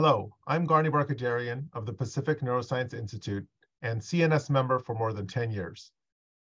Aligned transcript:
Hello, 0.00 0.32
I'm 0.46 0.64
Garni 0.64 0.92
Barkhoudarian 0.92 1.66
of 1.72 1.84
the 1.84 1.92
Pacific 1.92 2.38
Neuroscience 2.38 2.94
Institute 2.94 3.44
and 3.82 4.00
CNS 4.00 4.48
member 4.48 4.78
for 4.78 4.94
more 4.94 5.12
than 5.12 5.26
10 5.26 5.50
years. 5.50 5.90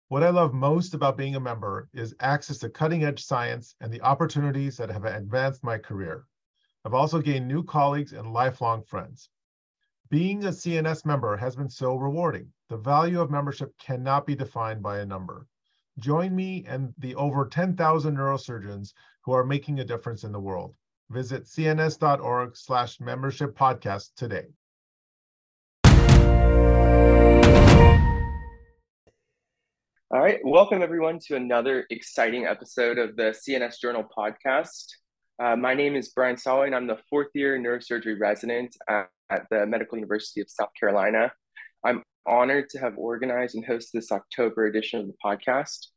What 0.07 0.23
I 0.23 0.31
love 0.31 0.55
most 0.55 0.95
about 0.95 1.17
being 1.17 1.35
a 1.35 1.41
member 1.41 1.89
is 1.93 2.15
access 2.21 2.59
to 2.59 2.71
cutting 2.71 3.03
edge 3.03 3.25
science 3.25 3.75
and 3.81 3.93
the 3.93 4.03
opportunities 4.03 4.77
that 4.77 4.89
have 4.89 5.05
advanced 5.05 5.65
my 5.65 5.79
career. 5.79 6.27
I've 6.85 6.95
also 6.95 7.21
gained 7.21 7.49
new 7.49 7.65
colleagues 7.65 8.13
and 8.13 8.33
lifelong 8.33 8.85
friends. 8.85 9.31
Being 10.11 10.45
a 10.45 10.51
CNS 10.51 11.05
member 11.05 11.37
has 11.37 11.57
been 11.57 11.71
so 11.71 11.97
rewarding. 11.97 12.53
The 12.69 12.77
value 12.77 13.21
of 13.21 13.33
membership 13.33 13.77
cannot 13.79 14.27
be 14.27 14.37
defined 14.37 14.81
by 14.81 15.01
a 15.01 15.07
number. 15.07 15.49
Join 15.99 16.37
me 16.37 16.65
and 16.69 16.95
the 16.99 17.17
over 17.17 17.47
10,000 17.47 18.17
neurosurgeons 18.17 18.93
who 19.23 19.33
are 19.33 19.43
making 19.43 19.81
a 19.81 19.85
difference 19.85 20.23
in 20.23 20.31
the 20.31 20.39
world. 20.39 20.77
Visit 21.11 21.45
cns.org 21.45 22.57
slash 22.57 23.01
membership 23.01 23.59
podcast 23.59 24.11
today. 24.17 24.47
All 30.13 30.21
right, 30.21 30.39
welcome 30.45 30.83
everyone 30.83 31.19
to 31.27 31.35
another 31.35 31.85
exciting 31.91 32.47
episode 32.47 32.99
of 32.99 33.17
the 33.17 33.35
CNS 33.35 33.81
Journal 33.81 34.05
podcast. 34.17 34.87
Uh, 35.43 35.57
my 35.57 35.75
name 35.75 35.97
is 35.97 36.11
Brian 36.11 36.37
Saway, 36.37 36.67
and 36.67 36.77
I'm 36.77 36.87
the 36.87 36.99
fourth 37.09 37.29
year 37.35 37.59
neurosurgery 37.59 38.19
resident 38.21 38.77
at, 38.89 39.09
at, 39.31 39.47
the 39.51 39.67
Medical 39.67 39.99
University 39.99 40.41
of 40.41 40.49
South 40.49 40.71
Carolina. 40.79 41.33
I'm 41.85 42.05
honored 42.25 42.69
to 42.71 42.79
have 42.79 42.97
organized 42.97 43.57
and 43.57 43.67
hosted 43.67 43.93
this 43.95 44.13
October 44.13 44.67
edition 44.67 45.01
of 45.01 45.07
the 45.09 45.15
podcast. 45.25 45.89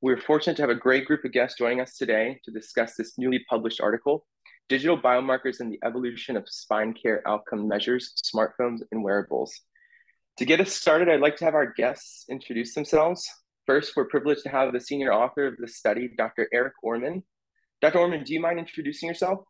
We're 0.00 0.20
fortunate 0.20 0.56
to 0.56 0.62
have 0.62 0.70
a 0.70 0.74
great 0.74 1.04
group 1.04 1.24
of 1.24 1.32
guests 1.32 1.58
joining 1.58 1.80
us 1.80 1.96
today 1.98 2.40
to 2.44 2.50
discuss 2.50 2.94
this 2.96 3.18
newly 3.18 3.44
published 3.50 3.80
article 3.80 4.24
Digital 4.72 4.96
Biomarkers 4.96 5.60
and 5.60 5.70
the 5.70 5.78
Evolution 5.84 6.34
of 6.34 6.48
Spine 6.48 6.94
Care 6.94 7.22
Outcome 7.28 7.68
Measures, 7.68 8.14
Smartphones, 8.24 8.78
and 8.90 9.04
Wearables. 9.04 9.52
To 10.38 10.46
get 10.46 10.60
us 10.60 10.72
started, 10.72 11.10
I'd 11.10 11.20
like 11.20 11.36
to 11.36 11.44
have 11.44 11.54
our 11.54 11.74
guests 11.74 12.24
introduce 12.30 12.74
themselves. 12.74 13.22
First, 13.66 13.92
we're 13.94 14.06
privileged 14.06 14.44
to 14.44 14.48
have 14.48 14.72
the 14.72 14.80
senior 14.80 15.12
author 15.12 15.46
of 15.46 15.58
the 15.58 15.68
study, 15.68 16.08
Dr. 16.16 16.48
Eric 16.54 16.72
Oermann. 16.82 17.22
Dr. 17.82 17.98
Oermann, 17.98 18.24
do 18.24 18.32
you 18.32 18.40
mind 18.40 18.58
introducing 18.58 19.10
yourself? 19.10 19.40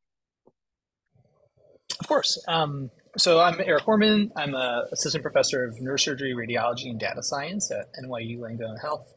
Of 2.00 2.08
course. 2.08 2.42
Um, 2.48 2.90
so 3.16 3.38
I'm 3.38 3.60
Eric 3.60 3.84
Oermann. 3.84 4.30
I'm 4.36 4.56
an 4.56 4.86
assistant 4.92 5.22
professor 5.22 5.64
of 5.64 5.76
neurosurgery, 5.76 6.34
radiology, 6.34 6.90
and 6.90 6.98
data 6.98 7.22
science 7.22 7.70
at 7.70 7.86
NYU 8.04 8.40
Langone 8.40 8.80
Health. 8.82 9.14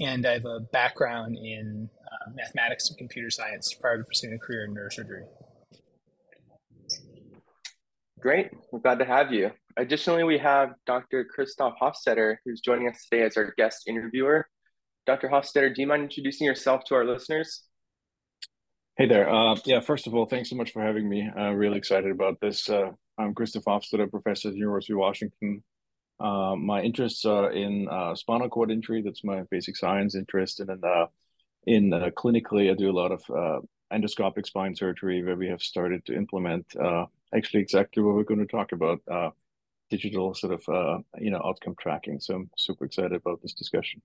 And 0.00 0.26
I 0.26 0.32
have 0.32 0.44
a 0.44 0.60
background 0.72 1.36
in 1.36 1.88
uh, 2.04 2.30
mathematics 2.34 2.88
and 2.88 2.98
computer 2.98 3.30
science 3.30 3.72
prior 3.74 3.98
to 3.98 4.04
pursuing 4.04 4.34
a 4.34 4.38
career 4.38 4.64
in 4.64 4.74
neurosurgery. 4.74 5.24
Great. 8.20 8.50
We're 8.72 8.80
glad 8.80 8.98
to 9.00 9.04
have 9.04 9.32
you. 9.32 9.50
Additionally, 9.76 10.24
we 10.24 10.38
have 10.38 10.70
Dr. 10.86 11.24
Christoph 11.24 11.74
Hofstetter, 11.80 12.36
who's 12.44 12.60
joining 12.60 12.88
us 12.88 13.06
today 13.08 13.22
as 13.24 13.36
our 13.36 13.52
guest 13.56 13.82
interviewer. 13.86 14.48
Dr. 15.06 15.28
Hofstetter, 15.28 15.74
do 15.74 15.82
you 15.82 15.86
mind 15.86 16.04
introducing 16.04 16.46
yourself 16.46 16.84
to 16.86 16.94
our 16.94 17.04
listeners? 17.04 17.64
Hey 18.96 19.06
there. 19.06 19.28
Uh, 19.28 19.56
yeah, 19.64 19.80
first 19.80 20.06
of 20.06 20.14
all, 20.14 20.24
thanks 20.26 20.48
so 20.48 20.56
much 20.56 20.72
for 20.72 20.80
having 20.80 21.08
me. 21.08 21.28
I'm 21.36 21.56
really 21.56 21.76
excited 21.76 22.10
about 22.10 22.40
this. 22.40 22.70
Uh, 22.70 22.92
I'm 23.18 23.34
Christoph 23.34 23.64
Hofstetter, 23.64 24.10
professor 24.10 24.48
at 24.48 24.54
the 24.54 24.60
University 24.60 24.92
of 24.92 25.00
Washington. 25.00 25.62
Uh, 26.20 26.54
my 26.56 26.80
interests 26.82 27.24
are 27.24 27.50
in 27.50 27.88
uh, 27.88 28.14
spinal 28.14 28.48
cord 28.48 28.70
injury. 28.70 29.02
That's 29.02 29.24
my 29.24 29.42
basic 29.50 29.76
science 29.76 30.14
interest. 30.14 30.60
And 30.60 30.68
then 30.68 30.80
uh, 30.84 31.06
in 31.66 31.92
uh, 31.92 32.10
clinically, 32.16 32.70
I 32.70 32.74
do 32.74 32.90
a 32.90 32.92
lot 32.92 33.12
of 33.12 33.64
endoscopic 33.92 34.46
spine 34.46 34.74
surgery 34.74 35.22
where 35.22 35.36
we 35.36 35.48
have 35.48 35.62
started 35.62 36.04
to 36.06 36.16
implement 36.16 36.66
actually 37.34 37.60
exactly 37.60 38.02
what 38.02 38.14
we're 38.14 38.22
going 38.22 38.46
to 38.46 38.46
talk 38.46 38.72
about 38.72 39.00
digital 39.90 40.34
sort 40.34 40.54
of 40.54 40.62
uh, 40.68 40.98
you 41.18 41.30
know 41.30 41.42
outcome 41.44 41.74
tracking. 41.80 42.20
So 42.20 42.34
I'm 42.34 42.50
super 42.56 42.84
excited 42.84 43.12
about 43.12 43.42
this 43.42 43.54
discussion. 43.54 44.02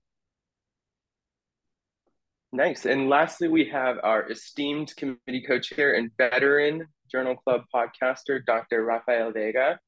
Nice. 2.52 2.84
And 2.84 3.08
lastly, 3.08 3.48
we 3.48 3.68
have 3.68 3.98
our 4.02 4.28
esteemed 4.28 4.94
committee 4.96 5.44
co-chair 5.46 5.94
and 5.94 6.10
veteran 6.16 6.86
Journal 7.10 7.36
Club 7.36 7.62
podcaster, 7.72 8.44
Dr. 8.44 8.84
Rafael 8.84 9.30
Vega. 9.30 9.78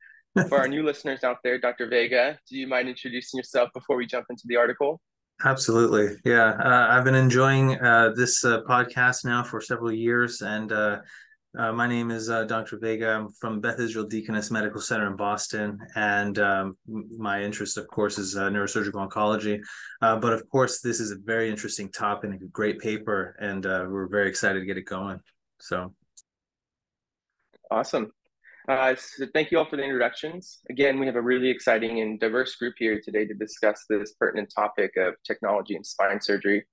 For 0.48 0.58
our 0.58 0.68
new 0.68 0.82
listeners 0.82 1.24
out 1.24 1.38
there, 1.44 1.58
Dr. 1.58 1.88
Vega, 1.88 2.38
do 2.48 2.56
you 2.56 2.66
mind 2.66 2.88
introducing 2.88 3.38
yourself 3.38 3.68
before 3.74 3.96
we 3.96 4.06
jump 4.06 4.26
into 4.30 4.44
the 4.46 4.56
article? 4.56 5.00
Absolutely. 5.44 6.16
Yeah. 6.24 6.52
Uh, 6.52 6.86
I've 6.90 7.04
been 7.04 7.14
enjoying 7.14 7.78
uh, 7.80 8.12
this 8.16 8.44
uh, 8.44 8.60
podcast 8.62 9.24
now 9.24 9.42
for 9.42 9.60
several 9.60 9.92
years, 9.92 10.40
and 10.40 10.72
uh, 10.72 11.00
uh, 11.58 11.70
my 11.70 11.86
name 11.86 12.10
is 12.10 12.30
uh, 12.30 12.44
Dr. 12.44 12.78
Vega. 12.78 13.10
I'm 13.10 13.28
from 13.28 13.60
Beth 13.60 13.78
Israel 13.78 14.06
Deaconess 14.06 14.50
Medical 14.50 14.80
Center 14.80 15.06
in 15.06 15.16
Boston, 15.16 15.78
and 15.96 16.38
um, 16.38 16.78
my 16.86 17.42
interest, 17.42 17.76
of 17.76 17.86
course, 17.88 18.16
is 18.16 18.36
uh, 18.36 18.48
neurosurgical 18.48 19.06
oncology. 19.06 19.60
Uh, 20.00 20.16
but 20.16 20.32
of 20.32 20.48
course, 20.48 20.80
this 20.80 20.98
is 20.98 21.10
a 21.10 21.16
very 21.16 21.50
interesting 21.50 21.90
topic 21.90 22.30
and 22.30 22.42
a 22.42 22.46
great 22.46 22.78
paper, 22.78 23.36
and 23.38 23.66
uh, 23.66 23.84
we're 23.86 24.08
very 24.08 24.30
excited 24.30 24.60
to 24.60 24.66
get 24.66 24.78
it 24.78 24.86
going. 24.86 25.20
So, 25.60 25.94
awesome. 27.70 28.12
Uh, 28.68 28.94
so 28.94 29.26
thank 29.34 29.50
you 29.50 29.58
all 29.58 29.64
for 29.64 29.76
the 29.76 29.82
introductions. 29.82 30.60
Again, 30.70 31.00
we 31.00 31.06
have 31.06 31.16
a 31.16 31.20
really 31.20 31.50
exciting 31.50 32.00
and 32.00 32.20
diverse 32.20 32.54
group 32.54 32.74
here 32.78 33.00
today 33.02 33.26
to 33.26 33.34
discuss 33.34 33.84
this 33.88 34.12
pertinent 34.12 34.52
topic 34.54 34.92
of 34.96 35.14
technology 35.26 35.74
and 35.74 35.84
spine 35.84 36.20
surgery. 36.20 36.64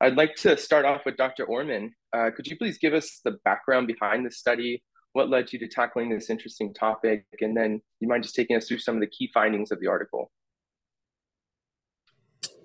I'd 0.00 0.16
like 0.16 0.34
to 0.36 0.56
start 0.56 0.84
off 0.84 1.02
with 1.04 1.16
Dr. 1.16 1.46
Oermann. 1.46 1.90
Uh, 2.12 2.30
could 2.34 2.46
you 2.46 2.56
please 2.56 2.78
give 2.78 2.94
us 2.94 3.20
the 3.24 3.32
background 3.44 3.86
behind 3.86 4.24
the 4.24 4.30
study? 4.30 4.82
What 5.12 5.30
led 5.30 5.52
you 5.52 5.58
to 5.60 5.68
tackling 5.68 6.10
this 6.10 6.30
interesting 6.30 6.74
topic? 6.74 7.24
And 7.40 7.56
then 7.56 7.80
you 8.00 8.08
mind 8.08 8.22
just 8.22 8.34
taking 8.34 8.56
us 8.56 8.68
through 8.68 8.78
some 8.78 8.94
of 8.94 9.00
the 9.00 9.06
key 9.06 9.30
findings 9.32 9.70
of 9.70 9.80
the 9.80 9.86
article? 9.88 10.30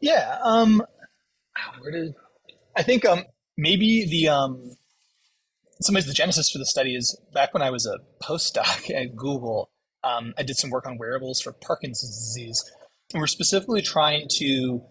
Yeah. 0.01 0.37
Um, 0.43 0.83
where 1.79 1.91
did 1.91 2.15
I 2.75 2.83
think 2.83 3.05
um, 3.05 3.23
maybe 3.57 4.05
the 4.05 4.29
um, 4.29 4.71
in 5.81 5.83
some 5.83 5.95
ways 5.95 6.05
the 6.05 6.13
genesis 6.13 6.51
for 6.51 6.59
the 6.59 6.65
study 6.67 6.95
is 6.95 7.19
back 7.33 7.55
when 7.55 7.63
I 7.63 7.71
was 7.71 7.87
a 7.87 7.97
postdoc 8.23 8.93
at 8.95 9.15
Google. 9.15 9.71
Um, 10.03 10.35
I 10.37 10.43
did 10.43 10.55
some 10.55 10.69
work 10.69 10.85
on 10.85 10.99
wearables 10.99 11.41
for 11.41 11.53
Parkinson's 11.53 12.17
disease, 12.17 12.63
and 13.11 13.19
we're 13.19 13.25
specifically 13.25 13.81
trying 13.81 14.27
to 14.37 14.83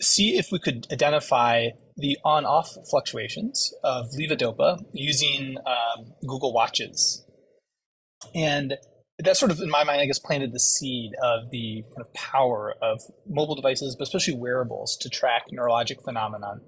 see 0.00 0.38
if 0.38 0.50
we 0.50 0.58
could 0.58 0.86
identify 0.90 1.68
the 1.98 2.16
on-off 2.24 2.74
fluctuations 2.88 3.74
of 3.84 4.06
levodopa 4.18 4.82
using 4.94 5.58
um, 5.66 6.14
Google 6.26 6.54
Watches. 6.54 7.22
And 8.34 8.78
that 9.18 9.36
sort 9.36 9.52
of, 9.52 9.60
in 9.60 9.68
my 9.68 9.84
mind, 9.84 10.00
I 10.00 10.06
guess, 10.06 10.18
planted 10.18 10.54
the 10.54 10.60
seed 10.60 11.12
of 11.22 11.50
the 11.50 11.84
kind 11.94 12.06
of 12.06 12.14
power 12.14 12.74
of 12.80 13.02
mobile 13.28 13.54
devices, 13.54 13.96
but 13.98 14.04
especially 14.04 14.36
wearables, 14.38 14.96
to 15.02 15.10
track 15.10 15.42
neurologic 15.52 16.02
phenomenon. 16.02 16.62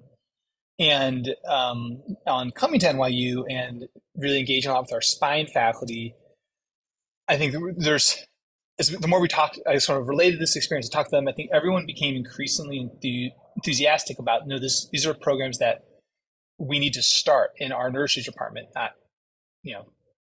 And 0.79 1.35
um, 1.49 2.03
on 2.27 2.51
coming 2.51 2.81
to 2.81 2.87
NYU 2.87 3.45
and 3.49 3.85
really 4.15 4.39
engaging 4.39 4.71
a 4.71 4.75
lot 4.75 4.83
with 4.83 4.93
our 4.93 5.01
spine 5.01 5.47
faculty, 5.47 6.15
I 7.29 7.37
think 7.37 7.55
there's 7.79 8.27
the 8.79 9.09
more 9.09 9.21
we 9.21 9.29
talked, 9.29 9.59
I 9.67 9.79
sort 9.79 10.01
of 10.01 10.07
related 10.07 10.39
this 10.39 10.55
experience. 10.55 10.91
I 10.93 10.97
talked 10.97 11.11
to 11.11 11.17
them. 11.17 11.29
I 11.29 11.33
think 11.33 11.51
everyone 11.53 11.87
became 11.87 12.15
increasingly 12.15 12.91
enthusiastic 13.57 14.19
about. 14.19 14.43
You 14.43 14.49
know, 14.49 14.59
this 14.59 14.89
these 14.93 15.07
are 15.07 15.15
programs 15.15 15.59
that 15.59 15.85
we 16.59 16.79
need 16.79 16.93
to 16.95 17.03
start 17.03 17.53
in 17.57 17.73
our 17.73 17.91
nursery 17.91 18.23
department. 18.23 18.69
Not, 18.75 18.93
you 19.63 19.75
know, 19.75 19.87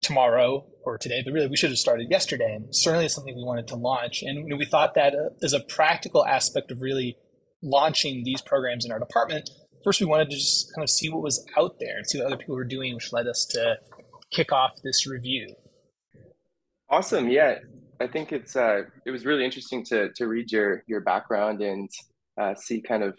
tomorrow 0.03 0.67
or 0.85 0.99
today, 0.99 1.23
but 1.25 1.33
really 1.33 1.49
we 1.49 1.57
should 1.57 1.71
have 1.71 1.79
started 1.79 2.11
yesterday. 2.11 2.55
And 2.55 2.75
certainly 2.75 3.07
it's 3.07 3.15
something 3.15 3.35
we 3.35 3.43
wanted 3.43 3.69
to 3.69 3.77
launch. 3.77 4.23
And 4.23 4.39
you 4.39 4.49
know, 4.49 4.57
we 4.57 4.67
thought 4.67 4.95
that 4.95 5.15
uh, 5.15 5.31
as 5.43 5.55
a 5.55 5.61
practical 5.61 6.25
aspect 6.27 6.71
of 6.71 6.83
really 6.83 7.17
launching 7.63 8.23
these 8.23 8.43
programs 8.43 8.85
in 8.85 8.93
our 8.93 8.99
department, 8.99 9.49
first 9.85 10.01
we 10.01 10.07
wanted 10.07 10.31
to 10.31 10.37
just 10.37 10.75
kind 10.75 10.83
of 10.83 10.91
see 10.91 11.09
what 11.09 11.23
was 11.23 11.45
out 11.57 11.77
there 11.81 11.97
and 11.97 12.07
see 12.07 12.19
what 12.19 12.27
other 12.27 12.37
people 12.37 12.57
were 12.57 12.65
doing, 12.65 12.95
which 12.95 13.13
led 13.13 13.27
us 13.27 13.47
to 13.51 13.77
kick 14.31 14.53
off 14.53 14.73
this 14.83 15.07
review. 15.07 15.55
Awesome. 16.89 17.29
Yeah. 17.29 17.59
I 18.01 18.07
think 18.07 18.33
it's 18.33 18.57
uh, 18.57 18.83
it 19.05 19.11
was 19.11 19.25
really 19.25 19.45
interesting 19.45 19.83
to 19.87 20.11
to 20.17 20.27
read 20.27 20.53
your 20.53 20.83
your 20.87 21.01
background 21.01 21.63
and 21.63 21.89
uh, 22.41 22.55
see 22.55 22.83
kind 22.83 23.03
of 23.03 23.17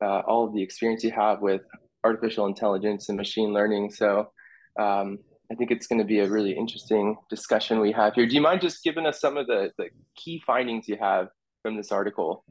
uh, 0.00 0.20
all 0.20 0.46
of 0.46 0.54
the 0.54 0.62
experience 0.62 1.02
you 1.02 1.10
have 1.10 1.40
with 1.40 1.62
artificial 2.04 2.46
intelligence 2.46 3.08
and 3.08 3.16
machine 3.16 3.52
learning. 3.52 3.90
So 3.90 4.30
um, 4.78 5.18
I 5.50 5.54
think 5.54 5.70
it's 5.70 5.86
going 5.86 5.98
to 5.98 6.04
be 6.04 6.20
a 6.20 6.28
really 6.28 6.52
interesting 6.52 7.16
discussion 7.28 7.80
we 7.80 7.92
have 7.92 8.14
here. 8.14 8.26
Do 8.26 8.34
you 8.34 8.40
mind 8.40 8.60
just 8.60 8.82
giving 8.82 9.06
us 9.06 9.20
some 9.20 9.36
of 9.36 9.46
the, 9.46 9.70
the 9.78 9.88
key 10.16 10.42
findings 10.46 10.88
you 10.88 10.96
have 11.00 11.28
from 11.62 11.76
this 11.76 11.92
article? 11.92 12.44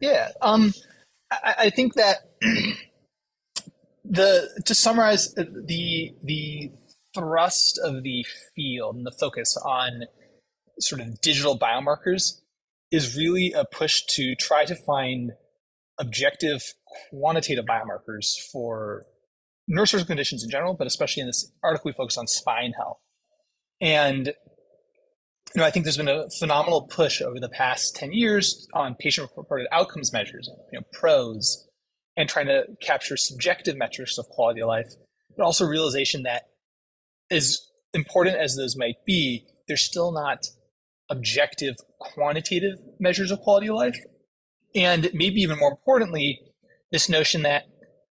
Yeah, 0.00 0.28
um, 0.42 0.72
I, 1.30 1.54
I 1.58 1.70
think 1.70 1.94
that 1.94 2.18
the 4.04 4.62
to 4.64 4.74
summarize 4.74 5.36
uh, 5.36 5.44
the 5.66 6.14
the 6.22 6.72
thrust 7.14 7.78
of 7.82 8.02
the 8.02 8.24
field 8.54 8.96
and 8.96 9.06
the 9.06 9.16
focus 9.18 9.56
on 9.64 10.04
sort 10.78 11.00
of 11.00 11.20
digital 11.20 11.58
biomarkers 11.58 12.40
is 12.90 13.16
really 13.16 13.52
a 13.52 13.64
push 13.64 14.02
to 14.04 14.34
try 14.34 14.64
to 14.64 14.74
find 14.74 15.32
objective 15.98 16.62
quantitative 17.10 17.64
biomarkers 17.64 18.38
for 18.50 19.04
neurosurgical 19.70 20.06
conditions 20.06 20.42
in 20.42 20.50
general, 20.50 20.74
but 20.74 20.86
especially 20.86 21.20
in 21.20 21.26
this 21.26 21.52
article, 21.62 21.88
we 21.88 21.92
focus 21.92 22.18
on 22.18 22.26
spine 22.26 22.72
health. 22.72 22.98
And 23.80 24.34
you 25.54 25.60
know, 25.60 25.66
I 25.66 25.70
think 25.70 25.84
there's 25.84 25.96
been 25.96 26.08
a 26.08 26.30
phenomenal 26.38 26.82
push 26.82 27.20
over 27.20 27.40
the 27.40 27.48
past 27.48 27.96
10 27.96 28.12
years 28.12 28.68
on 28.72 28.94
patient-reported 28.94 29.66
outcomes 29.72 30.12
measures, 30.12 30.48
you 30.72 30.78
know, 30.78 30.86
PROs, 30.92 31.66
and 32.16 32.28
trying 32.28 32.46
to 32.46 32.64
capture 32.80 33.16
subjective 33.16 33.76
metrics 33.76 34.18
of 34.18 34.26
quality 34.26 34.60
of 34.60 34.68
life, 34.68 34.92
but 35.36 35.44
also 35.44 35.64
realization 35.64 36.22
that 36.22 36.44
as 37.30 37.60
important 37.94 38.36
as 38.36 38.56
those 38.56 38.76
might 38.76 39.04
be, 39.04 39.46
they're 39.66 39.76
still 39.76 40.12
not 40.12 40.46
objective 41.08 41.76
quantitative 41.98 42.78
measures 43.00 43.30
of 43.30 43.40
quality 43.40 43.68
of 43.68 43.76
life. 43.76 43.98
And 44.74 45.10
maybe 45.12 45.40
even 45.40 45.58
more 45.58 45.70
importantly, 45.70 46.40
this 46.92 47.08
notion 47.08 47.42
that 47.42 47.64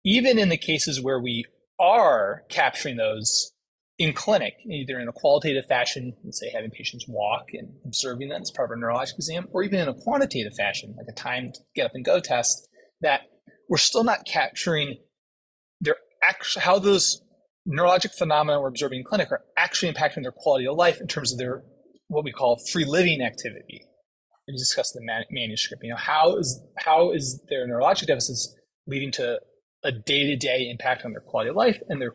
even 0.06 0.40
in 0.40 0.50
the 0.50 0.58
cases 0.58 1.02
where 1.02 1.20
we 1.20 1.46
are 1.80 2.44
capturing 2.50 2.96
those 2.96 3.52
in 3.97 4.13
clinic, 4.13 4.56
either 4.69 5.00
in 5.00 5.07
a 5.07 5.13
qualitative 5.13 5.65
fashion, 5.68 6.13
let's 6.24 6.39
say 6.39 6.51
having 6.53 6.69
patients 6.69 7.06
walk 7.07 7.45
and 7.53 7.69
observing 7.86 8.30
them 8.30 8.42
as 8.42 8.51
part 8.51 8.71
of 8.71 8.77
a 8.77 8.81
neurologic 8.81 9.15
exam, 9.15 9.47
or 9.51 9.63
even 9.63 9.80
in 9.80 9.88
a 9.88 9.94
quantitative 9.94 10.53
fashion, 10.56 10.94
like 10.97 11.07
a 11.09 11.13
timed 11.13 11.56
get 11.75 11.86
up 11.86 11.92
and 11.94 12.03
go 12.03 12.19
test, 12.19 12.68
that 13.01 13.21
we're 13.69 13.77
still 13.77 14.03
not 14.03 14.25
capturing 14.25 14.97
their 15.80 15.95
actual 16.24 16.62
how 16.62 16.77
those 16.77 17.21
neurologic 17.68 18.13
phenomena 18.13 18.59
we're 18.59 18.68
observing 18.68 19.00
in 19.00 19.06
clinic 19.06 19.31
are 19.31 19.42
actually 19.57 19.92
impacting 19.92 20.21
their 20.21 20.33
quality 20.36 20.68
of 20.68 20.75
life 20.75 21.00
in 21.00 21.07
terms 21.07 21.31
of 21.31 21.39
their 21.39 21.63
what 22.07 22.24
we 22.24 22.31
call 22.31 22.62
free 22.71 22.86
living 22.86 23.21
activity. 23.21 23.81
We 24.47 24.53
discussed 24.53 24.94
the 24.94 25.01
man- 25.03 25.25
manuscript. 25.31 25.83
You 25.83 25.92
know, 25.92 25.95
how 25.95 26.38
is 26.38 26.62
how 26.77 27.12
is 27.12 27.42
their 27.50 27.68
neurologic 27.68 28.07
deficits 28.07 28.53
leading 28.86 29.12
to 29.13 29.39
a 29.83 29.92
day-to-day 29.92 30.69
impact 30.69 31.06
on 31.06 31.12
their 31.12 31.21
quality 31.21 31.50
of 31.50 31.56
life 31.56 31.80
and 31.89 32.01
their 32.01 32.12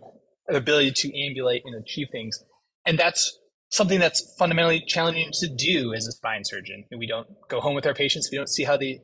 ability 0.57 0.93
to 0.93 1.27
ambulate 1.27 1.63
and 1.65 1.75
achieve 1.75 2.09
things. 2.11 2.43
And 2.87 2.99
that's 2.99 3.39
something 3.71 4.01
that's 4.01 4.35
fundamentally 4.39 4.83
challenging 4.87 5.31
to 5.33 5.49
do 5.49 5.95
as 5.95 6.07
a 6.07 6.13
spine 6.13 6.45
surgeon. 6.45 6.85
We 6.97 7.07
don't 7.07 7.29
go 7.49 7.61
home 7.61 7.75
with 7.75 7.87
our 7.87 7.95
patients. 7.95 8.29
We 8.31 8.39
don't 8.39 8.49
see 8.49 8.65
how 8.65 8.77
they 8.77 9.03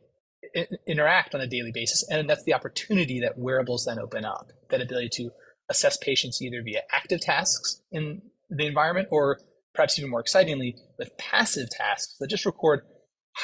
interact 0.87 1.35
on 1.35 1.41
a 1.41 1.47
daily 1.47 1.73
basis. 1.73 2.07
And 2.11 2.29
that's 2.29 2.45
the 2.45 2.55
opportunity 2.55 3.21
that 3.21 3.39
wearables 3.39 3.85
then 3.85 3.99
open 3.99 4.25
up, 4.25 4.51
that 4.71 4.81
ability 4.81 5.11
to 5.15 5.31
assess 5.69 5.97
patients 5.97 6.41
either 6.41 6.63
via 6.63 6.83
active 6.93 7.21
tasks 7.21 7.83
in 7.91 8.23
the 8.51 8.67
environment 8.67 9.09
or 9.11 9.39
perhaps 9.75 9.99
even 9.99 10.11
more 10.11 10.21
excitingly 10.21 10.77
with 10.99 11.17
passive 11.19 11.69
tasks 11.71 12.17
that 12.21 12.29
just 12.29 12.47
record 12.47 12.83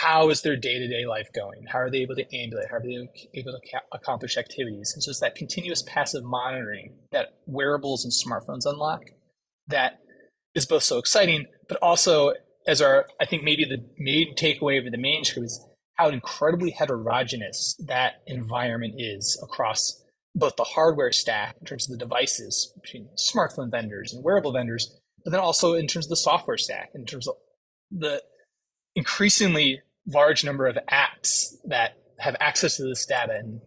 how 0.01 0.31
is 0.31 0.43
their 0.43 0.57
day-to-day 0.57 1.07
life 1.07 1.29
going? 1.35 1.65
How 1.71 1.79
are 1.79 1.91
they 1.91 1.99
able 1.99 2.17
to 2.17 2.25
ambulate? 2.35 2.69
How 2.71 2.77
are 2.77 2.83
they 2.83 3.09
able 3.35 3.53
to 3.53 3.81
accomplish 3.93 4.37
activities? 4.37 4.93
And 4.95 5.03
so 5.03 5.11
it's 5.11 5.21
that 5.21 5.35
continuous 5.35 5.83
passive 5.83 6.25
monitoring 6.25 6.95
that 7.13 7.35
wearables 7.47 8.05
and 8.05 8.13
smartphones 8.13 8.65
unlock 8.65 9.03
that 9.69 9.99
is 10.55 10.67
both 10.67 10.83
so 10.83 10.99
exciting 10.99 11.47
but 11.69 11.79
also 11.83 12.33
as 12.67 12.81
our 12.81 13.07
i 13.21 13.25
think 13.25 13.43
maybe 13.43 13.65
the 13.65 13.85
main 13.99 14.35
takeaway 14.37 14.79
of 14.79 14.91
the 14.91 14.99
manuscript 14.99 15.47
is 15.47 15.67
how 15.97 16.09
incredibly 16.09 16.71
heterogeneous 16.71 17.77
that 17.87 18.15
environment 18.27 18.95
is 18.99 19.41
across 19.43 20.03
both 20.35 20.57
the 20.57 20.65
hardware 20.65 21.13
stack 21.13 21.57
in 21.61 21.67
terms 21.67 21.89
of 21.89 21.99
the 21.99 22.05
devices 22.05 22.73
between 22.83 23.09
smartphone 23.19 23.71
vendors 23.71 24.13
and 24.13 24.25
wearable 24.25 24.53
vendors 24.53 24.99
but 25.25 25.31
then 25.31 25.41
also 25.41 25.75
in 25.75 25.87
terms 25.87 26.07
of 26.07 26.11
the 26.11 26.17
software 26.17 26.59
stack 26.59 26.91
in 26.95 27.05
terms 27.05 27.29
of 27.29 27.35
the 27.91 28.23
increasingly 28.95 29.81
large 30.07 30.45
number 30.45 30.67
of 30.67 30.77
apps 30.91 31.55
that 31.65 31.97
have 32.19 32.37
access 32.41 32.77
to 32.77 32.85
this 32.85 33.07
data. 33.07 33.35
And 33.35 33.61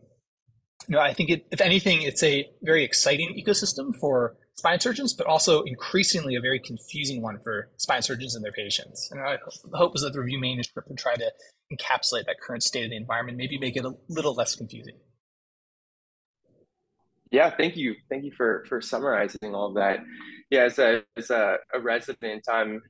you 0.87 0.95
know, 0.95 0.99
I 0.99 1.13
think 1.13 1.29
it, 1.29 1.45
if 1.51 1.61
anything, 1.61 2.01
it's 2.01 2.23
a 2.23 2.49
very 2.61 2.83
exciting 2.83 3.41
ecosystem 3.41 3.95
for 3.95 4.37
spine 4.55 4.79
surgeons, 4.79 5.13
but 5.13 5.27
also 5.27 5.63
increasingly 5.63 6.35
a 6.35 6.41
very 6.41 6.59
confusing 6.59 7.21
one 7.21 7.39
for 7.43 7.69
spine 7.77 8.01
surgeons 8.01 8.35
and 8.35 8.43
their 8.43 8.51
patients. 8.51 9.09
And 9.11 9.19
I 9.19 9.37
hope 9.73 9.93
was 9.93 10.03
that 10.03 10.13
the 10.13 10.19
review 10.19 10.39
manuscript 10.39 10.87
would 10.89 10.97
try 10.97 11.15
to 11.15 11.31
encapsulate 11.73 12.25
that 12.25 12.37
current 12.41 12.63
state 12.63 12.85
of 12.85 12.91
the 12.91 12.95
environment, 12.95 13.37
maybe 13.37 13.57
make 13.57 13.75
it 13.75 13.85
a 13.85 13.93
little 14.07 14.33
less 14.33 14.55
confusing. 14.55 14.95
Yeah, 17.31 17.49
thank 17.49 17.75
you. 17.75 17.95
Thank 18.09 18.23
you 18.23 18.31
for 18.31 18.63
for 18.69 18.81
summarizing 18.81 19.55
all 19.55 19.67
of 19.69 19.75
that. 19.75 19.99
Yeah, 20.49 20.61
as 20.61 20.79
a 20.79 21.03
as 21.17 21.31
a, 21.31 21.57
a 21.73 21.79
resident, 21.79 22.45
I'm 22.49 22.81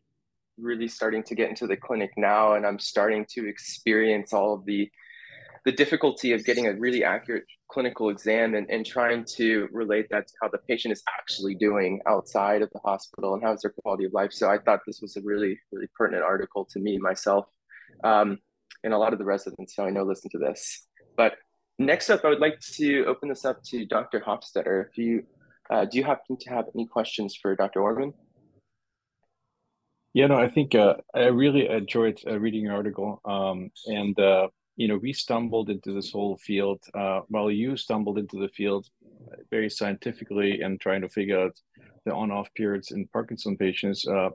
really 0.58 0.88
starting 0.88 1.24
to 1.24 1.36
get 1.36 1.50
into 1.50 1.68
the 1.68 1.78
clinic 1.78 2.12
now 2.18 2.54
and 2.54 2.66
I'm 2.66 2.80
starting 2.80 3.26
to 3.32 3.48
experience 3.48 4.34
all 4.34 4.54
of 4.54 4.66
the 4.66 4.90
the 5.66 5.72
difficulty 5.72 6.32
of 6.32 6.46
getting 6.46 6.68
a 6.68 6.74
really 6.74 7.04
accurate 7.04 7.44
clinical 7.68 8.10
exam 8.10 8.54
and, 8.54 8.70
and 8.70 8.86
trying 8.86 9.26
to 9.26 9.68
relate 9.72 10.06
that 10.12 10.28
to 10.28 10.34
how 10.40 10.48
the 10.48 10.60
patient 10.60 10.92
is 10.92 11.02
actually 11.18 11.56
doing 11.56 12.00
outside 12.06 12.62
of 12.62 12.70
the 12.72 12.80
hospital 12.86 13.34
and 13.34 13.44
how's 13.44 13.62
their 13.62 13.74
quality 13.82 14.06
of 14.06 14.14
life. 14.14 14.32
So 14.32 14.48
I 14.48 14.60
thought 14.60 14.82
this 14.86 15.02
was 15.02 15.18
a 15.18 15.22
really, 15.22 15.60
really 15.72 15.88
pertinent 15.98 16.24
article 16.24 16.66
to 16.66 16.80
me 16.80 17.00
myself. 17.00 17.48
Um, 18.04 18.38
and 18.84 18.94
a 18.94 18.98
lot 19.00 19.12
of 19.12 19.18
the 19.18 19.26
residents 19.26 19.74
who 19.76 19.84
I 19.84 19.90
know 19.90 20.04
listen 20.04 20.30
to 20.34 20.38
this. 20.38 20.88
But 21.18 21.34
next 21.80 22.12
up, 22.12 22.24
I 22.24 22.30
would 22.30 22.40
like 22.40 22.60
to 22.76 23.06
open 23.06 23.30
this 23.30 23.44
up 23.44 23.64
to 23.64 23.88
Dr. 23.88 24.20
Hofstetter. 24.20 24.86
If 24.88 24.98
you 25.00 25.24
uh, 25.72 25.86
do 25.86 25.98
you 25.98 26.04
happen 26.04 26.38
to 26.38 26.50
have 26.52 26.66
any 26.76 26.86
questions 26.86 27.36
for 27.42 27.56
Dr. 27.56 27.80
Oermann? 27.80 28.14
Yeah, 30.16 30.28
no, 30.28 30.38
I 30.38 30.48
think 30.48 30.76
uh, 30.76 30.94
I 31.14 31.26
really 31.26 31.68
enjoyed 31.68 32.22
uh, 32.26 32.40
reading 32.40 32.64
your 32.64 32.74
article. 32.74 33.20
Um, 33.26 33.70
and, 33.88 34.18
uh, 34.18 34.48
you 34.78 34.88
know, 34.88 34.96
we 34.96 35.12
stumbled 35.12 35.70
into 35.70 35.94
this 35.94 36.10
whole 36.10 36.38
field 36.38 36.82
uh, 36.94 37.20
while 37.28 37.52
you 37.52 37.76
stumbled 37.76 38.18
into 38.18 38.40
the 38.40 38.48
field 38.48 38.88
very 39.52 39.70
scientifically 39.70 40.62
and 40.62 40.80
trying 40.80 41.02
to 41.02 41.10
figure 41.10 41.38
out 41.42 41.60
the 42.06 42.14
on 42.14 42.32
off 42.32 42.48
periods 42.54 42.92
in 42.92 43.06
Parkinson 43.08 43.58
patients. 43.58 44.08
Uh, 44.08 44.30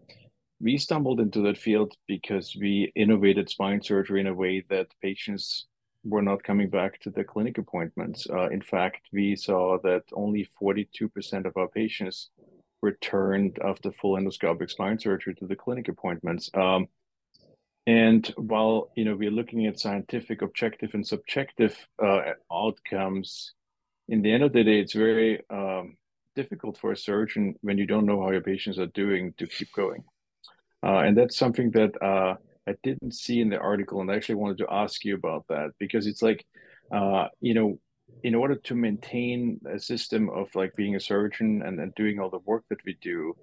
we 0.61 0.77
stumbled 0.77 1.19
into 1.19 1.41
that 1.45 1.57
field 1.57 1.95
because 2.07 2.55
we 2.61 2.93
innovated 2.95 3.49
spine 3.49 3.83
surgery 3.83 4.21
in 4.21 4.27
a 4.27 4.35
way 4.35 4.63
that 4.69 4.89
patients 5.01 5.67
were 6.05 6.21
not 6.21 6.43
coming 6.43 6.69
back 6.69 7.01
to 7.01 7.09
the 7.09 7.25
clinic 7.25 7.57
appointments. 7.57 8.27
Uh, 8.29 8.51
in 8.51 8.61
fact, 8.61 9.01
we 9.15 9.35
saw 9.35 9.79
that 9.83 10.03
only 10.13 10.47
42% 10.61 11.47
of 11.47 11.57
our 11.57 11.69
patients 11.69 12.29
returned 12.83 13.59
after 13.65 13.93
full 13.93 14.17
endoscopic 14.17 14.71
spine 14.71 14.99
surgery 14.99 15.35
to 15.37 15.47
the 15.47 15.57
clinic 15.57 15.89
appointments. 15.89 16.51
Um, 16.55 16.89
and 17.87 18.27
while 18.37 18.91
you 18.97 19.05
know 19.05 19.17
we're 19.17 19.31
looking 19.31 19.67
at 19.67 19.81
scientific, 19.81 20.43
objective, 20.43 20.91
and 20.95 21.07
subjective 21.07 21.77
uh, 22.03 22.21
outcomes, 22.53 23.55
in 24.09 24.23
the 24.23 24.33
end 24.33 24.43
of 24.43 24.53
the 24.53 24.65
day, 24.65 24.81
it's 24.81 24.93
very 24.93 25.41
um, 25.51 25.97
difficult 26.37 26.79
for 26.79 26.93
a 26.93 26.97
surgeon 26.97 27.55
when 27.63 27.79
you 27.79 27.87
don't 27.87 28.07
know 28.07 28.23
how 28.23 28.31
your 28.31 28.43
patients 28.43 28.79
are 28.79 28.87
doing 28.87 29.35
to 29.39 29.47
keep 29.47 29.73
going. 29.73 30.05
Uh, 30.83 30.99
and 30.99 31.17
that's 31.17 31.37
something 31.37 31.71
that 31.73 32.01
uh, 32.03 32.35
I 32.69 32.75
didn't 32.83 33.15
see 33.15 33.41
in 33.41 33.51
the 33.51 33.59
article, 33.59 34.01
and 34.01 34.11
I 34.11 34.17
actually 34.17 34.37
wanted 34.37 34.59
to 34.59 34.67
ask 34.71 35.05
you 35.05 35.15
about 35.15 35.45
that 35.49 35.71
because 35.79 36.07
it's 36.07 36.23
like, 36.23 36.45
uh, 36.93 37.27
you 37.41 37.55
know, 37.55 37.79
in 38.23 38.35
order 38.35 38.55
to 38.55 38.75
maintain 38.75 39.61
a 39.73 39.79
system 39.79 40.29
of 40.31 40.55
like 40.55 40.75
being 40.75 40.97
a 40.97 41.01
surgeon 41.01 41.63
and, 41.65 41.95
doing 41.95 42.19
all 42.19 42.31
the 42.31 42.39
work 42.41 42.65
that 42.69 42.85
we 42.85 42.97
do 43.01 43.35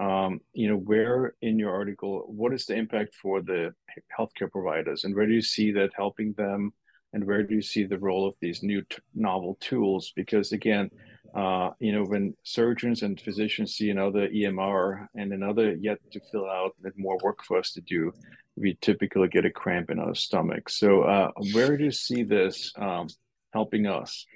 um, 0.00 0.40
you 0.52 0.68
know 0.68 0.76
where 0.76 1.34
in 1.40 1.58
your 1.58 1.72
article 1.72 2.24
what 2.26 2.52
is 2.52 2.66
the 2.66 2.74
impact 2.74 3.14
for 3.14 3.40
the 3.40 3.72
healthcare 4.16 4.50
providers? 4.50 5.04
And 5.04 5.14
where 5.14 5.26
do 5.26 5.32
you 5.32 5.42
see 5.42 5.70
that 5.72 5.90
helping 5.96 6.32
them? 6.32 6.72
And 7.12 7.24
where 7.24 7.44
do 7.44 7.54
you 7.54 7.62
see 7.62 7.84
the 7.84 7.98
role 7.98 8.26
of 8.26 8.34
these 8.40 8.64
new 8.64 8.82
t- 8.82 8.98
novel 9.14 9.56
tools? 9.60 10.12
Because 10.16 10.50
again 10.50 10.90
uh, 11.34 11.70
you 11.78 11.92
know 11.92 12.04
when 12.04 12.34
surgeons 12.42 13.02
and 13.02 13.20
physicians 13.20 13.74
see 13.74 13.90
another 13.90 14.28
emr 14.28 15.06
and 15.14 15.32
another 15.32 15.74
yet 15.74 15.98
to 16.12 16.20
fill 16.30 16.48
out 16.48 16.72
more 16.96 17.18
work 17.22 17.44
for 17.44 17.58
us 17.58 17.72
to 17.72 17.80
do 17.80 18.12
we 18.56 18.78
typically 18.80 19.28
get 19.28 19.44
a 19.44 19.50
cramp 19.50 19.90
in 19.90 19.98
our 19.98 20.14
stomach. 20.14 20.68
So 20.68 21.02
uh, 21.02 21.30
where 21.52 21.76
do 21.76 21.84
you 21.84 21.90
see 21.90 22.22
this 22.22 22.72
um, 22.76 23.08
helping 23.54 23.86
us? 23.86 24.26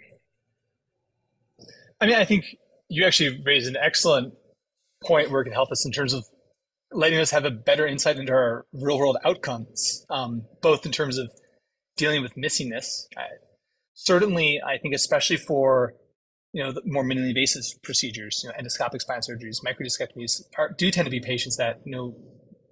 I 2.01 2.07
mean, 2.07 2.15
I 2.15 2.25
think 2.25 2.45
you 2.89 3.05
actually 3.05 3.43
raised 3.45 3.69
an 3.69 3.77
excellent 3.77 4.33
point 5.05 5.31
where 5.31 5.43
it 5.43 5.45
can 5.45 5.53
help 5.53 5.71
us 5.71 5.85
in 5.85 5.93
terms 5.93 6.13
of 6.13 6.25
letting 6.93 7.19
us 7.19 7.31
have 7.31 7.45
a 7.45 7.51
better 7.51 7.87
insight 7.87 8.17
into 8.17 8.33
our 8.33 8.67
real 8.73 8.99
world 8.99 9.19
outcomes, 9.25 10.07
um, 10.11 10.43
both 10.63 10.87
in 10.87 10.93
terms 10.93 11.19
of 11.19 11.31
dealing 11.97 12.23
with 12.23 12.35
missingness. 12.35 12.87
I, 13.17 13.25
certainly, 13.95 14.61
I 14.65 14.79
think 14.79 14.95
especially 14.95 15.37
for 15.37 15.95
you 16.53 16.65
know 16.65 16.73
the 16.73 16.83
more 16.87 17.05
minimally 17.05 17.29
invasive 17.29 17.65
procedures, 17.83 18.43
you 18.43 18.51
know, 18.51 18.55
endoscopic 18.57 19.01
spine 19.01 19.21
surgeries, 19.21 19.59
microdiscectomies, 19.65 20.43
are, 20.57 20.71
do 20.77 20.91
tend 20.91 21.05
to 21.05 21.11
be 21.11 21.21
patients 21.21 21.57
that 21.57 21.81
you 21.85 21.93
know 21.93 22.17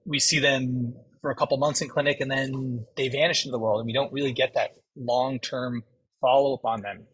we 0.07 0.19
see 0.19 0.39
them 0.39 0.95
for 1.21 1.31
a 1.31 1.35
couple 1.35 1.59
months 1.59 1.83
in 1.83 1.89
clinic 1.89 2.21
and 2.21 2.31
then 2.31 2.87
they 2.97 3.09
vanish 3.09 3.45
into 3.45 3.53
the 3.53 3.59
world, 3.59 3.81
and 3.81 3.87
we 3.87 3.93
don't 3.93 4.13
really 4.13 4.33
get 4.33 4.55
that 4.55 4.71
long 4.97 5.39
term 5.39 5.83
follow 6.21 6.55
up 6.55 6.65
on 6.65 6.83
them. 6.83 7.07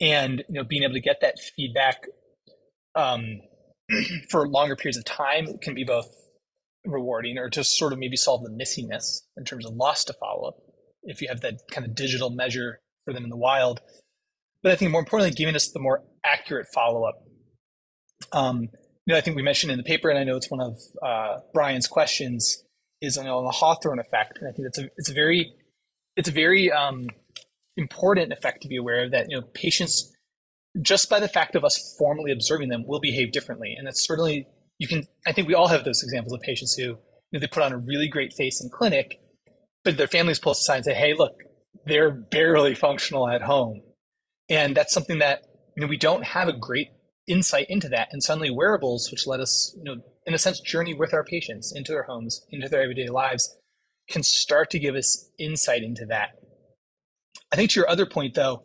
And 0.00 0.44
you 0.48 0.54
know 0.54 0.64
being 0.64 0.84
able 0.84 0.94
to 0.94 1.00
get 1.00 1.20
that 1.22 1.38
feedback 1.56 2.04
um, 2.94 3.40
for 4.30 4.48
longer 4.48 4.76
periods 4.76 4.98
of 4.98 5.04
time 5.04 5.58
can 5.58 5.74
be 5.74 5.84
both 5.84 6.08
rewarding 6.84 7.38
or 7.38 7.50
to 7.50 7.64
sort 7.64 7.92
of 7.92 7.98
maybe 7.98 8.16
solve 8.16 8.42
the 8.42 8.50
missingness 8.50 9.22
in 9.36 9.44
terms 9.44 9.66
of 9.66 9.74
loss 9.74 10.04
to 10.04 10.12
follow 10.14 10.48
up 10.48 10.56
if 11.02 11.20
you 11.20 11.28
have 11.28 11.40
that 11.40 11.60
kind 11.70 11.86
of 11.86 11.94
digital 11.94 12.30
measure 12.30 12.80
for 13.04 13.12
them 13.12 13.24
in 13.24 13.30
the 13.30 13.36
wild. 13.36 13.80
But 14.62 14.72
I 14.72 14.76
think 14.76 14.90
more 14.90 15.00
importantly, 15.00 15.34
giving 15.34 15.54
us 15.54 15.70
the 15.70 15.80
more 15.80 16.02
accurate 16.24 16.66
follow 16.74 17.04
up. 17.04 17.22
Um, 18.32 18.62
you 18.62 19.14
know, 19.14 19.16
I 19.16 19.20
think 19.20 19.36
we 19.36 19.42
mentioned 19.42 19.72
in 19.72 19.78
the 19.78 19.84
paper, 19.84 20.10
and 20.10 20.18
I 20.18 20.24
know 20.24 20.36
it's 20.36 20.50
one 20.50 20.60
of 20.60 20.78
uh, 21.02 21.38
Brian's 21.54 21.86
questions, 21.86 22.62
is 23.00 23.16
on 23.16 23.24
the 23.24 23.50
Hawthorne 23.50 24.00
effect, 24.00 24.38
and 24.38 24.48
I 24.48 24.52
think 24.52 24.66
it's 24.66 24.78
a 24.78 24.90
it's 24.96 25.08
a 25.08 25.14
very 25.14 25.52
it's 26.16 26.28
a 26.28 26.32
very 26.32 26.70
um, 26.70 27.06
important 27.78 28.32
effect 28.32 28.60
to 28.62 28.68
be 28.68 28.76
aware 28.76 29.04
of 29.04 29.12
that 29.12 29.30
you 29.30 29.36
know 29.36 29.46
patients 29.54 30.12
just 30.82 31.08
by 31.08 31.20
the 31.20 31.28
fact 31.28 31.54
of 31.54 31.64
us 31.64 31.96
formally 31.98 32.30
observing 32.30 32.68
them 32.68 32.84
will 32.86 33.00
behave 33.00 33.32
differently, 33.32 33.74
and 33.76 33.86
that's 33.86 34.06
certainly 34.06 34.46
you 34.78 34.86
can. 34.86 35.06
I 35.26 35.32
think 35.32 35.48
we 35.48 35.54
all 35.54 35.68
have 35.68 35.84
those 35.84 36.02
examples 36.02 36.32
of 36.32 36.40
patients 36.40 36.74
who 36.74 36.82
you 36.82 36.96
know, 37.32 37.40
they 37.40 37.46
put 37.46 37.62
on 37.62 37.72
a 37.72 37.78
really 37.78 38.08
great 38.08 38.32
face 38.32 38.62
in 38.62 38.70
clinic, 38.70 39.20
but 39.84 39.96
their 39.96 40.06
families 40.06 40.38
pull 40.38 40.52
aside 40.52 40.76
and 40.76 40.84
say, 40.84 40.94
"Hey, 40.94 41.14
look, 41.14 41.34
they're 41.86 42.10
barely 42.10 42.74
functional 42.74 43.28
at 43.28 43.42
home," 43.42 43.82
and 44.48 44.76
that's 44.76 44.92
something 44.92 45.18
that 45.18 45.42
you 45.76 45.80
know 45.80 45.88
we 45.88 45.96
don't 45.96 46.24
have 46.24 46.48
a 46.48 46.52
great 46.52 46.88
insight 47.26 47.66
into 47.68 47.88
that. 47.88 48.08
And 48.12 48.22
suddenly, 48.22 48.50
wearables, 48.50 49.10
which 49.10 49.26
let 49.26 49.40
us, 49.40 49.74
you 49.76 49.84
know, 49.84 50.02
in 50.26 50.34
a 50.34 50.38
sense, 50.38 50.60
journey 50.60 50.94
with 50.94 51.12
our 51.12 51.24
patients 51.24 51.72
into 51.74 51.92
their 51.92 52.04
homes, 52.04 52.44
into 52.50 52.68
their 52.68 52.82
everyday 52.82 53.08
lives, 53.08 53.56
can 54.08 54.22
start 54.22 54.70
to 54.70 54.78
give 54.78 54.94
us 54.94 55.30
insight 55.38 55.82
into 55.82 56.06
that. 56.06 56.30
I 57.52 57.56
think 57.56 57.70
to 57.70 57.80
your 57.80 57.88
other 57.88 58.06
point, 58.06 58.34
though, 58.34 58.62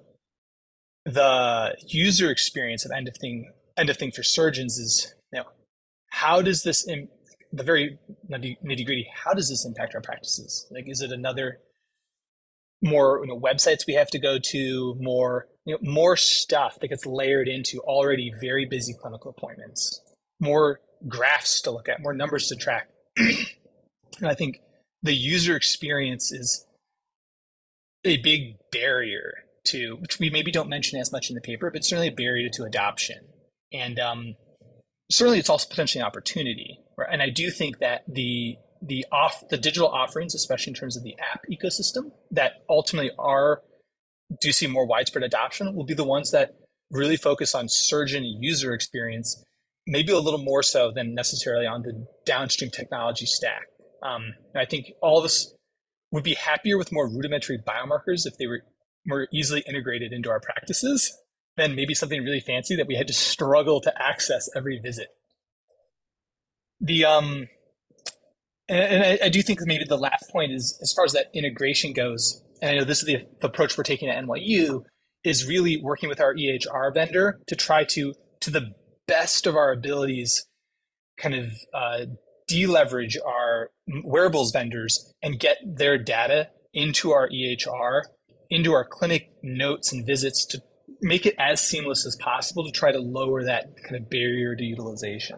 the 1.06 1.76
user 1.88 2.32
experience 2.32 2.86
of 2.86 2.92
end 2.92 3.08
of 3.08 3.16
thing 3.18 3.52
end 3.78 3.90
of 3.90 3.98
thing 3.98 4.12
for 4.12 4.24
surgeons 4.24 4.78
is 4.78 5.14
you 5.32 5.40
know 5.40 5.46
how 6.12 6.42
does 6.42 6.64
this 6.64 6.88
in 6.88 7.10
the 7.52 7.64
very 7.64 7.98
nitty 8.30 8.86
gritty 8.86 9.08
how 9.14 9.34
does 9.34 9.50
this 9.50 9.66
impact 9.66 9.96
our 9.96 10.02
practices? 10.02 10.68
Like 10.72 10.86
is 10.88 11.02
it 11.02 11.12
another 11.12 11.60
more 12.82 13.20
you 13.22 13.28
know 13.28 13.40
websites 13.40 13.86
we 13.88 13.94
have 13.94 14.10
to 14.10 14.20
go 14.20 14.38
to 14.52 14.96
more 15.00 15.48
you 15.66 15.74
know 15.74 15.80
more 15.82 16.16
stuff 16.16 16.80
that 16.80 16.88
gets 16.88 17.06
layered 17.06 17.48
into 17.48 17.80
already 17.80 18.32
very 18.40 18.66
busy 18.66 18.94
clinical 19.02 19.32
appointments 19.38 20.02
more 20.40 20.80
graphs 21.08 21.62
to 21.62 21.72
look 21.72 21.90
at 21.90 22.02
more 22.02 22.14
numbers 22.14 22.48
to 22.48 22.56
track? 22.56 22.90
And 24.20 24.28
i 24.28 24.36
think 24.36 24.62
the 25.02 25.14
user 25.14 25.56
experience 25.56 26.32
is 26.32 26.68
a 28.04 28.18
big 28.18 28.58
barrier 28.72 29.34
to 29.66 29.96
which 30.02 30.20
we 30.20 30.30
maybe 30.30 30.52
don't 30.52 30.70
mention 30.70 31.00
as 31.00 31.12
much 31.12 31.30
in 31.30 31.36
the 31.36 31.42
paper, 31.42 31.72
but 31.72 31.86
certainly 31.86 32.10
a 32.10 32.12
barrier 32.12 32.50
to 32.50 32.64
adoption. 32.64 33.20
And 33.72 34.00
um, 34.00 34.36
certainly, 35.10 35.40
it's 35.40 35.50
also 35.50 35.68
potentially 35.70 36.02
an 36.02 36.08
opportunity. 36.08 36.80
Right? 36.98 37.10
And 37.12 37.22
I 37.22 37.30
do 37.30 37.50
think 37.50 37.80
that 37.80 38.04
the 38.08 38.58
the 38.86 39.06
off 39.12 39.48
the 39.50 39.58
digital 39.58 39.88
offerings, 39.88 40.36
especially 40.36 40.72
in 40.72 40.76
terms 40.76 40.98
of 40.98 41.04
the 41.04 41.16
app 41.32 41.42
ecosystem, 41.50 42.12
that 42.32 42.64
ultimately 42.70 43.12
are 43.18 43.62
do 44.42 44.52
see 44.52 44.68
more 44.68 44.86
widespread 44.86 45.24
adoption, 45.24 45.74
will 45.76 45.86
be 45.86 45.94
the 45.94 46.04
ones 46.04 46.32
that 46.32 46.56
really 46.92 47.18
focus 47.18 47.56
on 47.56 47.68
surgeon 47.70 48.24
user 48.24 48.74
experience, 48.74 49.44
maybe 49.88 50.12
a 50.12 50.20
little 50.20 50.44
more 50.44 50.64
so 50.64 50.92
than 50.92 51.16
necessarily 51.16 51.66
on 51.66 51.82
the 51.82 52.06
downstream 52.26 52.70
technology 52.70 53.26
stack. 53.26 53.68
Um, 54.04 54.34
I 54.56 54.66
think 54.66 54.92
all 55.02 55.24
us 55.24 55.54
would 56.14 56.24
be 56.24 56.36
happier 56.36 56.78
with 56.78 56.92
more 56.92 57.10
rudimentary 57.10 57.58
biomarkers 57.58 58.26
if 58.26 58.38
they 58.38 58.46
were 58.46 58.62
more 59.06 59.28
easily 59.34 59.64
integrated 59.68 60.14
into 60.14 60.30
our 60.30 60.40
practices 60.40 61.18
than 61.58 61.76
maybe 61.76 61.96
something 61.96 62.24
really 62.24 62.40
fancy 62.40 62.76
that 62.76 62.88
we 62.88 62.96
had 62.96 63.08
to 63.08 63.14
struggle 63.14 63.82
to 63.82 64.02
access 64.02 64.48
every 64.56 64.80
visit. 64.80 65.08
The 66.80 67.06
um, 67.06 67.48
and, 68.70 68.80
and 68.80 69.04
I, 69.04 69.26
I, 69.26 69.30
do 69.30 69.42
think 69.42 69.60
maybe 69.64 69.86
the 69.86 69.98
last 69.98 70.30
point 70.30 70.52
is 70.52 70.78
as 70.84 70.94
far 70.94 71.04
as 71.04 71.14
that 71.14 71.32
integration 71.34 71.94
goes, 71.94 72.44
and 72.62 72.72
I 72.72 72.76
know 72.76 72.84
this 72.84 73.00
is 73.00 73.06
the, 73.06 73.26
the 73.42 73.48
approach 73.48 73.76
we're 73.78 73.84
taking 73.84 74.10
at 74.10 74.24
NYU, 74.24 74.84
is 75.24 75.48
really 75.48 75.78
working 75.78 76.10
with 76.10 76.22
our 76.22 76.36
EHR 76.36 76.94
vendor 76.94 77.40
to 77.48 77.56
try 77.56 77.86
to, 77.86 78.14
to 78.42 78.52
the 78.52 78.74
best 79.08 79.48
of 79.48 79.56
our 79.56 79.72
abilities, 79.72 80.46
kind 81.18 81.34
of 81.34 81.52
uh, 81.74 82.06
deleverage 82.54 83.18
our 83.26 83.72
wearables 84.04 84.52
vendors 84.52 85.14
and 85.22 85.40
get 85.40 85.58
their 85.66 85.98
data 85.98 86.50
into 86.74 87.12
our 87.12 87.30
EHR 87.30 88.02
into 88.50 88.74
our 88.74 88.86
clinic 88.86 89.32
notes 89.42 89.92
and 89.92 90.06
visits 90.06 90.46
to 90.46 90.62
make 91.02 91.26
it 91.26 91.36
as 91.40 91.60
seamless 91.60 92.06
as 92.06 92.16
possible 92.18 92.64
to 92.64 92.72
try 92.72 92.92
to 92.92 93.00
lower 93.00 93.44
that 93.44 93.66
kind 93.84 93.96
of 93.96 94.10
barrier 94.10 94.56
to 94.56 94.64
utilization. 94.64 95.38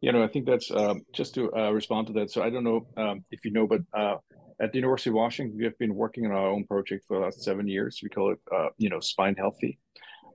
You 0.00 0.12
know, 0.12 0.22
I 0.22 0.28
think 0.28 0.46
that's 0.46 0.70
um, 0.70 1.02
just 1.14 1.34
to 1.34 1.52
uh, 1.54 1.70
respond 1.70 2.08
to 2.08 2.12
that. 2.14 2.30
So 2.30 2.42
I 2.42 2.50
don't 2.50 2.64
know 2.64 2.86
um, 2.96 3.24
if 3.30 3.44
you 3.44 3.52
know, 3.52 3.66
but 3.66 3.80
uh, 3.96 4.16
at 4.60 4.72
the 4.72 4.78
University 4.78 5.10
of 5.10 5.14
Washington, 5.14 5.56
we 5.56 5.64
have 5.64 5.78
been 5.78 5.94
working 5.94 6.26
on 6.26 6.32
our 6.32 6.48
own 6.48 6.64
project 6.64 7.04
for 7.06 7.18
the 7.18 7.24
last 7.24 7.42
seven 7.42 7.66
years. 7.68 8.00
We 8.02 8.08
call 8.08 8.32
it, 8.32 8.38
uh, 8.54 8.68
you 8.76 8.90
know, 8.90 9.00
Spine 9.00 9.36
Healthy. 9.36 9.78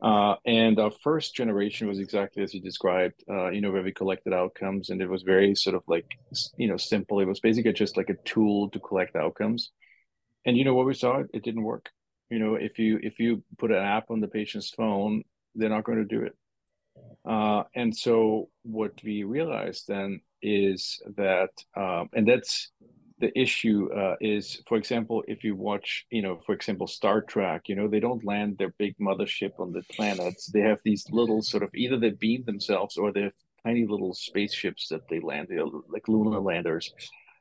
Uh, 0.02 0.36
and 0.46 0.80
our 0.80 0.92
first 1.04 1.36
generation 1.36 1.88
was 1.88 2.00
exactly 2.00 2.42
as 2.42 2.54
you 2.54 2.62
described, 2.62 3.24
uh, 3.30 3.50
you 3.50 3.62
know, 3.62 3.72
where 3.72 3.84
we 3.84 3.92
collected 3.92 4.34
outcomes, 4.34 4.90
and 4.90 5.02
it 5.02 5.10
was 5.10 5.22
very 5.22 5.54
sort 5.54 5.76
of 5.76 5.84
like, 5.88 6.08
you 6.58 6.68
know, 6.68 6.78
simple. 6.78 7.20
It 7.20 7.28
was 7.28 7.40
basically 7.40 7.74
just 7.74 7.98
like 7.98 8.10
a 8.10 8.18
tool 8.26 8.70
to 8.72 8.80
collect 8.80 9.16
outcomes. 9.16 9.72
And 10.46 10.58
you 10.58 10.66
know 10.66 10.74
what 10.74 10.88
we 10.88 10.94
saw 10.94 11.24
it 11.34 11.44
didn't 11.44 11.64
work. 11.64 11.90
You 12.30 12.40
know 12.40 12.56
if 12.56 12.80
you 12.80 13.00
if 13.04 13.20
you 13.20 13.44
put 13.58 13.72
an 13.72 13.78
app 13.78 14.10
on 14.10 14.22
the 14.22 14.28
patient's 14.28 14.70
phone 14.70 15.24
they're 15.56 15.70
not 15.70 15.84
going 15.84 15.98
to 15.98 16.06
do 16.06 16.24
it. 16.24 16.36
Uh, 17.26 17.64
and 17.76 17.96
so 17.96 18.50
what 18.64 18.94
we 19.04 19.24
realized 19.24 19.88
then 19.88 20.22
is 20.42 21.02
that 21.18 21.50
um, 21.76 22.10
and 22.14 22.28
that's 22.28 22.72
the 23.22 23.38
issue 23.40 23.90
uh, 23.94 24.16
is 24.20 24.62
for 24.68 24.78
example 24.78 25.24
if 25.28 25.44
you 25.44 25.56
watch 25.56 26.06
you 26.10 26.22
know 26.22 26.42
for 26.46 26.54
example 26.54 26.88
star 26.88 27.22
trek 27.22 27.62
you 27.68 27.76
know 27.76 27.88
they 27.88 28.00
don't 28.00 28.26
land 28.26 28.58
their 28.58 28.74
big 28.78 28.98
mothership 28.98 29.52
on 29.60 29.72
the 29.72 29.84
planets. 29.96 30.48
They 30.48 30.62
have 30.62 30.80
these 30.84 31.06
little 31.12 31.42
sort 31.42 31.64
of 31.64 31.70
either 31.74 31.98
they 31.98 32.10
beam 32.10 32.44
themselves 32.46 32.98
or 32.98 33.12
they 33.12 33.24
have 33.24 33.34
tiny 33.66 33.86
little 33.88 34.14
spaceships 34.14 34.88
that 34.90 35.08
they 35.10 35.20
land 35.20 35.48
like 35.88 36.08
lunar 36.08 36.40
landers. 36.40 36.94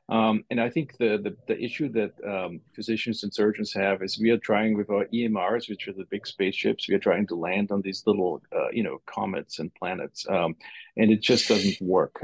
Um, 0.09 0.43
and 0.49 0.59
I 0.59 0.69
think 0.69 0.97
the, 0.97 1.19
the, 1.23 1.37
the 1.47 1.57
issue 1.63 1.89
that 1.93 2.11
um, 2.27 2.59
physicians 2.75 3.23
and 3.23 3.33
surgeons 3.33 3.71
have 3.73 4.03
is 4.03 4.19
we 4.19 4.31
are 4.31 4.37
trying 4.37 4.75
with 4.75 4.89
our 4.89 5.05
EMRs, 5.05 5.69
which 5.69 5.87
are 5.87 5.93
the 5.93 6.05
big 6.11 6.27
spaceships, 6.27 6.89
we 6.89 6.95
are 6.95 6.99
trying 6.99 7.25
to 7.27 7.35
land 7.35 7.71
on 7.71 7.81
these 7.81 8.03
little, 8.05 8.41
uh, 8.53 8.69
you 8.73 8.83
know, 8.83 9.01
comets 9.05 9.59
and 9.59 9.73
planets, 9.75 10.25
um, 10.29 10.55
and 10.97 11.11
it 11.11 11.21
just 11.21 11.47
doesn't 11.47 11.79
work. 11.79 12.21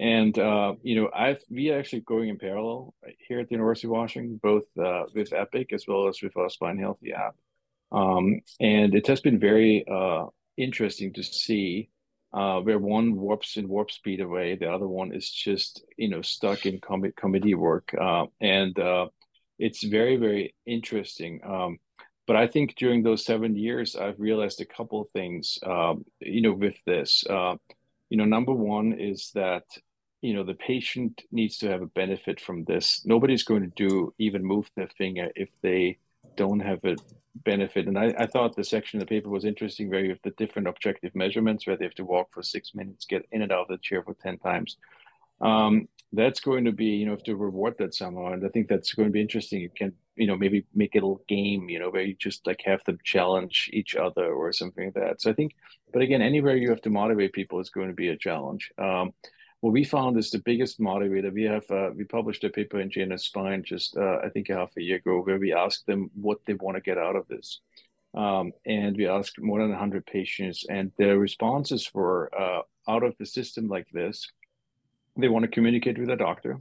And 0.00 0.38
uh, 0.38 0.76
you 0.82 0.98
know, 0.98 1.10
I've 1.14 1.42
we 1.50 1.70
are 1.70 1.78
actually 1.78 2.00
going 2.00 2.30
in 2.30 2.38
parallel 2.38 2.94
here 3.28 3.40
at 3.40 3.48
the 3.48 3.54
University 3.54 3.86
of 3.86 3.90
Washington, 3.90 4.40
both 4.42 4.64
uh, 4.82 5.02
with 5.14 5.34
Epic 5.34 5.74
as 5.74 5.84
well 5.86 6.08
as 6.08 6.22
with 6.22 6.34
our 6.38 6.48
Spine 6.48 6.78
Healthy 6.78 7.12
app, 7.12 7.36
um, 7.92 8.40
and 8.58 8.94
it 8.94 9.06
has 9.08 9.20
been 9.20 9.38
very 9.38 9.84
uh, 9.86 10.24
interesting 10.56 11.12
to 11.12 11.22
see 11.22 11.90
uh, 12.32 12.60
where 12.60 12.78
one 12.78 13.14
warps 13.14 13.58
in 13.58 13.68
warp 13.68 13.90
speed 13.90 14.22
away, 14.22 14.56
the 14.56 14.72
other 14.72 14.88
one 14.88 15.12
is 15.12 15.28
just 15.28 15.84
you 15.98 16.08
know 16.08 16.22
stuck 16.22 16.64
in 16.64 16.80
com- 16.80 17.12
committee 17.14 17.54
work, 17.54 17.94
uh, 18.00 18.24
and 18.40 18.78
uh, 18.78 19.06
it's 19.58 19.84
very 19.84 20.16
very 20.16 20.54
interesting. 20.64 21.42
Um, 21.44 21.78
but 22.26 22.36
I 22.36 22.46
think 22.46 22.74
during 22.76 23.02
those 23.02 23.26
seven 23.26 23.54
years, 23.54 23.96
I've 23.96 24.18
realized 24.18 24.62
a 24.62 24.64
couple 24.64 25.02
of 25.02 25.10
things. 25.10 25.58
Um, 25.62 26.06
you 26.20 26.40
know, 26.40 26.54
with 26.54 26.76
this, 26.86 27.22
you 27.28 28.16
know, 28.16 28.24
number 28.24 28.54
one 28.54 28.94
is 28.94 29.30
that 29.34 29.64
you 30.20 30.34
know 30.34 30.44
the 30.44 30.54
patient 30.54 31.22
needs 31.32 31.58
to 31.58 31.68
have 31.68 31.82
a 31.82 31.86
benefit 31.86 32.40
from 32.40 32.64
this. 32.64 33.02
Nobody's 33.04 33.42
going 33.42 33.62
to 33.62 33.72
do 33.76 34.14
even 34.18 34.44
move 34.44 34.70
their 34.76 34.88
finger 34.98 35.30
if 35.34 35.48
they 35.62 35.98
don't 36.36 36.60
have 36.60 36.84
a 36.84 36.96
benefit. 37.44 37.86
And 37.86 37.98
I, 37.98 38.14
I 38.18 38.26
thought 38.26 38.56
the 38.56 38.64
section 38.64 39.00
of 39.00 39.06
the 39.06 39.14
paper 39.14 39.28
was 39.28 39.44
interesting 39.44 39.88
where 39.88 40.00
you 40.00 40.10
have 40.10 40.22
the 40.24 40.30
different 40.32 40.68
objective 40.68 41.14
measurements 41.14 41.66
where 41.66 41.76
they 41.76 41.84
have 41.84 41.94
to 41.94 42.04
walk 42.04 42.28
for 42.32 42.42
six 42.42 42.74
minutes, 42.74 43.06
get 43.06 43.26
in 43.32 43.42
and 43.42 43.52
out 43.52 43.62
of 43.62 43.68
the 43.68 43.78
chair 43.78 44.02
for 44.02 44.14
10 44.14 44.38
times. 44.38 44.76
Um, 45.40 45.88
that's 46.12 46.40
going 46.40 46.64
to 46.64 46.72
be, 46.72 46.86
you 46.86 47.06
know, 47.06 47.12
have 47.12 47.22
to 47.24 47.36
reward 47.36 47.76
that 47.78 47.94
somehow. 47.94 48.32
And 48.32 48.44
I 48.44 48.48
think 48.48 48.68
that's 48.68 48.92
going 48.94 49.08
to 49.08 49.12
be 49.12 49.20
interesting. 49.20 49.60
You 49.60 49.70
can, 49.74 49.92
you 50.16 50.26
know, 50.26 50.36
maybe 50.36 50.66
make 50.74 50.96
it 50.96 51.02
a 51.02 51.06
little 51.06 51.24
game, 51.28 51.68
you 51.68 51.78
know, 51.78 51.88
where 51.88 52.02
you 52.02 52.16
just 52.18 52.46
like 52.46 52.60
have 52.64 52.82
them 52.84 52.98
challenge 53.04 53.70
each 53.72 53.94
other 53.94 54.32
or 54.32 54.52
something 54.52 54.86
like 54.86 54.94
that. 54.94 55.22
So 55.22 55.30
I 55.30 55.34
think, 55.34 55.54
but 55.92 56.02
again, 56.02 56.20
anywhere 56.20 56.56
you 56.56 56.68
have 56.70 56.82
to 56.82 56.90
motivate 56.90 57.32
people 57.32 57.60
is 57.60 57.70
going 57.70 57.88
to 57.88 57.94
be 57.94 58.08
a 58.08 58.16
challenge. 58.16 58.72
Um, 58.76 59.12
what 59.60 59.72
we 59.72 59.84
found 59.84 60.18
is 60.18 60.30
the 60.30 60.38
biggest 60.38 60.80
motivator. 60.80 61.32
We 61.32 61.44
have 61.44 61.70
uh, 61.70 61.90
we 61.94 62.04
published 62.04 62.44
a 62.44 62.50
paper 62.50 62.80
in 62.80 62.90
JNS 62.90 63.20
Spine 63.20 63.62
just 63.62 63.96
uh, 63.96 64.18
I 64.24 64.28
think 64.30 64.48
half 64.48 64.70
a 64.76 64.82
year 64.82 64.96
ago 64.96 65.20
where 65.20 65.38
we 65.38 65.52
asked 65.52 65.86
them 65.86 66.10
what 66.14 66.38
they 66.46 66.54
want 66.54 66.76
to 66.76 66.80
get 66.80 66.98
out 66.98 67.16
of 67.16 67.28
this, 67.28 67.60
um, 68.14 68.52
and 68.64 68.96
we 68.96 69.06
asked 69.06 69.40
more 69.40 69.60
than 69.60 69.70
100 69.70 70.06
patients, 70.06 70.64
and 70.68 70.92
their 70.96 71.18
responses 71.18 71.90
were 71.92 72.30
uh, 72.38 72.62
out 72.88 73.02
of 73.02 73.14
the 73.18 73.26
system 73.26 73.68
like 73.68 73.86
this. 73.92 74.30
They 75.16 75.28
want 75.28 75.44
to 75.44 75.50
communicate 75.50 75.98
with 75.98 76.08
a 76.08 76.16
doctor 76.16 76.58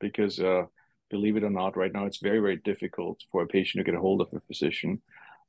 because, 0.00 0.40
uh, 0.40 0.64
believe 1.10 1.36
it 1.36 1.44
or 1.44 1.50
not, 1.50 1.76
right 1.76 1.92
now 1.92 2.06
it's 2.06 2.18
very 2.18 2.40
very 2.40 2.56
difficult 2.56 3.20
for 3.30 3.42
a 3.42 3.46
patient 3.46 3.78
to 3.80 3.90
get 3.90 3.96
a 3.96 4.02
hold 4.02 4.20
of 4.20 4.28
a 4.32 4.40
physician 4.40 5.00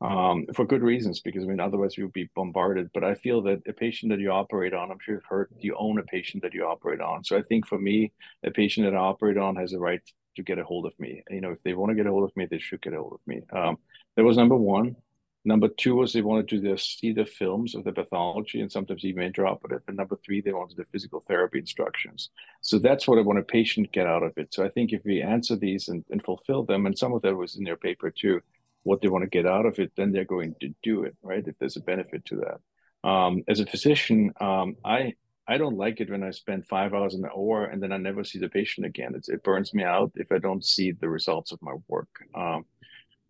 um, 0.01 0.45
for 0.55 0.65
good 0.65 0.81
reasons, 0.81 1.21
because 1.21 1.43
I 1.43 1.47
mean, 1.47 1.59
otherwise 1.59 1.95
you 1.95 2.05
would 2.05 2.13
be 2.13 2.29
bombarded. 2.35 2.89
But 2.93 3.03
I 3.03 3.13
feel 3.13 3.41
that 3.43 3.61
a 3.67 3.73
patient 3.73 4.11
that 4.11 4.19
you 4.19 4.31
operate 4.31 4.73
on, 4.73 4.91
I'm 4.91 4.97
sure 4.99 5.15
you've 5.15 5.25
heard 5.25 5.49
you 5.59 5.75
own 5.77 5.99
a 5.99 6.03
patient 6.03 6.43
that 6.43 6.53
you 6.53 6.65
operate 6.65 7.01
on. 7.01 7.23
So 7.23 7.37
I 7.37 7.43
think 7.43 7.67
for 7.67 7.77
me, 7.77 8.11
a 8.43 8.51
patient 8.51 8.87
that 8.87 8.97
I 8.97 8.99
operate 8.99 9.37
on 9.37 9.55
has 9.57 9.73
a 9.73 9.79
right 9.79 10.01
to 10.35 10.43
get 10.43 10.59
a 10.59 10.63
hold 10.63 10.85
of 10.85 10.99
me. 10.99 11.23
You 11.29 11.41
know, 11.41 11.51
if 11.51 11.61
they 11.63 11.73
want 11.73 11.91
to 11.91 11.95
get 11.95 12.07
a 12.07 12.09
hold 12.09 12.23
of 12.23 12.35
me, 12.35 12.47
they 12.49 12.59
should 12.59 12.81
get 12.81 12.93
a 12.93 12.97
hold 12.97 13.13
of 13.13 13.19
me. 13.27 13.41
Um, 13.53 13.77
that 14.15 14.23
was 14.23 14.37
number 14.37 14.55
one. 14.55 14.95
Number 15.43 15.67
two 15.67 15.95
was 15.95 16.13
they 16.13 16.21
wanted 16.21 16.47
to 16.49 16.77
see 16.77 17.13
the 17.13 17.25
films 17.25 17.73
of 17.73 17.83
the 17.83 17.91
pathology 17.91 18.61
and 18.61 18.71
sometimes 18.71 19.03
even 19.03 19.31
intraoperative. 19.31 19.81
And 19.87 19.97
number 19.97 20.15
three, 20.23 20.39
they 20.39 20.53
wanted 20.53 20.77
the 20.77 20.85
physical 20.91 21.23
therapy 21.27 21.57
instructions. 21.57 22.29
So 22.61 22.77
that's 22.77 23.07
what 23.07 23.17
I 23.17 23.21
want 23.21 23.39
a 23.39 23.43
patient 23.43 23.91
get 23.91 24.05
out 24.05 24.21
of 24.21 24.37
it. 24.37 24.53
So 24.53 24.63
I 24.63 24.69
think 24.69 24.93
if 24.93 25.03
we 25.03 25.21
answer 25.21 25.55
these 25.55 25.87
and, 25.87 26.05
and 26.11 26.23
fulfill 26.23 26.63
them, 26.63 26.85
and 26.85 26.97
some 26.97 27.13
of 27.13 27.23
that 27.23 27.35
was 27.35 27.55
in 27.55 27.63
their 27.63 27.75
paper 27.75 28.11
too, 28.11 28.41
what 28.83 29.01
they 29.01 29.07
want 29.07 29.23
to 29.23 29.29
get 29.29 29.45
out 29.45 29.65
of 29.65 29.79
it, 29.79 29.91
then 29.95 30.11
they're 30.11 30.25
going 30.25 30.55
to 30.61 30.73
do 30.81 31.03
it, 31.03 31.15
right? 31.21 31.43
If 31.45 31.57
there's 31.59 31.77
a 31.77 31.81
benefit 31.81 32.25
to 32.25 32.37
that. 32.37 33.07
Um, 33.07 33.43
as 33.47 33.59
a 33.59 33.65
physician, 33.65 34.31
um, 34.39 34.75
I 34.85 35.13
I 35.47 35.57
don't 35.57 35.77
like 35.77 35.99
it 35.99 36.09
when 36.09 36.23
I 36.23 36.31
spend 36.31 36.67
five 36.67 36.93
hours 36.93 37.15
in 37.15 37.21
the 37.21 37.29
OR 37.29 37.65
and 37.65 37.81
then 37.81 37.91
I 37.91 37.97
never 37.97 38.23
see 38.23 38.39
the 38.39 38.47
patient 38.47 38.85
again. 38.85 39.13
It's, 39.15 39.27
it 39.27 39.43
burns 39.43 39.73
me 39.73 39.83
out 39.83 40.11
if 40.15 40.31
I 40.31 40.37
don't 40.37 40.63
see 40.63 40.91
the 40.91 41.09
results 41.09 41.51
of 41.51 41.61
my 41.61 41.73
work. 41.87 42.09
Um, 42.35 42.65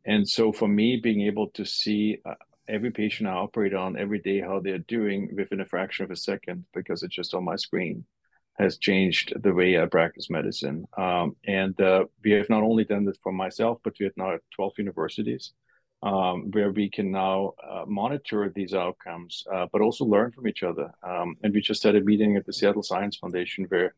and 0.06 0.28
so 0.28 0.52
for 0.52 0.68
me, 0.68 1.00
being 1.02 1.22
able 1.22 1.48
to 1.52 1.66
see 1.66 2.20
uh, 2.26 2.36
every 2.68 2.92
patient 2.92 3.30
I 3.30 3.34
operate 3.34 3.74
on 3.74 3.98
every 3.98 4.20
day 4.20 4.42
how 4.42 4.60
they're 4.60 4.80
doing 4.80 5.34
within 5.36 5.62
a 5.62 5.66
fraction 5.66 6.04
of 6.04 6.12
a 6.12 6.16
second 6.16 6.66
because 6.74 7.02
it's 7.02 7.16
just 7.16 7.34
on 7.34 7.46
my 7.46 7.56
screen 7.56 8.06
has 8.58 8.78
changed 8.78 9.34
the 9.42 9.54
way 9.54 9.80
I 9.80 9.86
practice 9.86 10.30
medicine. 10.30 10.86
Um, 10.98 11.36
and 11.46 11.80
uh, 11.82 12.06
we 12.24 12.32
have 12.32 12.50
not 12.50 12.64
only 12.64 12.84
done 12.84 13.06
this 13.06 13.18
for 13.24 13.32
myself, 13.32 13.80
but 13.84 13.94
we 14.00 14.06
have 14.06 14.18
now 14.18 14.38
12 14.56 14.74
universities 14.78 15.54
um, 16.04 16.50
where 16.52 16.72
we 16.72 16.90
can 16.90 17.12
now 17.12 17.54
uh, 17.68 17.86
monitor 17.88 18.52
these 18.54 18.74
outcomes, 18.74 19.44
uh, 19.54 19.68
but 19.72 19.82
also 19.82 20.06
learn 20.06 20.32
from 20.32 20.48
each 20.48 20.64
other. 20.64 20.92
Um, 21.04 21.36
and 21.44 21.54
we 21.54 21.62
just 21.62 21.84
had 21.84 21.96
a 21.96 22.02
meeting 22.02 22.36
at 22.36 22.46
the 22.46 22.54
Seattle 22.54 22.84
Science 22.84 23.18
Foundation 23.18 23.66
where 23.66 23.96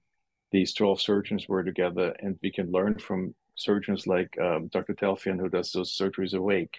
these 0.52 0.74
12 0.74 1.02
surgeons 1.02 1.48
were 1.48 1.64
together 1.64 2.16
and 2.20 2.38
we 2.44 2.52
can 2.52 2.72
learn 2.72 3.00
from 3.00 3.34
surgeons 3.56 4.06
like 4.08 4.38
um, 4.40 4.68
Dr. 4.68 4.94
Telfeian, 4.94 5.40
who 5.40 5.50
does 5.50 5.72
those 5.72 5.98
surgeries 5.98 6.34
awake, 6.34 6.78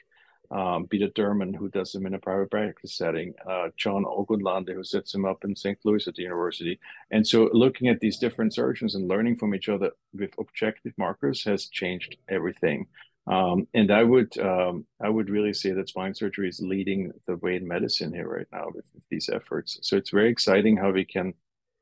um, 0.51 0.87
Peter 0.87 1.09
Derman, 1.09 1.55
who 1.55 1.69
does 1.69 1.93
them 1.93 2.07
in 2.07 2.15
a 2.15 2.19
private 2.19 2.51
practice 2.51 2.97
setting, 2.97 3.35
uh, 3.49 3.69
John 3.77 4.05
Ogunlade, 4.05 4.73
who 4.73 4.85
sets 4.85 5.13
them 5.13 5.25
up 5.25 5.45
in 5.45 5.57
St. 5.57 5.79
Louis 5.85 6.07
at 6.07 6.15
the 6.15 6.23
university. 6.23 6.79
And 7.11 7.27
so 7.27 7.51
looking 7.53 7.89
at 7.89 8.01
these 8.01 8.19
different 8.19 8.55
surgeons 8.55 8.95
and 8.95 9.09
learning 9.09 9.37
from 9.37 9.55
each 9.55 9.69
other 9.69 9.91
with 10.13 10.31
objective 10.39 10.93
markers 10.97 11.45
has 11.45 11.67
changed 11.67 12.17
everything. 12.29 12.87
Um, 13.27 13.67
and 13.73 13.91
I 13.91 14.03
would 14.03 14.37
um, 14.39 14.85
I 15.03 15.09
would 15.09 15.31
really 15.31 15.55
say 15.55 15.71
that 15.73 15.89
spine 15.89 16.15
surgery 16.15 16.49
is 16.49 16.61
leading 16.61 17.11
the 17.27 17.37
way 17.37 17.57
in 17.57 17.67
medicine 17.67 18.13
here 18.13 18.29
right 18.29 18.47
now 18.53 18.67
with, 18.67 18.85
with 18.95 19.03
these 19.09 19.31
efforts. 19.33 19.79
So 19.83 19.97
it's 19.97 20.11
very 20.11 20.31
exciting 20.31 20.77
how 20.77 20.91
we 20.91 21.07
can 21.07 21.33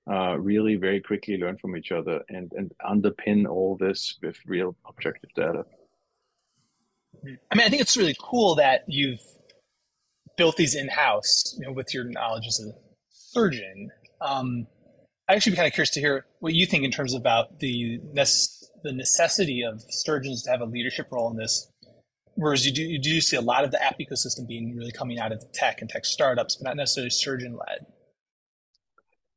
uh, 0.09 0.39
really 0.39 0.77
very 0.77 1.01
quickly 1.01 1.37
learn 1.37 1.59
from 1.59 1.77
each 1.77 1.91
other 1.91 2.23
and 2.29 2.53
and 2.57 2.73
underpin 2.81 3.49
all 3.49 3.77
this 3.77 4.19
with 4.23 4.37
real 4.47 4.77
objective 4.87 5.31
data. 5.35 5.65
I 7.25 7.55
mean, 7.55 7.67
I 7.67 7.69
think 7.69 7.83
it's 7.83 7.97
really 7.97 8.17
cool 8.21 8.57
that 8.57 8.85
you've 8.89 9.21
built 10.37 10.57
these 10.57 10.75
in 10.75 10.89
house, 10.89 11.55
you 11.59 11.67
know, 11.67 11.73
with 11.73 11.95
your 11.95 12.05
knowledge 12.05 12.47
as 12.47 12.61
a 12.61 12.73
surgeon. 13.11 13.91
Um, 14.21 14.67
I'd 15.29 15.37
actually 15.37 15.53
be 15.53 15.57
kind 15.57 15.69
of 15.69 15.73
curious 15.73 15.91
to 15.91 16.01
hear 16.01 16.27
what 16.41 16.55
you 16.55 16.67
think 16.67 16.85
in 16.85 16.91
terms 16.91 17.15
about 17.15 17.61
the 17.61 18.01
the 18.85 18.93
necessity 18.93 19.63
of 19.63 19.81
surgeons 19.89 20.43
to 20.43 20.51
have 20.51 20.61
a 20.61 20.65
leadership 20.65 21.07
role 21.13 21.31
in 21.31 21.37
this. 21.37 21.71
Whereas 22.35 22.67
you 22.67 22.73
do 22.73 22.83
you 22.83 22.99
do 22.99 23.21
see 23.21 23.37
a 23.37 23.41
lot 23.41 23.65
of 23.65 23.71
the 23.71 23.83
app 23.83 23.99
ecosystem 23.99 24.49
being 24.49 24.75
really 24.77 24.93
coming 24.93 25.19
out 25.19 25.33
of 25.33 25.45
tech 25.53 25.81
and 25.81 25.89
tech 25.89 26.05
startups, 26.05 26.57
but 26.57 26.69
not 26.69 26.77
necessarily 26.77 27.11
surgeon 27.11 27.57
led. 27.57 27.87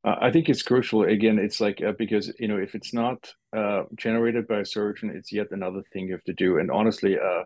Uh, 0.05 0.15
I 0.21 0.31
think 0.31 0.49
it's 0.49 0.61
crucial. 0.61 1.03
Again, 1.03 1.39
it's 1.39 1.59
like 1.59 1.81
uh, 1.81 1.93
because 1.97 2.31
you 2.39 2.47
know 2.47 2.57
if 2.57 2.75
it's 2.75 2.93
not 2.93 3.33
uh, 3.57 3.83
generated 3.95 4.47
by 4.47 4.59
a 4.59 4.65
surgeon, 4.65 5.09
it's 5.09 5.31
yet 5.31 5.47
another 5.51 5.81
thing 5.91 6.05
you 6.05 6.13
have 6.13 6.23
to 6.25 6.33
do. 6.33 6.59
And 6.59 6.69
honestly, 6.69 7.17
uh, 7.17 7.43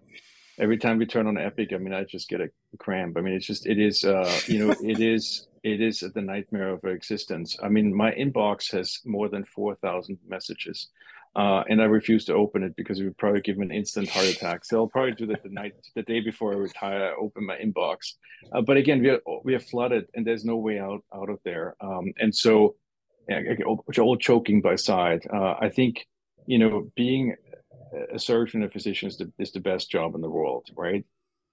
every 0.59 0.77
time 0.77 0.97
we 0.97 1.05
turn 1.05 1.25
on 1.27 1.37
Epic, 1.37 1.69
I 1.73 1.77
mean, 1.77 1.93
I 1.93 2.03
just 2.03 2.27
get 2.27 2.41
a 2.41 2.49
cramp. 2.77 3.17
I 3.17 3.21
mean, 3.21 3.33
it's 3.33 3.45
just 3.45 3.65
it 3.65 3.79
is 3.79 4.03
uh, 4.03 4.39
you 4.47 4.59
know 4.59 4.75
it 4.83 4.99
is 4.99 5.47
it 5.63 5.79
is 5.79 6.01
the 6.01 6.21
nightmare 6.21 6.69
of 6.71 6.83
existence. 6.83 7.55
I 7.63 7.69
mean, 7.69 7.95
my 7.95 8.11
inbox 8.11 8.71
has 8.73 8.99
more 9.05 9.29
than 9.29 9.45
four 9.45 9.75
thousand 9.75 10.17
messages. 10.27 10.89
Uh, 11.35 11.63
and 11.69 11.81
I 11.81 11.85
refuse 11.85 12.25
to 12.25 12.33
open 12.33 12.63
it 12.63 12.75
because 12.75 12.99
it 12.99 13.03
would 13.03 13.17
probably 13.17 13.41
give 13.41 13.57
me 13.57 13.65
an 13.65 13.71
instant 13.71 14.09
heart 14.09 14.27
attack. 14.27 14.65
So 14.65 14.77
I'll 14.77 14.87
probably 14.87 15.13
do 15.13 15.27
that 15.27 15.43
the 15.43 15.49
night, 15.49 15.73
the 15.95 16.01
day 16.01 16.21
before 16.21 16.53
I 16.53 16.57
retire. 16.57 17.13
I 17.13 17.21
open 17.21 17.45
my 17.45 17.57
inbox, 17.57 18.13
uh, 18.51 18.61
but 18.61 18.77
again, 18.77 19.01
we 19.01 19.09
are 19.09 19.19
we 19.43 19.55
are 19.55 19.59
flooded, 19.59 20.07
and 20.15 20.25
there's 20.25 20.43
no 20.43 20.57
way 20.57 20.79
out 20.79 21.03
out 21.13 21.29
of 21.29 21.39
there. 21.45 21.75
Um, 21.81 22.13
and 22.17 22.35
so, 22.35 22.75
yeah, 23.27 23.41
all 23.99 24.17
choking 24.17 24.61
by 24.61 24.75
side. 24.75 25.27
Uh, 25.31 25.53
I 25.59 25.69
think 25.69 26.07
you 26.47 26.57
know 26.57 26.89
being 26.95 27.35
a 28.13 28.19
surgeon, 28.19 28.63
a 28.63 28.69
physician 28.69 29.07
is 29.07 29.17
the 29.17 29.31
is 29.37 29.51
the 29.51 29.59
best 29.59 29.89
job 29.91 30.15
in 30.15 30.21
the 30.21 30.29
world, 30.29 30.67
right? 30.75 31.05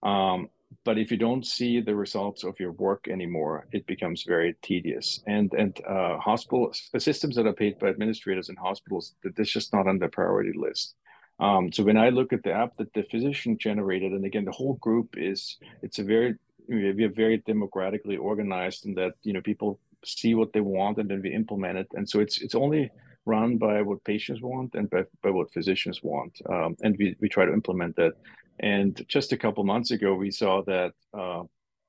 Um, 0.03 0.49
but 0.85 0.99
if 0.99 1.11
you 1.11 1.17
don't 1.17 1.47
see 1.47 1.81
the 1.81 1.95
results 1.95 2.45
of 2.45 2.59
your 2.59 2.73
work 2.73 3.09
anymore, 3.09 3.67
it 3.73 3.87
becomes 3.87 4.23
very 4.23 4.57
tedious. 4.63 5.23
And 5.27 5.53
and 5.55 5.79
uh, 5.87 6.19
hospital 6.19 6.73
systems 6.99 7.37
that 7.37 7.47
are 7.47 7.53
paid 7.53 7.79
by 7.79 7.89
administrators 7.89 8.49
in 8.49 8.57
hospitals, 8.57 9.15
that 9.23 9.37
that's 9.37 9.51
just 9.51 9.73
not 9.73 9.87
on 9.87 9.99
the 9.99 10.09
priority 10.09 10.53
list. 10.57 10.95
Um, 11.39 11.71
so 11.73 11.83
when 11.83 11.99
I 11.99 12.09
look 12.09 12.33
at 12.33 12.43
the 12.43 12.53
app 12.53 12.77
that 12.79 12.93
the 12.95 13.03
physician 13.05 13.59
generated, 13.59 14.13
and 14.13 14.25
again, 14.25 14.45
the 14.45 14.53
whole 14.53 14.75
group 14.75 15.15
is 15.17 15.59
it's 15.83 15.99
a 15.99 16.05
very 16.05 16.35
we 16.69 17.05
are 17.05 17.09
very 17.09 17.39
democratically 17.47 18.17
organized 18.17 18.87
in 18.87 18.95
that 18.95 19.13
you 19.23 19.33
know 19.33 19.41
people 19.41 19.79
see 20.05 20.35
what 20.35 20.53
they 20.53 20.61
want 20.61 20.99
and 20.99 21.09
then 21.11 21.23
we 21.23 21.33
implement 21.33 21.79
it. 21.79 21.89
And 21.95 22.09
so 22.09 22.21
it's 22.21 22.41
it's 22.41 22.55
only 22.55 22.91
run 23.27 23.59
by 23.59 23.83
what 23.83 24.05
patients 24.05 24.41
want 24.41 24.75
and 24.75 24.89
by, 24.89 25.05
by 25.23 25.31
what 25.31 25.53
physicians 25.53 26.01
want. 26.03 26.41
Um, 26.49 26.77
and 26.83 26.97
we, 26.99 27.17
we 27.21 27.29
try 27.29 27.45
to 27.45 27.53
implement 27.53 27.97
that. 27.97 28.13
And 28.61 29.05
just 29.09 29.33
a 29.33 29.37
couple 29.37 29.65
months 29.65 29.91
ago, 29.91 30.15
we 30.15 30.31
saw 30.31 30.63
that, 30.63 30.93
uh, 31.13 31.43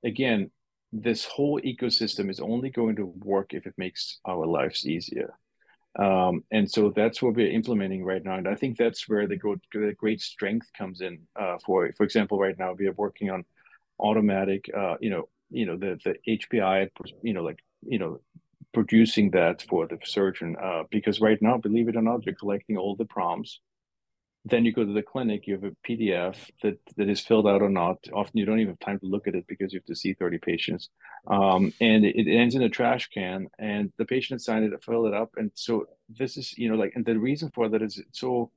again, 0.03 0.51
this 0.91 1.23
whole 1.23 1.61
ecosystem 1.61 2.29
is 2.29 2.39
only 2.39 2.69
going 2.69 2.95
to 2.97 3.05
work 3.05 3.53
if 3.53 3.65
it 3.65 3.73
makes 3.77 4.19
our 4.25 4.45
lives 4.45 4.85
easier. 4.85 5.33
Um, 5.97 6.43
and 6.51 6.69
so 6.69 6.91
that's 6.95 7.21
what 7.21 7.35
we're 7.35 7.51
implementing 7.51 8.03
right 8.03 8.23
now. 8.23 8.35
And 8.35 8.47
I 8.47 8.55
think 8.55 8.77
that's 8.77 9.07
where 9.07 9.27
the, 9.27 9.37
good, 9.37 9.61
the 9.73 9.93
great 9.97 10.21
strength 10.21 10.67
comes 10.77 11.01
in. 11.01 11.19
Uh, 11.39 11.57
for 11.65 11.91
for 11.97 12.03
example, 12.03 12.37
right 12.37 12.57
now 12.57 12.73
we 12.73 12.87
are 12.87 12.93
working 12.93 13.31
on 13.31 13.45
automatic, 13.99 14.69
uh, 14.77 14.95
you 14.99 15.09
know, 15.09 15.27
you 15.49 15.65
know 15.65 15.77
the 15.77 15.97
the 16.03 16.37
HPI, 16.37 16.89
you 17.23 17.33
know, 17.33 17.43
like 17.43 17.59
you 17.81 17.99
know, 17.99 18.19
producing 18.73 19.31
that 19.31 19.63
for 19.63 19.87
the 19.87 19.97
surgeon. 20.03 20.55
Uh, 20.61 20.83
because 20.89 21.19
right 21.21 21.41
now, 21.41 21.57
believe 21.57 21.87
it 21.89 21.95
or 21.95 22.01
not, 22.01 22.25
we're 22.25 22.35
collecting 22.35 22.77
all 22.77 22.95
the 22.95 23.05
prompts 23.05 23.59
then 24.49 24.65
you 24.65 24.71
go 24.71 24.85
to 24.85 24.93
the 24.93 25.01
clinic, 25.01 25.45
you 25.45 25.55
have 25.55 25.63
a 25.63 25.75
PDF 25.87 26.35
that, 26.63 26.77
that 26.95 27.09
is 27.09 27.19
filled 27.19 27.47
out 27.47 27.61
or 27.61 27.69
not. 27.69 27.97
Often 28.13 28.37
you 28.37 28.45
don't 28.45 28.59
even 28.59 28.73
have 28.73 28.79
time 28.79 28.99
to 28.99 29.05
look 29.05 29.27
at 29.27 29.35
it 29.35 29.45
because 29.47 29.73
you 29.73 29.79
have 29.79 29.85
to 29.85 29.95
see 29.95 30.13
30 30.13 30.37
patients. 30.39 30.89
Um, 31.27 31.73
and 31.81 32.05
it, 32.05 32.15
it, 32.15 32.33
ends 32.33 32.55
in 32.55 32.61
a 32.61 32.69
trash 32.69 33.07
can 33.07 33.47
and 33.59 33.91
the 33.97 34.05
patient 34.05 34.41
signed 34.41 34.65
it, 34.65 34.83
filled 34.83 35.07
it 35.07 35.13
up. 35.13 35.31
And 35.37 35.51
so 35.53 35.87
this 36.09 36.37
is, 36.37 36.57
you 36.57 36.69
know, 36.69 36.75
like, 36.75 36.93
and 36.95 37.05
the 37.05 37.17
reason 37.17 37.51
for 37.53 37.67
that 37.69 37.81
is 37.81 38.01
so, 38.11 38.51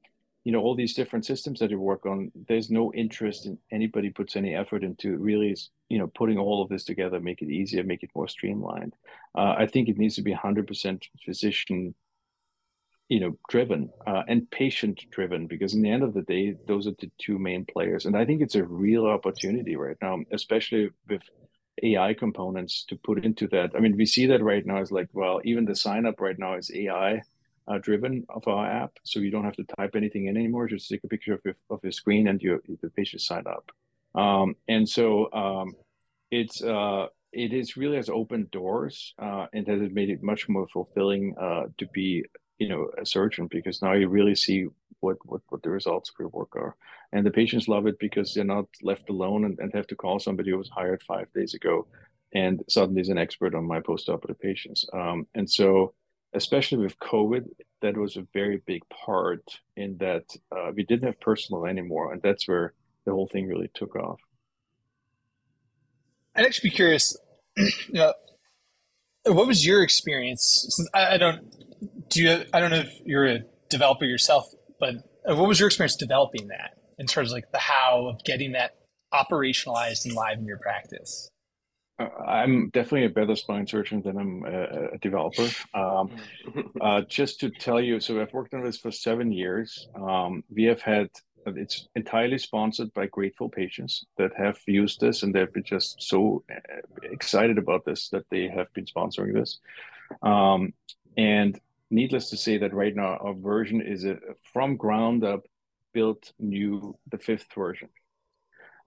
you 0.45 0.53
know, 0.53 0.61
all 0.61 0.75
these 0.75 0.95
different 0.95 1.27
systems 1.27 1.61
that 1.61 1.71
you 1.71 1.79
work 1.79 2.07
on, 2.07 2.33
there's 2.49 2.71
no 2.71 2.93
interest 2.95 3.47
in 3.47 3.59
anybody 3.71 4.11
puts 4.11 4.37
any 4.37 4.55
effort 4.55 4.83
into 4.83 5.17
really, 5.19 5.55
you 5.89 5.99
know, 5.99 6.07
putting 6.07 6.39
all 6.39 6.63
of 6.63 6.69
this 6.69 6.85
together, 6.85 7.21
make 7.21 7.43
it 7.43 7.51
easier, 7.51 7.83
make 7.85 8.03
it 8.03 8.11
more 8.15 8.29
streamlined. 8.29 8.95
Uh, 9.37 9.55
I 9.59 9.67
think 9.67 9.89
it 9.89 9.99
needs 9.99 10.15
to 10.17 10.23
be 10.23 10.35
100% 10.35 11.03
physician 11.25 11.95
you 13.11 13.19
know 13.19 13.37
driven 13.49 13.91
uh, 14.07 14.23
and 14.29 14.49
patient 14.51 15.05
driven 15.11 15.47
because 15.49 15.75
in 15.75 15.83
the 15.83 15.91
end 15.91 16.05
of 16.05 16.15
the 16.15 16.23
day 16.23 16.55
those 16.67 16.87
are 16.87 16.95
the 17.01 17.11
two 17.19 17.39
main 17.39 17.67
players. 17.67 18.07
And 18.07 18.17
i 18.17 18.25
think 18.25 18.41
it's 18.41 18.55
a 18.55 18.65
real 18.65 19.07
opportunity 19.07 19.77
right 19.77 19.97
now 20.01 20.19
especially 20.33 20.91
with 21.09 21.23
ai 21.83 22.15
components 22.15 22.85
to 22.89 22.97
put 22.97 23.25
into 23.25 23.49
that. 23.49 23.71
I 23.77 23.81
mean 23.81 23.97
we 23.97 24.07
see 24.07 24.27
that 24.27 24.43
right 24.43 24.65
now 24.65 24.81
is 24.81 24.93
like 24.93 25.09
well 25.13 25.41
even 25.45 25.65
the 25.65 25.75
sign 25.75 26.07
up 26.07 26.21
right 26.21 26.39
now 26.39 26.55
is 26.55 26.71
ai 26.73 27.21
uh, 27.71 27.79
driven 27.79 28.27
of 28.29 28.47
our 28.49 28.67
app 28.67 28.93
so 29.05 29.21
you 29.21 29.31
don't 29.31 29.45
have 29.45 29.57
to 29.57 29.65
type 29.79 29.95
anything 29.95 30.27
in 30.27 30.37
anymore 30.37 30.67
just 30.67 30.89
take 30.89 31.05
a 31.05 31.09
picture 31.09 31.35
of 31.35 31.41
your, 31.45 31.55
of 31.71 31.79
your 31.83 31.93
screen 31.93 32.29
and 32.29 32.43
your 32.43 32.61
the 32.83 32.91
patient 32.91 33.23
sign 33.23 33.45
up. 33.47 33.71
Um, 34.15 34.57
and 34.67 34.89
so 34.89 35.33
um, 35.33 35.75
it's 36.31 36.63
uh, 36.63 37.07
it 37.33 37.53
is 37.53 37.77
really 37.77 37.97
has 37.97 38.09
opened 38.09 38.51
doors 38.51 39.15
uh, 39.19 39.47
and 39.53 39.67
has 39.69 39.81
made 39.93 40.11
it 40.11 40.23
much 40.23 40.49
more 40.49 40.67
fulfilling 40.73 41.35
uh, 41.41 41.65
to 41.79 41.87
be 41.87 42.25
you 42.59 42.69
know 42.69 42.91
a 43.01 43.07
surgeon 43.07 43.47
because 43.47 43.83
now 43.83 43.93
you 43.93 44.09
really 44.09 44.35
see 44.35 44.67
what 44.99 45.17
what, 45.25 45.43
what 45.49 45.63
the 45.63 45.71
results 45.71 46.11
of 46.11 46.17
your 46.19 46.29
work 46.29 46.57
are. 46.57 46.75
And 47.13 47.25
the 47.25 47.31
patients 47.31 47.69
love 47.69 47.87
it 47.87 47.99
because 47.99 48.35
they're 48.35 48.45
not 48.45 48.67
left 48.83 49.11
alone 49.11 49.45
and, 49.45 49.59
and 49.59 49.73
have 49.75 49.87
to 49.89 49.97
call 49.97 50.19
somebody 50.19 50.51
who 50.51 50.59
was 50.59 50.71
hired 50.71 51.03
five 51.03 51.33
days 51.33 51.55
ago 51.55 51.87
and 52.33 52.63
suddenly 52.69 53.01
is 53.01 53.09
an 53.09 53.19
expert 53.19 53.57
on 53.57 53.67
my 53.67 53.81
post-operative 53.81 54.41
patients. 54.41 54.89
Um, 54.93 55.27
and 55.35 55.51
so 55.51 55.95
especially 56.35 56.79
with 56.79 56.99
covid 56.99 57.45
that 57.83 57.97
was 57.97 58.17
a 58.17 58.27
very 58.33 58.63
big 58.67 58.83
part 58.89 59.43
in 59.77 59.97
that 59.99 60.25
uh, 60.53 60.71
we 60.75 60.85
didn't 60.85 61.07
have 61.07 61.21
personal 61.21 61.67
anymore 61.67 62.13
and 62.13 62.23
that's 62.23 62.47
where 62.47 62.75
the 63.05 63.13
whole 63.13 63.29
thing 63.29 63.47
really 63.47 63.71
took 63.75 63.97
off 63.97 64.21
i'd 66.37 66.47
actually 66.47 66.71
be 66.71 66.77
curious 66.77 67.17
you 67.57 67.71
know, 67.93 68.13
what 69.25 69.47
was 69.47 69.67
your 69.67 69.83
experience 69.83 70.79
I, 70.95 71.15
I 71.15 71.17
don't 71.19 71.41
do 72.09 72.23
you 72.23 72.45
i 72.53 72.61
don't 72.61 72.71
know 72.71 72.81
if 72.81 72.93
you're 73.05 73.27
a 73.27 73.41
developer 73.69 74.05
yourself 74.05 74.47
but 74.79 74.95
what 75.25 75.49
was 75.49 75.61
your 75.61 75.69
experience 75.69 75.97
developing 75.97 76.49
that 76.49 76.77
in 76.99 77.07
terms 77.07 77.31
of 77.31 77.35
like 77.35 77.51
the 77.53 77.59
how 77.59 78.09
of 78.09 78.25
getting 78.25 78.53
that 78.53 78.77
operationalized 79.13 80.05
and 80.05 80.15
live 80.15 80.39
in 80.39 80.47
your 80.47 80.59
practice? 80.59 81.31
Uh, 82.01 82.09
I'm 82.27 82.71
definitely 82.71 83.05
a 83.05 83.11
better 83.11 83.37
spine 83.37 83.67
surgeon 83.67 84.03
than 84.03 84.17
I'm 84.17 84.45
a, 84.45 84.95
a 84.95 84.99
developer. 84.99 85.49
Um, 85.75 86.11
uh, 86.81 87.03
just 87.03 87.41
to 87.41 87.51
tell 87.51 87.81
you, 87.81 88.01
so 88.01 88.21
I've 88.21 88.33
worked 88.33 88.55
on 88.55 88.63
this 88.63 88.79
for 88.79 88.91
seven 88.91 89.31
years. 89.31 89.89
Um, 89.95 90.43
we 90.51 90.65
have 90.65 90.81
had 90.81 91.11
it's 91.47 91.89
entirely 91.97 92.39
sponsored 92.39 92.93
by 92.93 93.07
grateful 93.07 93.49
patients 93.49 94.05
that 94.19 94.31
have 94.37 94.59
used 94.67 95.01
this 95.01 95.23
and 95.23 95.35
they've 95.35 95.53
been 95.53 95.65
just 95.65 96.03
so 96.03 96.45
uh, 96.51 96.55
excited 97.03 97.57
about 97.57 97.85
this 97.87 98.11
that 98.11 98.25
they 98.31 98.47
have 98.47 98.73
been 98.75 98.85
sponsoring 98.85 99.33
this. 99.33 99.59
Um, 100.23 100.75
and 101.17 101.59
needless 101.91 102.29
to 102.31 102.37
say 102.37 102.59
that 102.59 102.75
right 102.75 102.95
now 102.95 103.17
our 103.17 103.35
version 103.35 103.81
is 103.81 104.05
a 104.05 104.19
from 104.53 104.77
ground 104.77 105.25
up 105.25 105.47
built 105.93 106.33
new 106.39 106.95
the 107.11 107.19
fifth 107.19 107.47
version 107.55 107.89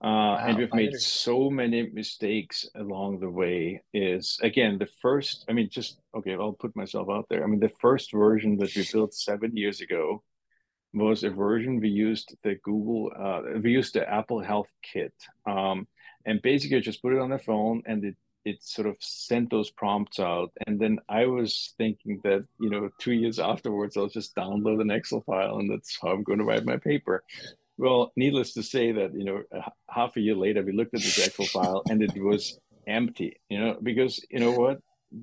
uh, 0.04 0.06
wow, 0.06 0.36
and 0.36 0.58
we've 0.58 0.74
made 0.74 0.92
so 1.00 1.48
many 1.48 1.88
mistakes 1.94 2.68
along 2.74 3.20
the 3.20 3.30
way 3.30 3.82
is 3.94 4.38
again 4.42 4.76
the 4.76 4.88
first 5.00 5.46
i 5.48 5.52
mean 5.54 5.66
just 5.70 5.98
okay 6.14 6.34
i'll 6.34 6.52
put 6.52 6.76
myself 6.76 7.08
out 7.10 7.24
there. 7.30 7.42
I 7.42 7.46
mean 7.46 7.58
the 7.58 7.72
first 7.80 8.12
version 8.12 8.58
that 8.58 8.76
we 8.76 8.86
built 8.92 9.14
seven 9.14 9.56
years 9.56 9.80
ago 9.80 10.22
was 10.92 11.24
a 11.24 11.30
version 11.30 11.80
we 11.80 11.88
used 11.88 12.36
the 12.42 12.56
google 12.56 13.12
uh, 13.18 13.58
we 13.62 13.70
used 13.70 13.94
the 13.94 14.06
apple 14.06 14.42
health 14.42 14.68
kit. 14.82 15.14
Um, 15.46 15.88
and 16.26 16.42
basically 16.42 16.80
just 16.80 17.00
put 17.00 17.14
it 17.14 17.18
on 17.18 17.30
the 17.30 17.38
phone 17.38 17.82
and 17.86 18.04
it 18.04 18.16
it 18.44 18.62
sort 18.62 18.86
of 18.86 18.96
sent 19.00 19.48
those 19.48 19.70
prompts 19.70 20.20
out. 20.20 20.52
And 20.66 20.78
then 20.78 20.98
i 21.08 21.24
was 21.24 21.72
thinking 21.78 22.20
that 22.24 22.44
you 22.60 22.68
know 22.68 22.90
two 22.98 23.12
years 23.12 23.38
afterwards 23.38 23.96
i'll 23.96 24.08
just 24.08 24.34
download 24.34 24.82
an 24.82 24.90
excel 24.90 25.22
file 25.22 25.60
and 25.60 25.70
that's 25.70 25.96
how 26.02 26.08
i'm 26.08 26.24
going 26.24 26.40
to 26.40 26.44
write 26.44 26.66
my 26.66 26.76
paper 26.76 27.24
well 27.76 28.12
needless 28.16 28.54
to 28.54 28.62
say 28.62 28.92
that 28.92 29.14
you 29.14 29.24
know 29.24 29.42
half 29.88 30.16
a 30.16 30.20
year 30.20 30.36
later 30.36 30.62
we 30.62 30.72
looked 30.72 30.94
at 30.94 31.00
this 31.00 31.26
excel 31.26 31.46
file 31.54 31.82
and 31.88 32.02
it 32.02 32.16
was 32.16 32.58
empty 32.86 33.40
you 33.48 33.58
know 33.58 33.76
because 33.82 34.24
you 34.30 34.40
know 34.40 34.52
what? 34.52 34.78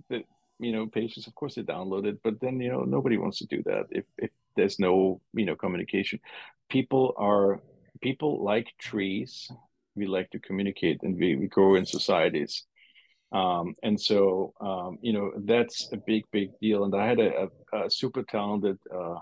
The 0.10 0.24
you 0.60 0.72
know 0.72 0.88
patients 0.88 1.28
of 1.28 1.36
course 1.36 1.56
they 1.56 1.64
download 1.64 2.06
it 2.06 2.20
but 2.24 2.40
then 2.40 2.60
you 2.60 2.72
know 2.72 2.84
nobody 2.84 3.18
wants 3.18 3.40
to 3.40 3.46
do 3.48 3.64
that 3.64 3.86
if 3.92 4.06
if 4.18 4.32
there's 4.56 4.80
no 4.80 5.22
you 5.34 5.46
know 5.46 5.56
communication. 5.56 6.20
People 6.70 7.14
are 7.18 7.62
people 8.02 8.44
like 8.44 8.68
trees. 8.80 9.50
We 9.96 10.08
like 10.08 10.30
to 10.32 10.40
communicate 10.40 11.04
and 11.04 11.18
we, 11.18 11.36
we 11.36 11.48
grow 11.48 11.76
in 11.76 11.86
societies. 11.86 12.64
Um, 13.34 13.76
and 13.84 14.00
so, 14.00 14.54
um, 14.62 14.98
you 15.02 15.14
know, 15.14 15.32
that's 15.38 15.90
a 15.92 15.98
big, 15.98 16.24
big 16.32 16.52
deal. 16.62 16.84
And 16.84 16.96
I 16.96 17.08
had 17.08 17.20
a, 17.20 17.48
a, 17.74 17.86
a 17.86 17.90
super 17.90 18.24
talented, 18.24 18.78
uh, 18.94 19.20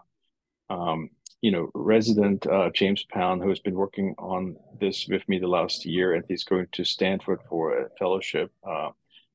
um, 0.69 1.09
you 1.41 1.51
know, 1.51 1.69
resident, 1.73 2.45
uh, 2.47 2.69
James 2.71 3.03
Pound, 3.03 3.41
who 3.41 3.49
has 3.49 3.59
been 3.59 3.75
working 3.75 4.13
on 4.17 4.57
this 4.79 5.07
with 5.07 5.27
me 5.29 5.39
the 5.39 5.47
last 5.47 5.85
year, 5.85 6.13
and 6.13 6.25
he's 6.27 6.43
going 6.43 6.67
to 6.73 6.83
Stanford 6.83 7.39
for 7.47 7.77
a 7.77 7.89
fellowship. 7.97 8.51
Uh, 8.67 8.89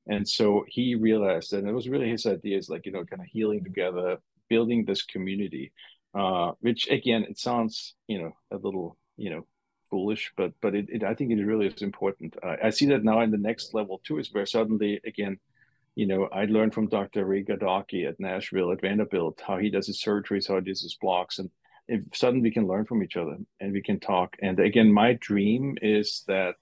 and 0.06 0.28
so 0.28 0.64
he 0.68 0.94
realized 0.94 1.50
that 1.52 1.64
it 1.64 1.72
was 1.72 1.88
really 1.88 2.10
his 2.10 2.26
idea 2.26 2.58
is 2.58 2.68
like, 2.68 2.84
you 2.84 2.92
know, 2.92 3.04
kind 3.04 3.22
of 3.22 3.28
healing 3.28 3.64
together, 3.64 4.18
building 4.50 4.84
this 4.84 5.02
community, 5.02 5.72
uh, 6.14 6.52
which 6.60 6.90
again, 6.90 7.24
it 7.24 7.38
sounds, 7.38 7.94
you 8.06 8.20
know, 8.20 8.32
a 8.50 8.56
little, 8.56 8.98
you 9.16 9.30
know, 9.30 9.46
foolish, 9.90 10.32
but 10.36 10.52
but 10.60 10.74
it, 10.74 10.86
it 10.90 11.04
I 11.04 11.14
think 11.14 11.30
it 11.30 11.42
really 11.42 11.68
is 11.68 11.80
important. 11.80 12.36
I 12.42 12.70
see 12.70 12.86
that 12.86 13.04
now 13.04 13.20
in 13.20 13.30
the 13.30 13.38
next 13.38 13.72
level 13.72 14.00
too, 14.04 14.18
is 14.18 14.32
where 14.32 14.44
suddenly 14.44 15.00
again, 15.06 15.38
you 15.94 16.06
know, 16.06 16.28
I 16.32 16.44
learned 16.46 16.74
from 16.74 16.88
Dr. 16.88 17.24
Ray 17.24 17.44
Gardocki 17.44 18.06
at 18.06 18.20
Nashville 18.20 18.72
at 18.72 18.80
Vanderbilt 18.80 19.40
how 19.46 19.56
he 19.58 19.70
does 19.70 19.86
his 19.86 20.02
surgeries, 20.02 20.48
how 20.48 20.56
he 20.56 20.62
does 20.62 20.82
his 20.82 20.96
blocks, 21.00 21.38
and 21.38 21.48
if 21.88 22.00
suddenly 22.12 22.42
we 22.42 22.50
can 22.50 22.66
learn 22.66 22.84
from 22.84 23.02
each 23.02 23.16
other 23.16 23.36
and 23.60 23.72
we 23.72 23.82
can 23.82 24.00
talk. 24.00 24.36
And 24.40 24.58
again, 24.58 24.92
my 24.92 25.14
dream 25.20 25.76
is 25.82 26.24
that 26.26 26.56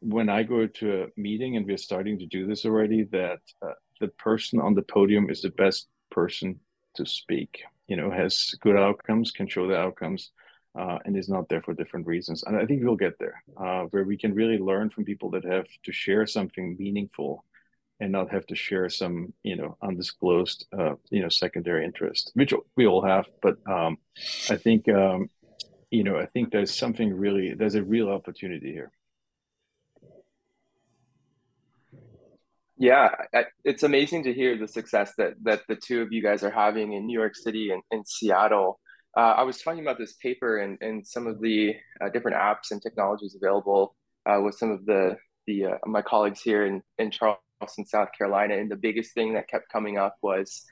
when 0.00 0.28
I 0.28 0.42
go 0.42 0.66
to 0.66 1.02
a 1.02 1.20
meeting 1.20 1.56
and 1.56 1.66
we're 1.66 1.76
starting 1.76 2.18
to 2.18 2.26
do 2.26 2.46
this 2.46 2.64
already, 2.64 3.04
that 3.04 3.40
uh, 3.62 3.72
the 4.00 4.08
person 4.08 4.60
on 4.60 4.74
the 4.74 4.82
podium 4.82 5.30
is 5.30 5.42
the 5.42 5.50
best 5.50 5.88
person 6.10 6.60
to 6.94 7.06
speak. 7.06 7.62
You 7.88 7.96
know, 7.96 8.10
has 8.10 8.54
good 8.60 8.76
outcomes, 8.76 9.30
can 9.30 9.48
show 9.48 9.68
the 9.68 9.76
outcomes 9.76 10.30
uh, 10.78 10.98
and 11.04 11.16
is 11.16 11.28
not 11.28 11.48
there 11.48 11.62
for 11.62 11.74
different 11.74 12.06
reasons. 12.06 12.42
And 12.44 12.56
I 12.56 12.66
think 12.66 12.82
we'll 12.82 12.96
get 12.96 13.18
there, 13.18 13.42
uh, 13.56 13.84
where 13.90 14.04
we 14.04 14.16
can 14.16 14.34
really 14.34 14.58
learn 14.58 14.90
from 14.90 15.04
people 15.04 15.30
that 15.30 15.44
have 15.44 15.66
to 15.84 15.92
share 15.92 16.26
something 16.26 16.76
meaningful 16.78 17.44
and 18.00 18.12
not 18.12 18.30
have 18.30 18.46
to 18.46 18.54
share 18.54 18.88
some, 18.88 19.32
you 19.42 19.56
know, 19.56 19.76
undisclosed, 19.82 20.66
uh, 20.78 20.94
you 21.10 21.22
know, 21.22 21.28
secondary 21.28 21.84
interest, 21.84 22.30
which 22.34 22.52
we 22.76 22.86
all 22.86 23.02
have. 23.04 23.26
But 23.40 23.56
um, 23.66 23.98
I 24.50 24.56
think, 24.56 24.88
um, 24.88 25.30
you 25.90 26.04
know, 26.04 26.16
I 26.18 26.26
think 26.26 26.52
there's 26.52 26.76
something 26.76 27.12
really, 27.12 27.54
there's 27.54 27.74
a 27.74 27.82
real 27.82 28.10
opportunity 28.10 28.72
here. 28.72 28.90
Yeah, 32.78 33.08
it's 33.64 33.84
amazing 33.84 34.24
to 34.24 34.34
hear 34.34 34.58
the 34.58 34.68
success 34.68 35.14
that 35.16 35.32
that 35.44 35.62
the 35.66 35.76
two 35.76 36.02
of 36.02 36.12
you 36.12 36.22
guys 36.22 36.42
are 36.42 36.50
having 36.50 36.92
in 36.92 37.06
New 37.06 37.18
York 37.18 37.34
City 37.34 37.70
and 37.70 37.82
in 37.90 38.04
Seattle. 38.04 38.78
Uh, 39.16 39.32
I 39.38 39.44
was 39.44 39.62
talking 39.62 39.80
about 39.80 39.96
this 39.96 40.12
paper 40.22 40.58
and, 40.58 40.76
and 40.82 41.06
some 41.06 41.26
of 41.26 41.40
the 41.40 41.74
uh, 42.02 42.10
different 42.10 42.36
apps 42.36 42.72
and 42.72 42.82
technologies 42.82 43.34
available 43.34 43.96
uh, 44.26 44.40
with 44.42 44.56
some 44.56 44.70
of 44.70 44.84
the 44.84 45.16
the 45.46 45.64
uh, 45.64 45.78
my 45.86 46.02
colleagues 46.02 46.42
here 46.42 46.66
in, 46.66 46.82
in 46.98 47.10
Charleston, 47.58 47.86
South 47.86 48.08
Carolina, 48.16 48.56
and 48.56 48.70
the 48.70 48.76
biggest 48.76 49.14
thing 49.14 49.34
that 49.34 49.48
kept 49.48 49.70
coming 49.70 49.98
up 49.98 50.16
was 50.22 50.64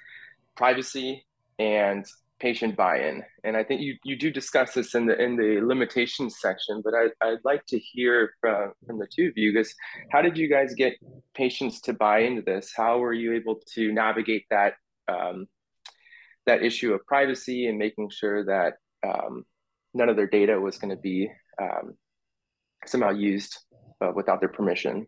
privacy 0.56 1.24
and 1.58 2.04
patient 2.40 2.76
buy-in. 2.76 3.22
And 3.42 3.56
I 3.56 3.64
think 3.64 3.80
you, 3.80 3.96
you 4.04 4.16
do 4.16 4.30
discuss 4.30 4.74
this 4.74 4.94
in 4.94 5.06
the 5.06 5.20
in 5.20 5.36
the 5.36 5.60
limitations 5.64 6.36
section, 6.40 6.82
but 6.84 6.92
I, 6.94 7.06
I'd 7.26 7.44
like 7.44 7.64
to 7.66 7.78
hear 7.78 8.34
from, 8.40 8.72
from 8.86 8.98
the 8.98 9.06
two 9.06 9.28
of 9.28 9.32
you 9.36 9.52
because 9.52 9.74
how 10.10 10.20
did 10.20 10.36
you 10.36 10.48
guys 10.48 10.74
get 10.74 10.94
patients 11.34 11.80
to 11.82 11.92
buy 11.92 12.20
into 12.20 12.42
this? 12.42 12.72
How 12.76 12.98
were 12.98 13.12
you 13.12 13.34
able 13.34 13.60
to 13.74 13.92
navigate 13.92 14.44
that 14.50 14.74
um, 15.08 15.46
that 16.46 16.62
issue 16.62 16.92
of 16.92 17.06
privacy 17.06 17.66
and 17.66 17.78
making 17.78 18.10
sure 18.10 18.44
that 18.44 18.74
um, 19.06 19.44
none 19.94 20.08
of 20.08 20.16
their 20.16 20.26
data 20.26 20.60
was 20.60 20.76
going 20.76 20.94
to 20.94 21.00
be 21.00 21.30
um, 21.60 21.94
somehow 22.84 23.10
used 23.10 23.56
uh, 24.02 24.12
without 24.14 24.40
their 24.40 24.48
permission. 24.48 25.06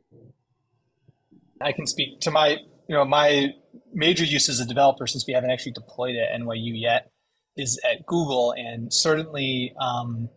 I 1.60 1.72
can 1.72 1.86
speak 1.86 2.20
to 2.20 2.30
my, 2.30 2.56
you 2.88 2.94
know, 2.94 3.04
my 3.04 3.48
major 3.92 4.24
use 4.24 4.48
as 4.48 4.60
a 4.60 4.66
developer 4.66 5.06
since 5.06 5.24
we 5.26 5.34
haven't 5.34 5.50
actually 5.50 5.72
deployed 5.72 6.14
it 6.14 6.28
at 6.32 6.40
NYU 6.40 6.72
yet 6.74 7.10
is 7.56 7.80
at 7.90 8.04
Google, 8.04 8.52
and 8.52 8.92
certainly, 8.92 9.72
um, 9.80 10.28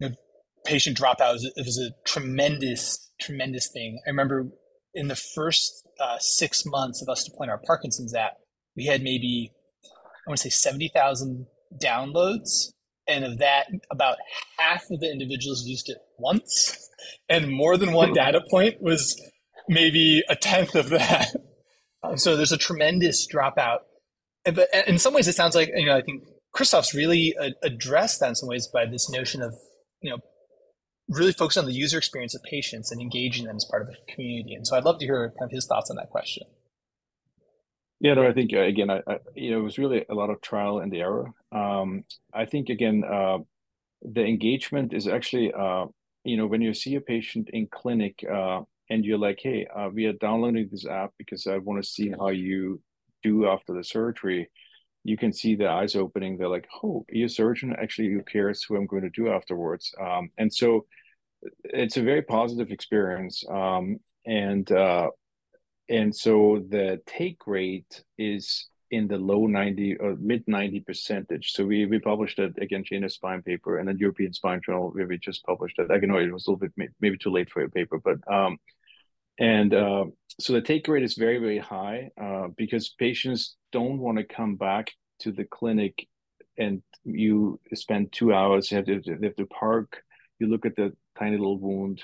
you 0.00 0.08
know, 0.08 0.14
patient 0.64 0.98
dropout 0.98 1.34
was 1.34 1.78
a 1.78 2.08
tremendous, 2.08 3.12
tremendous 3.20 3.70
thing. 3.72 4.00
I 4.04 4.10
remember 4.10 4.48
in 4.92 5.06
the 5.06 5.16
first 5.16 5.88
uh, 6.00 6.18
six 6.18 6.64
months 6.66 7.02
of 7.02 7.08
us 7.08 7.24
deploying 7.24 7.50
our 7.50 7.60
Parkinson's 7.64 8.14
app, 8.14 8.32
we 8.76 8.86
had 8.86 9.02
maybe 9.02 9.52
I 10.26 10.30
want 10.30 10.38
to 10.38 10.50
say 10.50 10.50
70,000 10.50 11.46
downloads. 11.82 12.72
And 13.08 13.24
of 13.24 13.38
that, 13.38 13.66
about 13.90 14.18
half 14.58 14.82
of 14.90 15.00
the 15.00 15.10
individuals 15.10 15.64
used 15.66 15.88
it 15.88 15.98
once. 16.18 16.88
And 17.28 17.50
more 17.50 17.76
than 17.76 17.92
one 17.92 18.12
data 18.12 18.42
point 18.50 18.80
was 18.80 19.20
maybe 19.70 20.22
a 20.28 20.36
tenth 20.36 20.74
of 20.74 20.90
that. 20.90 21.34
So 22.16 22.34
there's 22.34 22.50
a 22.50 22.56
tremendous 22.56 23.28
dropout. 23.30 23.80
But 24.46 24.68
in 24.86 24.98
some 24.98 25.12
ways, 25.12 25.28
it 25.28 25.34
sounds 25.34 25.54
like, 25.54 25.68
you 25.76 25.84
know, 25.84 25.94
I 25.94 26.00
think 26.00 26.24
Christoph's 26.50 26.94
really 26.94 27.36
addressed 27.62 28.20
that 28.20 28.30
in 28.30 28.34
some 28.34 28.48
ways 28.48 28.66
by 28.66 28.86
this 28.86 29.10
notion 29.10 29.42
of, 29.42 29.54
you 30.00 30.10
know, 30.10 30.16
really 31.10 31.32
focus 31.32 31.58
on 31.58 31.66
the 31.66 31.74
user 31.74 31.98
experience 31.98 32.34
of 32.34 32.42
patients 32.44 32.90
and 32.90 33.02
engaging 33.02 33.44
them 33.44 33.56
as 33.56 33.66
part 33.70 33.82
of 33.82 33.88
the 33.88 33.96
community. 34.14 34.54
And 34.54 34.66
so 34.66 34.78
I'd 34.78 34.84
love 34.84 34.98
to 35.00 35.04
hear 35.04 35.28
kind 35.38 35.50
of 35.50 35.50
his 35.50 35.66
thoughts 35.66 35.90
on 35.90 35.96
that 35.96 36.08
question. 36.08 36.44
Yeah, 38.00 38.14
no, 38.14 38.26
I 38.26 38.32
think 38.32 38.54
uh, 38.54 38.60
again, 38.60 38.88
I, 38.88 39.02
I, 39.06 39.18
you 39.34 39.50
know, 39.50 39.60
it 39.60 39.64
was 39.64 39.76
really 39.76 40.06
a 40.08 40.14
lot 40.14 40.30
of 40.30 40.40
trial 40.40 40.78
and 40.78 40.94
error. 40.94 41.34
Um, 41.52 42.04
I 42.32 42.46
think 42.46 42.70
again, 42.70 43.04
uh, 43.04 43.40
the 44.00 44.24
engagement 44.24 44.94
is 44.94 45.06
actually, 45.06 45.52
uh, 45.52 45.84
you 46.24 46.38
know, 46.38 46.46
when 46.46 46.62
you 46.62 46.72
see 46.72 46.94
a 46.94 47.00
patient 47.02 47.50
in 47.52 47.66
clinic 47.66 48.24
uh, 48.24 48.62
and 48.90 49.04
you're 49.04 49.18
like, 49.18 49.38
hey, 49.40 49.66
uh, 49.74 49.88
we 49.88 50.06
are 50.06 50.12
downloading 50.14 50.68
this 50.70 50.86
app 50.86 51.12
because 51.16 51.46
I 51.46 51.58
want 51.58 51.82
to 51.82 51.88
see 51.88 52.10
how 52.10 52.28
you 52.28 52.80
do 53.22 53.46
after 53.46 53.72
the 53.72 53.84
surgery. 53.84 54.50
You 55.04 55.16
can 55.16 55.32
see 55.32 55.54
the 55.54 55.68
eyes 55.68 55.94
opening. 55.94 56.36
They're 56.36 56.48
like, 56.48 56.68
oh, 56.82 57.06
your 57.08 57.28
surgeon 57.28 57.74
actually 57.80 58.12
who 58.12 58.22
cares 58.22 58.64
who 58.64 58.76
I'm 58.76 58.86
going 58.86 59.02
to 59.02 59.10
do 59.10 59.28
afterwards. 59.28 59.94
Um, 59.98 60.30
and 60.36 60.52
so 60.52 60.86
it's 61.64 61.96
a 61.96 62.02
very 62.02 62.22
positive 62.22 62.70
experience. 62.70 63.44
Um, 63.48 64.00
and 64.26 64.70
uh, 64.70 65.10
and 65.88 66.14
so 66.14 66.62
the 66.68 67.00
take 67.06 67.46
rate 67.46 68.02
is 68.18 68.68
in 68.90 69.06
the 69.06 69.16
low 69.16 69.46
90 69.46 69.96
or 69.98 70.16
mid 70.20 70.42
90 70.48 70.80
percentage. 70.80 71.52
So 71.52 71.64
we, 71.64 71.86
we 71.86 72.00
published 72.00 72.38
it 72.40 72.54
again 72.60 72.84
in 72.90 73.04
a 73.04 73.08
spine 73.08 73.42
paper 73.42 73.78
and 73.78 73.88
a 73.88 73.96
European 73.96 74.32
Spine 74.32 74.60
Journal 74.64 74.90
where 74.90 75.06
we 75.06 75.16
just 75.16 75.44
published 75.44 75.78
it. 75.78 75.90
I 75.90 75.98
know 75.98 76.18
it 76.18 76.32
was 76.32 76.46
a 76.46 76.50
little 76.50 76.68
bit 76.76 76.90
maybe 77.00 77.16
too 77.16 77.30
late 77.30 77.50
for 77.50 77.62
a 77.62 77.70
paper, 77.70 78.00
but 78.02 78.18
um, 78.32 78.58
and 79.40 79.74
uh, 79.74 80.04
so 80.38 80.52
the 80.52 80.60
take 80.60 80.86
rate 80.86 81.02
is 81.02 81.14
very 81.14 81.38
very 81.38 81.58
high 81.58 82.10
uh, 82.20 82.48
because 82.56 82.94
patients 82.98 83.56
don't 83.72 83.98
want 83.98 84.18
to 84.18 84.24
come 84.24 84.54
back 84.54 84.92
to 85.20 85.32
the 85.32 85.44
clinic 85.44 86.06
and 86.58 86.82
you 87.04 87.58
spend 87.74 88.12
two 88.12 88.32
hours. 88.32 88.70
You 88.70 88.76
have 88.76 88.86
to, 88.86 89.00
you 89.04 89.18
have 89.22 89.36
to 89.36 89.46
park. 89.46 90.02
You 90.38 90.48
look 90.48 90.66
at 90.66 90.76
the 90.76 90.92
tiny 91.18 91.36
little 91.36 91.58
wound 91.58 92.02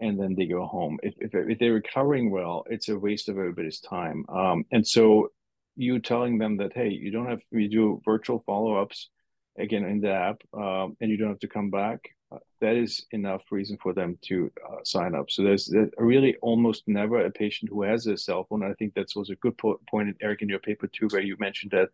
and 0.00 0.18
then 0.18 0.34
they 0.34 0.46
go 0.46 0.64
home. 0.64 0.98
If, 1.02 1.14
if, 1.18 1.34
if 1.34 1.58
they're 1.58 1.74
recovering 1.74 2.30
well, 2.30 2.64
it's 2.70 2.88
a 2.88 2.98
waste 2.98 3.28
of 3.28 3.36
everybody's 3.36 3.80
time. 3.80 4.24
Um, 4.28 4.64
and 4.72 4.86
so 4.86 5.28
you 5.76 5.98
telling 5.98 6.38
them 6.38 6.56
that, 6.58 6.72
hey, 6.74 6.88
you 6.88 7.10
don't 7.10 7.28
have, 7.28 7.40
we 7.52 7.68
do 7.68 8.00
virtual 8.04 8.42
follow-ups 8.46 9.10
again 9.58 9.84
in 9.84 10.00
the 10.00 10.12
app 10.12 10.40
um, 10.54 10.96
and 11.00 11.10
you 11.10 11.16
don't 11.16 11.28
have 11.28 11.40
to 11.40 11.48
come 11.48 11.70
back, 11.70 12.00
that 12.60 12.76
is 12.76 13.06
enough 13.10 13.42
reason 13.50 13.76
for 13.82 13.92
them 13.92 14.18
to 14.22 14.50
uh, 14.68 14.76
sign 14.84 15.14
up. 15.14 15.30
So 15.30 15.42
there's, 15.42 15.66
there's, 15.66 15.90
really 15.98 16.36
almost 16.42 16.84
never 16.86 17.24
a 17.24 17.30
patient 17.30 17.70
who 17.70 17.82
has 17.82 18.06
a 18.06 18.16
cell 18.16 18.46
phone. 18.48 18.62
I 18.62 18.74
think 18.74 18.94
that 18.94 19.08
was 19.16 19.30
a 19.30 19.36
good 19.36 19.58
po 19.58 19.80
point, 19.88 20.16
Eric, 20.20 20.42
in 20.42 20.48
your 20.48 20.60
paper 20.60 20.86
too, 20.86 21.08
where 21.08 21.22
you 21.22 21.36
mentioned 21.40 21.72
that 21.72 21.88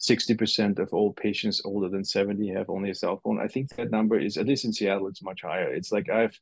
60% 0.00 0.78
of 0.78 0.92
all 0.92 1.12
patients 1.12 1.62
older 1.64 1.88
than 1.88 2.04
70 2.04 2.48
have 2.48 2.70
only 2.70 2.90
a 2.90 2.94
cell 2.94 3.20
phone. 3.22 3.38
I 3.40 3.48
think 3.48 3.68
that 3.76 3.90
number 3.90 4.18
is, 4.18 4.38
at 4.38 4.46
least 4.46 4.64
in 4.64 4.72
Seattle, 4.72 5.08
it's 5.08 5.22
much 5.22 5.42
higher. 5.42 5.72
It's 5.72 5.92
like 5.92 6.08
I've 6.08 6.38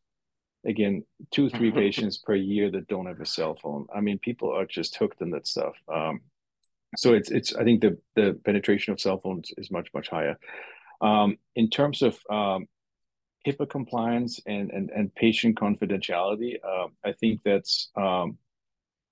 again 0.65 1.05
two 1.31 1.49
three 1.51 1.71
patients 1.85 2.19
per 2.19 2.35
year 2.35 2.71
that 2.71 2.89
don't 2.89 3.07
have 3.07 3.21
a 3.21 3.27
cell 3.27 3.57
phone 3.63 3.87
i 3.95 4.01
mean 4.01 4.19
people 4.19 4.51
are 4.51 4.67
just 4.67 4.97
hooked 4.97 5.23
on 5.23 5.31
that 5.31 5.47
stuff 5.47 5.75
um, 5.93 6.21
so 6.97 7.15
it's 7.15 7.31
it's 7.31 7.55
i 7.55 7.63
think 7.63 7.81
the 7.81 7.97
the 8.17 8.39
penetration 8.45 8.93
of 8.93 9.01
cell 9.01 9.21
phones 9.23 9.53
is 9.57 9.71
much 9.71 9.89
much 9.95 10.09
higher 10.09 10.37
um, 11.01 11.37
in 11.55 11.71
terms 11.71 12.03
of 12.03 12.19
um, 12.29 12.67
HIPAA 13.47 13.71
compliance 13.71 14.41
and, 14.47 14.71
and, 14.71 14.91
and 14.91 15.15
patient 15.15 15.59
confidentiality, 15.59 16.57
uh, 16.65 16.89
I 17.05 17.13
think 17.13 17.41
that's 17.45 17.91
um, 17.97 18.39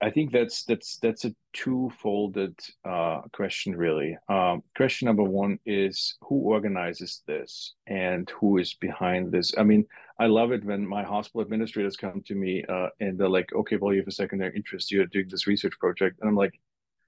I 0.01 0.11
think 0.11 0.31
that's 0.31 0.65
that's 0.65 0.99
that's 0.99 1.25
a 1.25 1.35
two-folded 1.55 2.59
uh, 2.85 3.23
question, 3.33 3.75
really. 3.75 4.17
Um, 4.29 4.63
question 4.77 5.07
number 5.07 5.23
one 5.23 5.59
is 5.65 6.19
who 6.21 6.37
organizes 6.37 7.23
this 7.27 7.75
and 7.87 8.31
who 8.39 8.59
is 8.59 8.75
behind 8.75 9.33
this. 9.33 9.55
I 9.57 9.63
mean, 9.63 9.87
I 10.21 10.27
love 10.27 10.53
it 10.53 10.65
when 10.65 10.87
my 10.87 11.03
hospital 11.03 11.41
administrators 11.41 11.97
come 11.97 12.23
to 12.27 12.35
me 12.35 12.63
uh, 12.69 12.89
and 13.01 13.19
they're 13.19 13.29
like, 13.29 13.55
"Okay, 13.55 13.77
well, 13.77 13.95
you 13.95 14.01
have 14.01 14.09
a 14.09 14.13
secondary 14.13 14.55
interest. 14.55 14.93
You're 14.93 15.07
doing 15.07 15.29
this 15.31 15.47
research 15.47 15.79
project," 15.79 16.19
and 16.21 16.29
I'm 16.29 16.37
like, 16.37 16.61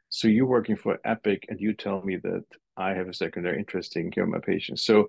"So 0.08 0.26
you're 0.26 0.46
working 0.46 0.76
for 0.76 0.98
Epic, 1.04 1.44
and 1.50 1.60
you 1.60 1.74
tell 1.74 2.00
me 2.02 2.16
that 2.16 2.44
I 2.78 2.94
have 2.94 3.08
a 3.08 3.14
secondary 3.14 3.58
interest 3.58 3.92
taking 3.92 4.10
care 4.10 4.24
of 4.24 4.30
my 4.30 4.40
patients." 4.40 4.82
So 4.84 5.08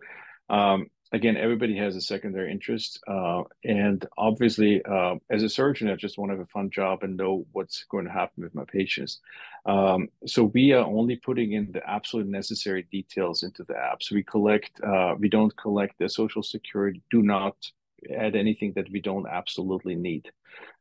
um, 0.50 0.88
again, 1.12 1.38
everybody 1.38 1.76
has 1.78 1.96
a 1.96 2.02
secondary 2.02 2.52
interest. 2.52 3.00
Uh, 3.08 3.44
and 3.64 4.06
obviously, 4.18 4.82
uh, 4.86 5.16
as 5.30 5.44
a 5.44 5.50
surgeon, 5.50 5.90
I 5.90 5.96
just 5.96 6.18
want 6.18 6.32
to 6.32 6.38
have 6.38 6.46
a 6.46 6.50
fun 6.52 6.70
job 6.70 7.04
and 7.04 7.18
know 7.18 7.46
what's 7.52 7.84
going 7.86 8.06
to 8.06 8.12
happen 8.12 8.44
with 8.44 8.54
my 8.54 8.66
patients. 8.66 9.20
Um, 9.66 10.10
so 10.26 10.46
we 10.46 10.72
are 10.74 10.86
only 10.86 11.16
putting 11.16 11.54
in 11.54 11.72
the 11.72 11.88
absolute 11.90 12.28
necessary 12.28 12.88
details 12.92 13.44
into 13.44 13.64
the 13.64 13.78
app. 13.78 14.04
So 14.04 14.16
we 14.16 14.24
collect, 14.24 14.72
uh, 14.84 15.16
we 15.18 15.30
don't 15.30 15.56
collect 15.58 15.98
the 16.00 16.10
social 16.10 16.44
security, 16.44 17.02
do 17.10 17.22
not 17.22 17.56
add 18.16 18.36
anything 18.36 18.74
that 18.76 18.90
we 18.92 19.02
don't 19.02 19.28
absolutely 19.28 19.96
need. 19.96 20.30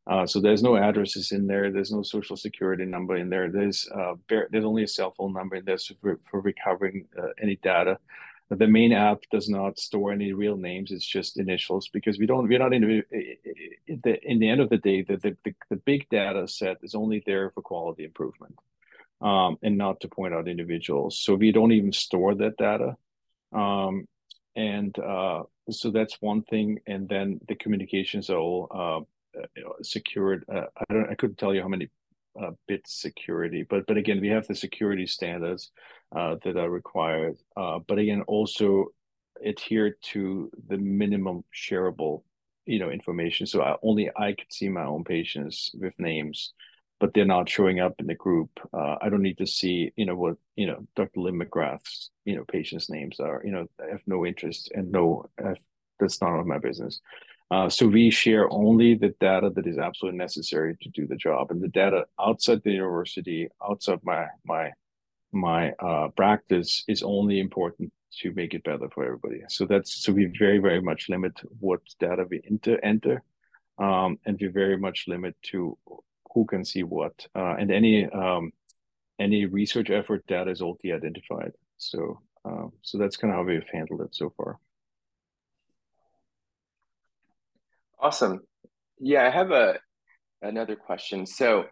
Uh, 0.07 0.27
so 0.27 0.41
there's 0.41 0.63
no 0.63 0.77
addresses 0.77 1.33
in 1.33 1.47
there. 1.47 1.71
There's 1.71 1.93
no 1.93 2.03
social 2.03 2.37
security 2.37 2.87
number 2.87 3.17
in 3.17 3.29
there. 3.29 3.51
There's 3.51 3.87
uh, 3.95 4.15
there's 4.29 4.65
only 4.65 4.85
a 4.85 4.89
cell 4.89 5.13
phone 5.17 5.35
number 5.35 5.57
in 5.57 5.67
there 5.67 5.77
for, 6.01 6.19
for 6.31 6.41
recovering 6.41 7.07
uh, 7.19 7.29
any 7.43 7.57
data 7.57 7.99
the 8.51 8.67
main 8.67 8.93
app 8.93 9.23
does 9.31 9.49
not 9.49 9.79
store 9.79 10.13
any 10.13 10.33
real 10.33 10.57
names 10.57 10.91
it's 10.91 11.07
just 11.07 11.39
initials 11.39 11.89
because 11.89 12.19
we 12.19 12.27
don't 12.27 12.49
we're 12.49 12.59
not 12.59 12.73
in 12.73 12.83
the 12.83 14.19
in 14.27 14.39
the 14.39 14.49
end 14.49 14.61
of 14.61 14.71
the 14.71 14.79
day 14.79 15.03
the, 15.03 15.17
the, 15.17 15.55
the, 15.71 15.77
big 15.77 16.09
data 16.09 16.49
set 16.49 16.79
is 16.83 16.95
only 16.95 17.23
there 17.27 17.51
for 17.51 17.63
quality 17.63 18.05
improvement 18.05 18.55
um, 19.21 19.59
and 19.63 19.77
not 19.77 20.01
to 20.01 20.09
point 20.09 20.33
out 20.33 20.49
individuals. 20.49 21.19
So 21.19 21.35
we 21.35 21.53
don't 21.53 21.73
even 21.73 21.93
store 21.93 22.35
that 22.37 22.57
data 22.57 22.97
um, 23.53 24.07
and 24.57 24.99
uh, 24.99 25.43
so 25.71 25.91
that's 25.91 26.17
one 26.21 26.43
thing 26.43 26.81
and 26.87 27.09
then 27.09 27.41
the 27.49 27.55
communications 27.55 28.31
are 28.31 28.39
all 28.39 29.07
uh, 29.37 29.41
secured. 29.83 30.45
Uh, 30.53 30.65
i 30.79 30.93
don't 30.93 31.11
i 31.11 31.15
couldn't 31.15 31.39
tell 31.39 31.55
you 31.55 31.63
how 31.63 31.69
many 31.69 31.89
uh, 32.41 32.51
bit 32.67 32.83
security 32.87 33.65
but 33.69 33.87
but 33.87 33.97
again 33.97 34.21
we 34.21 34.29
have 34.29 34.47
the 34.47 34.55
security 34.55 35.07
standards 35.07 35.71
uh, 36.15 36.37
that 36.45 36.57
are 36.57 36.71
required. 36.71 37.37
Uh, 37.57 37.79
but 37.87 37.99
again, 37.99 38.23
also 38.27 38.87
adhere 39.45 39.97
to 40.03 40.51
the 40.69 40.79
minimum 40.79 41.45
shareable, 41.55 42.23
you 42.67 42.79
know, 42.79 42.91
information. 42.91 43.47
So 43.47 43.63
I, 43.63 43.77
only 43.83 44.11
I 44.17 44.33
could 44.33 44.53
see 44.53 44.69
my 44.69 44.85
own 44.85 45.05
patients 45.05 45.71
with 45.75 45.93
names, 45.99 46.53
but 46.99 47.15
they're 47.15 47.25
not 47.25 47.49
showing 47.49 47.81
up 47.81 47.95
in 47.99 48.07
the 48.07 48.15
group. 48.15 48.51
Uh, 48.73 48.97
I 49.01 49.09
don't 49.09 49.23
need 49.23 49.39
to 49.39 49.47
see, 49.47 49.93
you 49.97 50.07
know, 50.07 50.17
what 50.17 50.37
you 50.57 50.67
know, 50.67 50.87
Dr. 50.97 51.21
Lynn 51.21 51.39
McGrath's, 51.39 52.11
you 52.25 52.37
know, 52.37 52.45
patients' 52.45 52.91
names 52.91 53.21
are. 53.21 53.43
You 53.45 53.53
know, 53.53 53.67
I 53.81 53.91
have 53.91 54.03
no 54.07 54.27
interest 54.27 54.73
and 54.75 54.91
no, 54.91 55.27
that's 56.01 56.21
none 56.21 56.39
of 56.39 56.47
my 56.47 56.59
business. 56.59 57.01
Uh, 57.51 57.69
so 57.69 57.87
we 57.87 58.11
share 58.11 58.51
only 58.53 58.95
the 58.95 59.15
data 59.21 59.51
that 59.55 59.67
is 59.67 59.79
absolutely 59.79 60.19
necessary 60.19 60.77
to 60.83 60.89
do 60.91 61.07
the 61.07 61.17
job, 61.17 61.51
and 61.51 61.63
the 61.63 61.69
data 61.69 62.05
outside 62.21 62.61
the 62.63 62.73
university, 62.73 63.49
outside 63.69 64.01
my 64.03 64.27
my 64.45 64.71
my 65.33 65.71
uh, 65.73 66.09
practice 66.09 66.85
is 66.89 67.03
only 67.03 67.41
important 67.41 67.93
to 68.21 68.33
make 68.35 68.55
it 68.55 68.65
better 68.65 68.89
for 68.95 69.05
everybody. 69.05 69.41
So 69.49 69.65
that's 69.65 70.05
so 70.05 70.13
we 70.13 70.31
very 70.39 70.59
very 70.59 70.83
much 70.83 71.09
limit 71.09 71.33
what 71.59 71.81
data 71.99 72.27
we 72.29 72.43
enter 72.51 72.79
enter, 72.85 73.23
um, 73.79 74.19
and 74.27 74.39
we 74.39 74.49
very 74.49 74.77
much 74.77 75.07
limit 75.09 75.35
to 75.51 75.79
who 76.35 76.45
can 76.45 76.65
see 76.65 76.83
what. 76.83 77.27
Uh, 77.35 77.55
and 77.59 77.71
any 77.71 78.07
um, 78.11 78.53
any 79.19 79.47
research 79.47 79.91
effort 79.91 80.27
data 80.27 80.51
is 80.51 80.61
all 80.61 80.79
de-identified. 80.83 81.53
So 81.79 82.21
uh, 82.45 82.67
so 82.83 82.99
that's 82.99 83.17
kind 83.17 83.33
of 83.33 83.39
how 83.39 83.45
we've 83.45 83.65
handled 83.73 84.03
it 84.03 84.15
so 84.15 84.35
far. 84.37 84.59
Awesome. 88.01 88.41
Yeah, 89.01 89.27
I 89.27 89.31
have 89.31 89.51
a 89.51 89.79
another 90.43 90.77
question. 90.77 91.27
So 91.27 91.65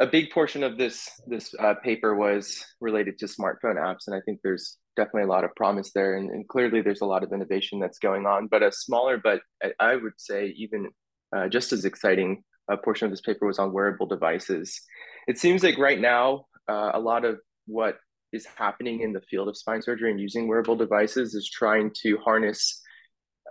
a 0.00 0.06
big 0.06 0.30
portion 0.30 0.62
of 0.62 0.78
this 0.78 1.08
this 1.26 1.54
uh, 1.58 1.74
paper 1.82 2.14
was 2.14 2.64
related 2.80 3.18
to 3.18 3.26
smartphone 3.26 3.76
apps, 3.76 4.06
and 4.06 4.16
I 4.16 4.20
think 4.24 4.40
there's 4.42 4.78
definitely 4.96 5.24
a 5.24 5.32
lot 5.32 5.44
of 5.44 5.54
promise 5.54 5.92
there, 5.94 6.16
and, 6.16 6.30
and 6.30 6.48
clearly 6.48 6.80
there's 6.80 7.02
a 7.02 7.06
lot 7.06 7.22
of 7.22 7.32
innovation 7.32 7.78
that's 7.78 7.98
going 7.98 8.26
on. 8.26 8.48
But 8.48 8.62
a 8.62 8.72
smaller, 8.72 9.18
but 9.18 9.40
I, 9.80 9.96
would 9.96 10.14
say 10.16 10.54
even 10.56 10.88
uh, 11.34 11.48
just 11.48 11.72
as 11.72 11.84
exciting 11.84 12.42
a 12.70 12.76
portion 12.76 13.06
of 13.06 13.12
this 13.12 13.20
paper 13.20 13.46
was 13.46 13.58
on 13.58 13.72
wearable 13.72 14.06
devices. 14.06 14.80
It 15.26 15.38
seems 15.38 15.62
like 15.62 15.78
right 15.78 16.00
now 16.00 16.46
uh, 16.68 16.92
a 16.94 17.00
lot 17.00 17.24
of 17.24 17.38
what 17.66 17.98
is 18.32 18.46
happening 18.56 19.00
in 19.00 19.12
the 19.12 19.22
field 19.22 19.48
of 19.48 19.56
spine 19.56 19.82
surgery 19.82 20.10
and 20.10 20.20
using 20.20 20.48
wearable 20.48 20.76
devices 20.76 21.34
is 21.34 21.48
trying 21.50 21.90
to 22.02 22.18
harness 22.18 22.82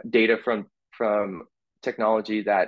data 0.10 0.38
from 0.44 0.68
from 0.92 1.44
technology 1.88 2.40
that 2.44 2.68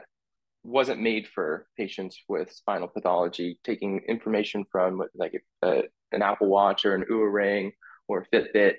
wasn't 0.63 1.01
made 1.01 1.25
for 1.35 1.67
patients 1.77 2.15
with 2.27 2.51
spinal 2.51 2.87
pathology, 2.87 3.59
taking 3.63 4.01
information 4.07 4.65
from 4.71 4.91
like 5.15 5.33
a, 5.61 5.83
an 6.11 6.21
Apple 6.21 6.47
Watch 6.47 6.85
or 6.85 6.95
an 6.95 7.05
Oura 7.11 7.33
Ring 7.33 7.71
or 8.07 8.25
Fitbit. 8.31 8.75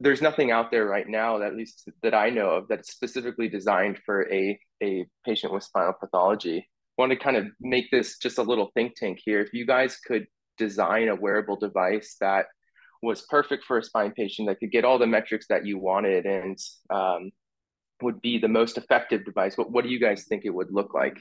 There's 0.00 0.22
nothing 0.28 0.50
out 0.50 0.70
there 0.70 0.86
right 0.86 1.08
now, 1.08 1.40
at 1.42 1.56
least 1.56 1.88
that 2.02 2.14
I 2.14 2.30
know 2.30 2.50
of, 2.56 2.68
that's 2.68 2.92
specifically 2.92 3.48
designed 3.48 3.98
for 4.04 4.30
a, 4.32 4.58
a 4.82 5.06
patient 5.24 5.52
with 5.52 5.62
spinal 5.62 5.94
pathology. 5.98 6.58
I 6.58 7.02
want 7.02 7.12
to 7.12 7.24
kind 7.26 7.36
of 7.36 7.46
make 7.60 7.90
this 7.90 8.18
just 8.18 8.38
a 8.38 8.42
little 8.50 8.70
think 8.74 8.96
tank 8.96 9.18
here. 9.24 9.40
If 9.40 9.52
you 9.52 9.66
guys 9.66 9.98
could 10.08 10.26
design 10.58 11.08
a 11.08 11.20
wearable 11.24 11.56
device 11.56 12.16
that 12.20 12.46
was 13.02 13.22
perfect 13.22 13.64
for 13.64 13.78
a 13.78 13.84
spine 13.84 14.12
patient 14.12 14.48
that 14.48 14.58
could 14.60 14.70
get 14.70 14.84
all 14.84 14.98
the 14.98 15.06
metrics 15.06 15.46
that 15.48 15.66
you 15.66 15.78
wanted 15.78 16.24
and 16.26 16.58
um, 16.90 17.30
would 18.02 18.20
be 18.20 18.38
the 18.38 18.48
most 18.48 18.78
effective 18.78 19.24
device, 19.24 19.56
what, 19.56 19.70
what 19.70 19.84
do 19.84 19.90
you 19.90 20.00
guys 20.00 20.24
think 20.24 20.44
it 20.44 20.50
would 20.50 20.72
look 20.72 20.94
like? 20.94 21.18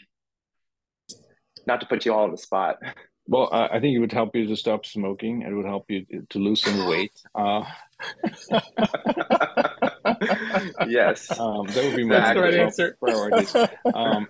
Not 1.65 1.81
to 1.81 1.87
put 1.87 2.05
you 2.05 2.13
all 2.13 2.23
on 2.23 2.31
the 2.31 2.37
spot. 2.37 2.77
Well, 3.25 3.49
uh, 3.51 3.69
I 3.71 3.79
think 3.79 3.95
it 3.95 3.99
would 3.99 4.11
help 4.11 4.35
you 4.35 4.47
to 4.47 4.55
stop 4.55 4.85
smoking. 4.85 5.43
It 5.43 5.53
would 5.53 5.65
help 5.65 5.85
you 5.89 6.05
to 6.29 6.39
lose 6.39 6.61
some 6.61 6.87
weight. 6.87 7.13
Uh, 7.33 7.63
yes, 10.87 11.39
um, 11.39 11.65
that 11.67 11.83
would 11.85 11.95
be 11.95 12.03
my 12.03 12.15
That's 12.15 12.33
the 12.33 12.41
right 12.41 12.55
answer. 12.55 12.97
priorities. 12.99 13.55
Um, 13.93 14.27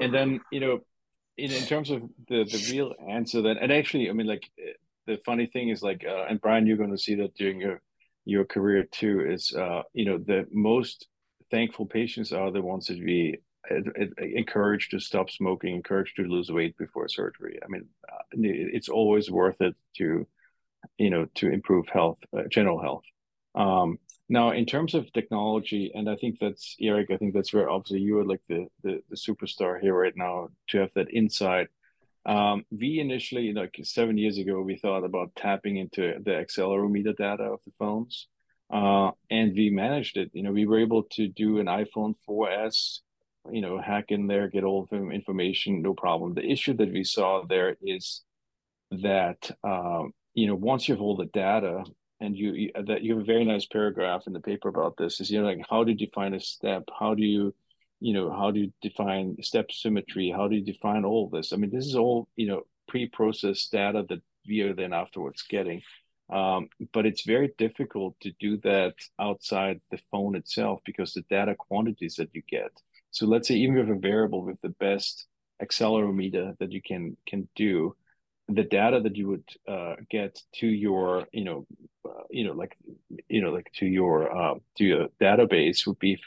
and 0.00 0.12
then 0.12 0.40
you 0.50 0.60
know, 0.60 0.80
in, 1.36 1.52
in 1.52 1.62
terms 1.64 1.90
of 1.90 2.02
the 2.28 2.44
the 2.44 2.68
real 2.72 2.92
answer, 3.08 3.42
that 3.42 3.58
and 3.60 3.70
actually, 3.70 4.10
I 4.10 4.12
mean, 4.12 4.26
like 4.26 4.50
the 5.06 5.18
funny 5.24 5.46
thing 5.46 5.68
is, 5.68 5.82
like, 5.82 6.04
uh, 6.08 6.24
and 6.24 6.40
Brian, 6.40 6.66
you're 6.66 6.76
going 6.76 6.90
to 6.90 6.98
see 6.98 7.14
that 7.16 7.34
during 7.34 7.60
your 7.60 7.80
your 8.24 8.44
career 8.44 8.84
too. 8.90 9.20
Is 9.20 9.52
uh, 9.52 9.82
you 9.92 10.06
know 10.06 10.18
the 10.18 10.46
most 10.50 11.06
thankful 11.50 11.86
patients 11.86 12.32
are 12.32 12.50
the 12.50 12.62
ones 12.62 12.86
that 12.86 12.98
we 12.98 13.38
encourage 14.18 14.88
to 14.90 15.00
stop 15.00 15.30
smoking, 15.30 15.74
encourage 15.74 16.14
to 16.14 16.22
lose 16.22 16.50
weight 16.50 16.76
before 16.76 17.08
surgery. 17.08 17.58
I 17.62 17.68
mean, 17.68 17.86
uh, 18.08 18.22
it's 18.32 18.88
always 18.88 19.30
worth 19.30 19.60
it 19.60 19.74
to, 19.98 20.26
you 20.98 21.10
know, 21.10 21.26
to 21.36 21.50
improve 21.50 21.88
health, 21.88 22.18
uh, 22.36 22.42
general 22.50 22.80
health. 22.80 23.04
Um, 23.54 23.98
now, 24.28 24.52
in 24.52 24.66
terms 24.66 24.94
of 24.94 25.12
technology, 25.12 25.92
and 25.94 26.08
I 26.08 26.16
think 26.16 26.38
that's 26.40 26.76
Eric. 26.80 27.10
I 27.10 27.16
think 27.18 27.34
that's 27.34 27.52
where 27.52 27.68
obviously 27.68 28.00
you 28.00 28.18
are 28.18 28.24
like 28.24 28.40
the 28.48 28.66
the, 28.82 29.02
the 29.10 29.16
superstar 29.16 29.80
here 29.80 29.94
right 29.94 30.16
now 30.16 30.48
to 30.68 30.78
have 30.78 30.90
that 30.94 31.12
insight. 31.12 31.68
Um, 32.26 32.64
we 32.70 33.00
initially, 33.00 33.52
like 33.52 33.78
seven 33.82 34.16
years 34.16 34.38
ago, 34.38 34.62
we 34.62 34.76
thought 34.76 35.04
about 35.04 35.36
tapping 35.36 35.76
into 35.76 36.14
the 36.24 36.30
accelerometer 36.30 37.14
data 37.14 37.44
of 37.44 37.60
the 37.66 37.72
phones 37.78 38.28
uh, 38.72 39.10
and 39.30 39.54
we 39.54 39.70
managed 39.70 40.16
it. 40.16 40.30
You 40.32 40.42
know, 40.42 40.52
we 40.52 40.66
were 40.66 40.80
able 40.80 41.04
to 41.12 41.28
do 41.28 41.58
an 41.58 41.66
iPhone 41.66 42.14
4S 42.28 43.00
you 43.52 43.60
know, 43.60 43.78
hack 43.78 44.06
in 44.08 44.26
there, 44.26 44.48
get 44.48 44.64
all 44.64 44.88
of 44.90 45.12
information, 45.12 45.82
no 45.82 45.92
problem. 45.92 46.32
The 46.32 46.50
issue 46.50 46.72
that 46.78 46.90
we 46.90 47.04
saw 47.04 47.44
there 47.46 47.76
is 47.82 48.22
that 48.90 49.50
um, 49.62 50.12
you 50.34 50.46
know 50.46 50.54
once 50.54 50.88
you 50.88 50.94
have 50.94 51.02
all 51.02 51.16
the 51.16 51.26
data 51.26 51.84
and 52.20 52.36
you, 52.36 52.52
you 52.52 52.70
that 52.86 53.02
you 53.02 53.14
have 53.14 53.22
a 53.22 53.26
very 53.26 53.44
nice 53.44 53.66
paragraph 53.66 54.26
in 54.26 54.32
the 54.32 54.40
paper 54.40 54.68
about 54.68 54.96
this 54.96 55.20
is 55.20 55.30
you 55.30 55.40
know 55.40 55.46
like 55.46 55.60
how 55.68 55.84
do 55.84 55.92
you 55.92 55.96
define 55.96 56.34
a 56.34 56.40
step 56.40 56.84
how 56.98 57.14
do 57.14 57.22
you 57.22 57.54
you 58.00 58.12
know 58.12 58.30
how 58.30 58.50
do 58.50 58.60
you 58.60 58.72
define 58.82 59.36
step 59.40 59.70
symmetry 59.70 60.32
how 60.34 60.48
do 60.48 60.56
you 60.56 60.64
define 60.64 61.04
all 61.04 61.28
this 61.28 61.52
i 61.52 61.56
mean 61.56 61.70
this 61.70 61.86
is 61.86 61.96
all 61.96 62.28
you 62.36 62.46
know 62.46 62.62
pre-processed 62.88 63.72
data 63.72 64.04
that 64.08 64.20
we 64.46 64.60
are 64.60 64.74
then 64.74 64.92
afterwards 64.92 65.44
getting 65.48 65.80
um, 66.30 66.68
but 66.92 67.06
it's 67.06 67.24
very 67.24 67.52
difficult 67.58 68.14
to 68.20 68.32
do 68.40 68.56
that 68.58 68.94
outside 69.20 69.80
the 69.90 69.98
phone 70.10 70.36
itself 70.36 70.80
because 70.84 71.12
the 71.12 71.22
data 71.28 71.54
quantities 71.54 72.16
that 72.16 72.30
you 72.32 72.42
get. 72.48 72.70
So 73.10 73.26
let's 73.26 73.48
say 73.48 73.54
even 73.56 73.78
if 73.78 73.88
a 73.88 73.94
wearable 73.94 74.42
with 74.42 74.60
the 74.60 74.70
best 74.70 75.26
accelerometer 75.62 76.58
that 76.58 76.72
you 76.72 76.82
can 76.82 77.16
can 77.26 77.48
do 77.54 77.94
the 78.48 78.64
data 78.64 79.00
that 79.00 79.16
you 79.16 79.28
would 79.28 79.48
uh, 79.68 79.94
get 80.10 80.40
to 80.54 80.66
your 80.66 81.26
you 81.32 81.44
know 81.44 81.66
uh, 82.04 82.24
you 82.30 82.44
know 82.44 82.52
like 82.52 82.76
you 83.28 83.40
know 83.40 83.50
like 83.50 83.70
to 83.74 83.86
your 83.86 84.34
uh, 84.36 84.54
to 84.76 84.84
your 84.84 85.08
database 85.20 85.86
would 85.86 85.98
be 85.98 86.18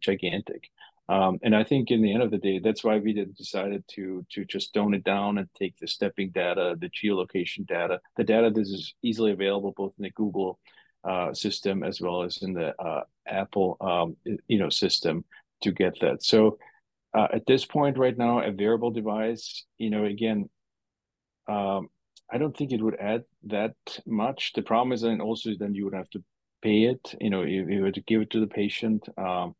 gigantic 0.00 0.70
um, 1.12 1.38
and 1.42 1.54
I 1.54 1.62
think 1.62 1.90
in 1.90 2.00
the 2.00 2.14
end 2.14 2.22
of 2.22 2.30
the 2.30 2.38
day, 2.38 2.58
that's 2.58 2.82
why 2.82 2.96
we 2.96 3.12
decided 3.12 3.84
to 3.96 4.24
to 4.30 4.46
just 4.46 4.72
tone 4.72 4.94
it 4.94 5.04
down 5.04 5.36
and 5.36 5.46
take 5.54 5.76
the 5.76 5.86
stepping 5.86 6.30
data, 6.30 6.74
the 6.80 6.88
geolocation 6.88 7.66
data, 7.66 8.00
the 8.16 8.24
data 8.24 8.50
that 8.50 8.60
is 8.62 8.94
easily 9.02 9.32
available 9.32 9.74
both 9.76 9.92
in 9.98 10.04
the 10.04 10.10
Google 10.12 10.58
uh, 11.04 11.34
system 11.34 11.82
as 11.82 12.00
well 12.00 12.22
as 12.22 12.38
in 12.40 12.54
the 12.54 12.74
uh, 12.80 13.02
Apple 13.26 13.76
um, 13.82 14.16
you 14.48 14.58
know 14.58 14.70
system 14.70 15.22
to 15.60 15.70
get 15.70 16.00
that. 16.00 16.24
So 16.24 16.56
uh, 17.12 17.28
at 17.34 17.44
this 17.44 17.66
point 17.66 17.98
right 17.98 18.16
now, 18.16 18.40
a 18.40 18.50
wearable 18.50 18.90
device, 18.90 19.66
you 19.76 19.90
know, 19.90 20.06
again, 20.06 20.48
um, 21.46 21.88
I 22.32 22.38
don't 22.38 22.56
think 22.56 22.72
it 22.72 22.82
would 22.82 22.96
add 22.98 23.24
that 23.48 23.74
much. 24.06 24.52
The 24.54 24.62
problem 24.62 24.92
is 24.92 25.02
then 25.02 25.20
also 25.20 25.50
then 25.58 25.74
you 25.74 25.84
would 25.84 25.94
have 25.94 26.08
to 26.10 26.24
pay 26.62 26.84
it. 26.84 27.14
You 27.20 27.28
know, 27.28 27.42
if 27.42 27.68
you 27.68 27.82
were 27.82 27.92
to 27.92 28.00
give 28.00 28.22
it 28.22 28.30
to 28.30 28.40
the 28.40 28.46
patient, 28.46 29.06
um, 29.18 29.56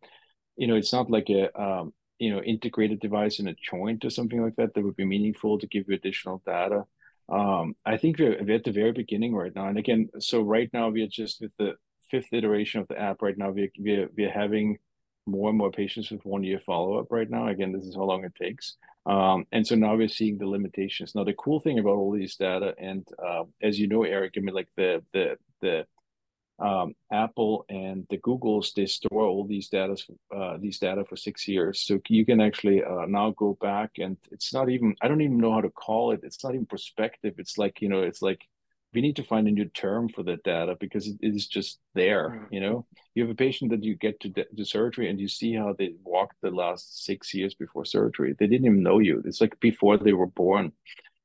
you 0.57 0.67
know, 0.67 0.77
it's 0.77 0.93
not 0.93 1.11
like 1.11 1.29
a 1.31 1.61
um, 1.61 1.93
you 2.19 2.31
know 2.31 2.43
integrated 2.43 3.01
device 3.01 3.41
in 3.41 3.49
a 3.49 3.55
joint 3.71 4.05
or 4.05 4.11
something 4.11 4.43
like 4.43 4.57
that 4.57 4.75
that 4.75 4.83
would 4.85 4.97
be 4.97 5.05
meaningful 5.05 5.59
to 5.59 5.67
give 5.67 5.87
you 5.89 5.95
additional 5.95 6.43
data. 6.47 6.85
Um, 7.29 7.75
I 7.87 7.97
think 7.97 8.19
we're, 8.19 8.43
we're 8.43 8.57
at 8.57 8.65
the 8.65 8.73
very 8.73 8.93
beginning 8.93 9.35
right 9.35 9.55
now, 9.55 9.67
and 9.69 9.79
again, 9.79 10.09
so 10.19 10.43
right 10.43 10.71
now 10.73 10.89
we 10.91 11.03
are 11.03 11.09
just 11.09 11.41
with 11.41 11.53
the 11.59 11.75
fifth 12.11 12.33
iteration 12.33 12.81
of 12.81 12.89
the 12.89 13.01
app. 13.01 13.23
Right 13.23 13.37
now, 13.37 13.51
we're 13.51 13.73
we're, 13.79 14.09
we're 14.17 14.31
having 14.31 14.79
more 15.27 15.49
and 15.49 15.59
more 15.59 15.71
patients 15.71 16.11
with 16.11 16.25
one 16.25 16.45
year 16.45 16.61
follow 16.65 16.99
up. 16.99 17.07
Right 17.11 17.31
now, 17.31 17.49
again, 17.49 17.73
this 17.73 17.85
is 17.85 17.95
how 17.95 18.03
long 18.03 18.25
it 18.25 18.35
takes. 18.35 18.77
Um, 19.07 19.47
and 19.51 19.67
so 19.67 19.75
now 19.75 19.97
we're 19.97 20.09
seeing 20.09 20.39
the 20.39 20.47
limitations. 20.47 21.15
Now 21.15 21.25
the 21.25 21.33
cool 21.33 21.61
thing 21.61 21.79
about 21.79 21.97
all 21.97 22.13
these 22.13 22.37
data, 22.37 22.75
and 22.79 23.07
uh, 23.25 23.45
as 23.61 23.79
you 23.79 23.89
know, 23.89 24.05
Eric, 24.05 24.35
I 24.37 24.41
mean, 24.41 24.55
like 24.55 24.69
the 24.77 25.03
the 25.13 25.37
the 25.61 25.87
um, 26.63 26.95
Apple 27.13 27.65
and 27.69 28.07
the 28.09 28.19
Googles, 28.19 28.73
they 28.75 28.87
store 28.87 29.25
all 29.27 29.45
these 29.45 29.69
data 29.69 29.97
uh, 30.35 30.57
these 30.59 30.79
data 30.79 31.05
for 31.05 31.17
six 31.17 31.49
years. 31.49 31.81
So 31.81 32.01
you 32.09 32.25
can 32.25 32.41
actually 32.41 32.85
uh, 32.85 33.07
now 33.07 33.31
go 33.31 33.59
back, 33.61 33.93
and 33.99 34.17
it's 34.31 34.55
not 34.55 34.71
even 34.71 34.95
I 35.03 35.09
don't 35.09 35.21
even 35.21 35.39
know 35.39 35.53
how 35.53 35.61
to 35.61 35.71
call 35.71 36.13
it. 36.13 36.21
It's 36.23 36.45
not 36.45 36.55
even 36.55 36.67
prospective. 36.67 37.35
It's 37.39 37.59
like 37.59 37.83
you 37.83 37.89
know, 37.89 38.03
it's 38.03 38.23
like 38.23 38.47
we 38.95 39.01
need 39.01 39.17
to 39.17 39.25
find 39.25 39.49
a 39.49 39.51
new 39.51 39.65
term 39.67 40.09
for 40.09 40.23
the 40.23 40.37
data 40.45 40.77
because 40.79 41.07
it 41.07 41.17
is 41.21 41.47
just 41.47 41.81
there 41.95 42.29
mm-hmm. 42.29 42.55
you 42.55 42.61
know 42.61 42.87
you 43.15 43.23
have 43.23 43.31
a 43.31 43.35
patient 43.35 43.71
that 43.71 43.83
you 43.83 43.95
get 43.97 44.21
to 44.21 44.33
the 44.53 44.65
surgery 44.65 45.09
and 45.09 45.21
you 45.21 45.29
see 45.29 45.55
how 45.55 45.75
they 45.79 45.95
walked 46.05 46.37
the 46.43 46.51
last 46.51 47.05
six 47.05 47.33
years 47.35 47.55
before 47.55 47.85
surgery 47.85 48.35
they 48.39 48.47
didn't 48.47 48.67
even 48.67 48.83
know 48.83 48.99
you 48.99 49.23
it's 49.25 49.41
like 49.41 49.59
before 49.61 49.97
they 49.97 50.13
were 50.13 50.27
born 50.27 50.73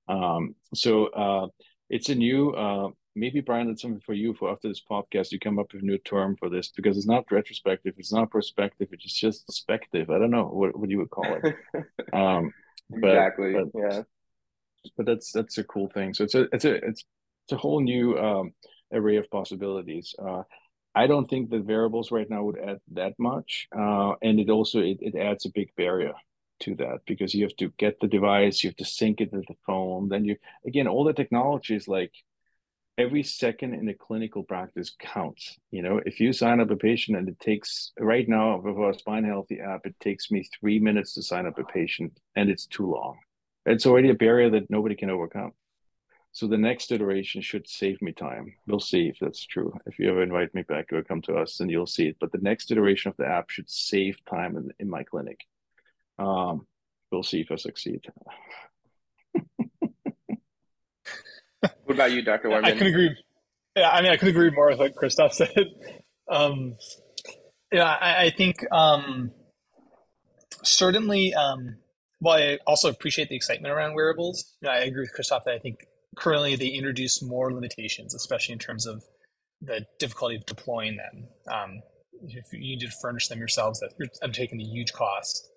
um, 0.07 0.55
so 0.73 1.07
uh, 1.07 1.47
it's 1.89 2.09
a 2.09 2.15
new 2.15 2.51
uh, 2.51 2.89
maybe 3.17 3.41
brian 3.41 3.67
that's 3.67 3.81
something 3.81 4.01
for 4.05 4.13
you 4.13 4.33
for 4.33 4.51
after 4.51 4.67
this 4.67 4.81
podcast 4.89 5.31
you 5.31 5.39
come 5.39 5.59
up 5.59 5.71
with 5.73 5.81
a 5.81 5.85
new 5.85 5.97
term 5.99 6.35
for 6.37 6.49
this 6.49 6.71
because 6.75 6.97
it's 6.97 7.07
not 7.07 7.25
retrospective 7.31 7.93
it's 7.97 8.13
not 8.13 8.29
prospective 8.29 8.87
it's 8.91 9.13
just 9.13 9.45
perspective 9.45 10.09
i 10.09 10.17
don't 10.17 10.31
know 10.31 10.45
what, 10.45 10.77
what 10.77 10.89
you 10.89 10.97
would 10.97 11.09
call 11.09 11.37
it 11.43 11.55
um, 12.13 12.53
but, 12.89 13.09
exactly 13.09 13.53
but, 13.53 13.67
yeah 13.75 14.01
but 14.95 15.05
that's 15.05 15.31
that's 15.31 15.57
a 15.57 15.63
cool 15.63 15.89
thing 15.89 16.13
so 16.13 16.23
it's 16.23 16.35
a 16.35 16.47
it's 16.53 16.65
a 16.65 16.75
it's 16.75 17.03
it's 17.47 17.53
a 17.53 17.57
whole 17.57 17.79
new 17.79 18.17
um, 18.17 18.51
array 18.91 19.15
of 19.15 19.29
possibilities. 19.29 20.13
Uh, 20.19 20.43
I 20.93 21.07
don't 21.07 21.29
think 21.29 21.49
the 21.49 21.61
wearables 21.61 22.11
right 22.11 22.29
now 22.29 22.43
would 22.43 22.59
add 22.59 22.79
that 22.91 23.13
much, 23.17 23.67
uh, 23.73 24.15
and 24.21 24.37
it 24.39 24.49
also 24.49 24.79
it, 24.81 24.97
it 24.99 25.15
adds 25.15 25.45
a 25.45 25.51
big 25.53 25.69
barrier 25.77 26.13
to 26.59 26.75
that 26.75 26.99
because 27.05 27.33
you 27.33 27.43
have 27.43 27.55
to 27.57 27.71
get 27.77 28.01
the 28.01 28.07
device, 28.07 28.63
you 28.63 28.69
have 28.69 28.75
to 28.77 28.85
sync 28.85 29.21
it 29.21 29.31
to 29.31 29.43
the 29.47 29.55
phone. 29.65 30.09
Then 30.09 30.25
you 30.25 30.35
again, 30.65 30.87
all 30.87 31.05
the 31.05 31.13
technology 31.13 31.73
is 31.73 31.87
like 31.87 32.11
every 32.97 33.23
second 33.23 33.73
in 33.73 33.87
a 33.89 33.93
clinical 33.93 34.43
practice 34.43 34.95
counts. 34.99 35.57
You 35.71 35.83
know, 35.83 36.01
if 36.05 36.19
you 36.19 36.33
sign 36.33 36.59
up 36.59 36.71
a 36.71 36.75
patient 36.75 37.17
and 37.17 37.29
it 37.29 37.39
takes 37.39 37.91
right 37.99 38.27
now 38.27 38.59
with 38.59 38.77
our 38.77 38.93
Spine 38.93 39.23
Healthy 39.23 39.59
app, 39.59 39.85
it 39.85 39.95
takes 39.99 40.31
me 40.31 40.47
three 40.59 40.79
minutes 40.79 41.13
to 41.13 41.21
sign 41.21 41.45
up 41.45 41.59
a 41.59 41.63
patient, 41.63 42.19
and 42.35 42.49
it's 42.49 42.65
too 42.65 42.91
long. 42.91 43.19
It's 43.65 43.85
already 43.85 44.09
a 44.09 44.15
barrier 44.15 44.49
that 44.51 44.69
nobody 44.69 44.95
can 44.95 45.09
overcome. 45.09 45.51
So 46.31 46.47
the 46.47 46.57
next 46.57 46.91
iteration 46.91 47.41
should 47.41 47.67
save 47.67 48.01
me 48.01 48.11
time. 48.11 48.53
We'll 48.67 48.79
see 48.79 49.07
if 49.07 49.17
that's 49.19 49.45
true. 49.45 49.73
If 49.85 49.97
you 49.97 50.09
ever 50.09 50.21
invite 50.21 50.53
me 50.53 50.61
back 50.61 50.93
or 50.93 51.03
come 51.03 51.21
to 51.23 51.35
us, 51.35 51.57
then 51.57 51.69
you'll 51.69 51.87
see 51.87 52.07
it. 52.07 52.17
But 52.19 52.31
the 52.31 52.37
next 52.39 52.71
iteration 52.71 53.09
of 53.09 53.17
the 53.17 53.27
app 53.27 53.49
should 53.49 53.69
save 53.69 54.23
time 54.25 54.55
in, 54.55 54.71
in 54.79 54.89
my 54.89 55.03
clinic. 55.03 55.39
Um, 56.19 56.67
we'll 57.11 57.23
see 57.23 57.41
if 57.41 57.51
I 57.51 57.55
succeed. 57.55 58.05
What 61.61 61.95
about 61.95 62.11
you, 62.11 62.21
Dr. 62.21 62.49
Oermann? 62.49 62.65
I 62.65 62.71
can 62.71 62.87
agree. 62.87 63.15
Yeah, 63.75 63.89
I 63.89 64.01
mean, 64.01 64.11
I 64.11 64.17
could 64.17 64.29
agree 64.29 64.51
more 64.51 64.69
with 64.69 64.79
what 64.79 64.95
Christoph 64.95 65.33
said. 65.33 65.65
Um, 66.29 66.75
yeah, 67.71 67.85
I, 67.85 68.25
I 68.25 68.29
think 68.29 68.57
um, 68.71 69.31
certainly. 70.63 71.33
Um, 71.33 71.77
while 72.19 72.37
I 72.37 72.57
also 72.65 72.89
appreciate 72.89 73.29
the 73.29 73.35
excitement 73.35 73.73
around 73.73 73.93
wearables, 73.93 74.55
you 74.61 74.67
know, 74.67 74.73
I 74.73 74.79
agree 74.79 75.01
with 75.01 75.13
Christoph 75.13 75.43
that 75.45 75.53
I 75.53 75.59
think 75.59 75.85
currently 76.15 76.55
they 76.55 76.67
introduce 76.67 77.21
more 77.21 77.53
limitations, 77.53 78.15
especially 78.15 78.53
in 78.53 78.59
terms 78.59 78.87
of 78.87 79.03
the 79.61 79.85
difficulty 79.99 80.35
of 80.35 80.45
deploying 80.45 80.97
them. 80.97 81.27
Um, 81.51 81.81
if 82.27 82.51
you 82.51 82.59
need 82.59 82.79
to 82.79 82.89
furnish 83.01 83.27
them 83.27 83.39
yourselves, 83.39 83.79
that 83.79 83.91
you're 83.99 84.09
undertaking 84.23 84.59
a 84.61 84.63
huge 84.63 84.93
cost. 84.93 85.47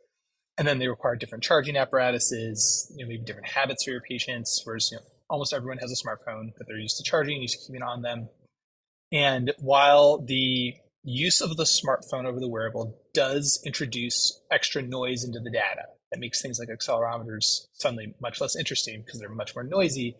And 0.58 0.68
then 0.68 0.78
they 0.78 0.88
require 0.88 1.16
different 1.16 1.42
charging 1.42 1.76
apparatuses, 1.76 2.92
you 2.94 3.04
know, 3.04 3.08
maybe 3.08 3.24
different 3.24 3.48
habits 3.48 3.84
for 3.84 3.92
your 3.92 4.02
patients, 4.02 4.60
whereas 4.64 4.90
you 4.92 4.98
know, 4.98 5.04
almost 5.30 5.54
everyone 5.54 5.78
has 5.78 5.90
a 5.90 5.94
smartphone 5.94 6.52
that 6.58 6.66
they're 6.66 6.78
used 6.78 6.98
to 6.98 7.02
charging, 7.02 7.40
used 7.40 7.58
to 7.58 7.66
keeping 7.66 7.82
on 7.82 8.02
them. 8.02 8.28
And 9.12 9.52
while 9.58 10.18
the 10.18 10.74
use 11.02 11.40
of 11.40 11.56
the 11.56 11.64
smartphone 11.64 12.26
over 12.26 12.38
the 12.38 12.48
wearable 12.48 13.00
does 13.14 13.62
introduce 13.64 14.42
extra 14.50 14.82
noise 14.82 15.24
into 15.24 15.40
the 15.40 15.50
data, 15.50 15.84
that 16.12 16.20
makes 16.20 16.42
things 16.42 16.58
like 16.58 16.68
accelerometers 16.68 17.66
suddenly 17.72 18.14
much 18.20 18.40
less 18.40 18.56
interesting 18.56 19.02
because 19.04 19.18
they're 19.20 19.30
much 19.30 19.54
more 19.54 19.64
noisy 19.64 20.16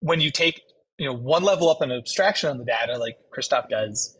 when 0.00 0.20
you 0.20 0.30
take 0.30 0.62
you 0.98 1.06
know 1.06 1.14
one 1.14 1.42
level 1.42 1.68
up 1.68 1.80
an 1.80 1.92
abstraction 1.92 2.50
on 2.50 2.58
the 2.58 2.64
data 2.64 2.98
like 2.98 3.16
Christoph 3.30 3.68
does, 3.68 4.16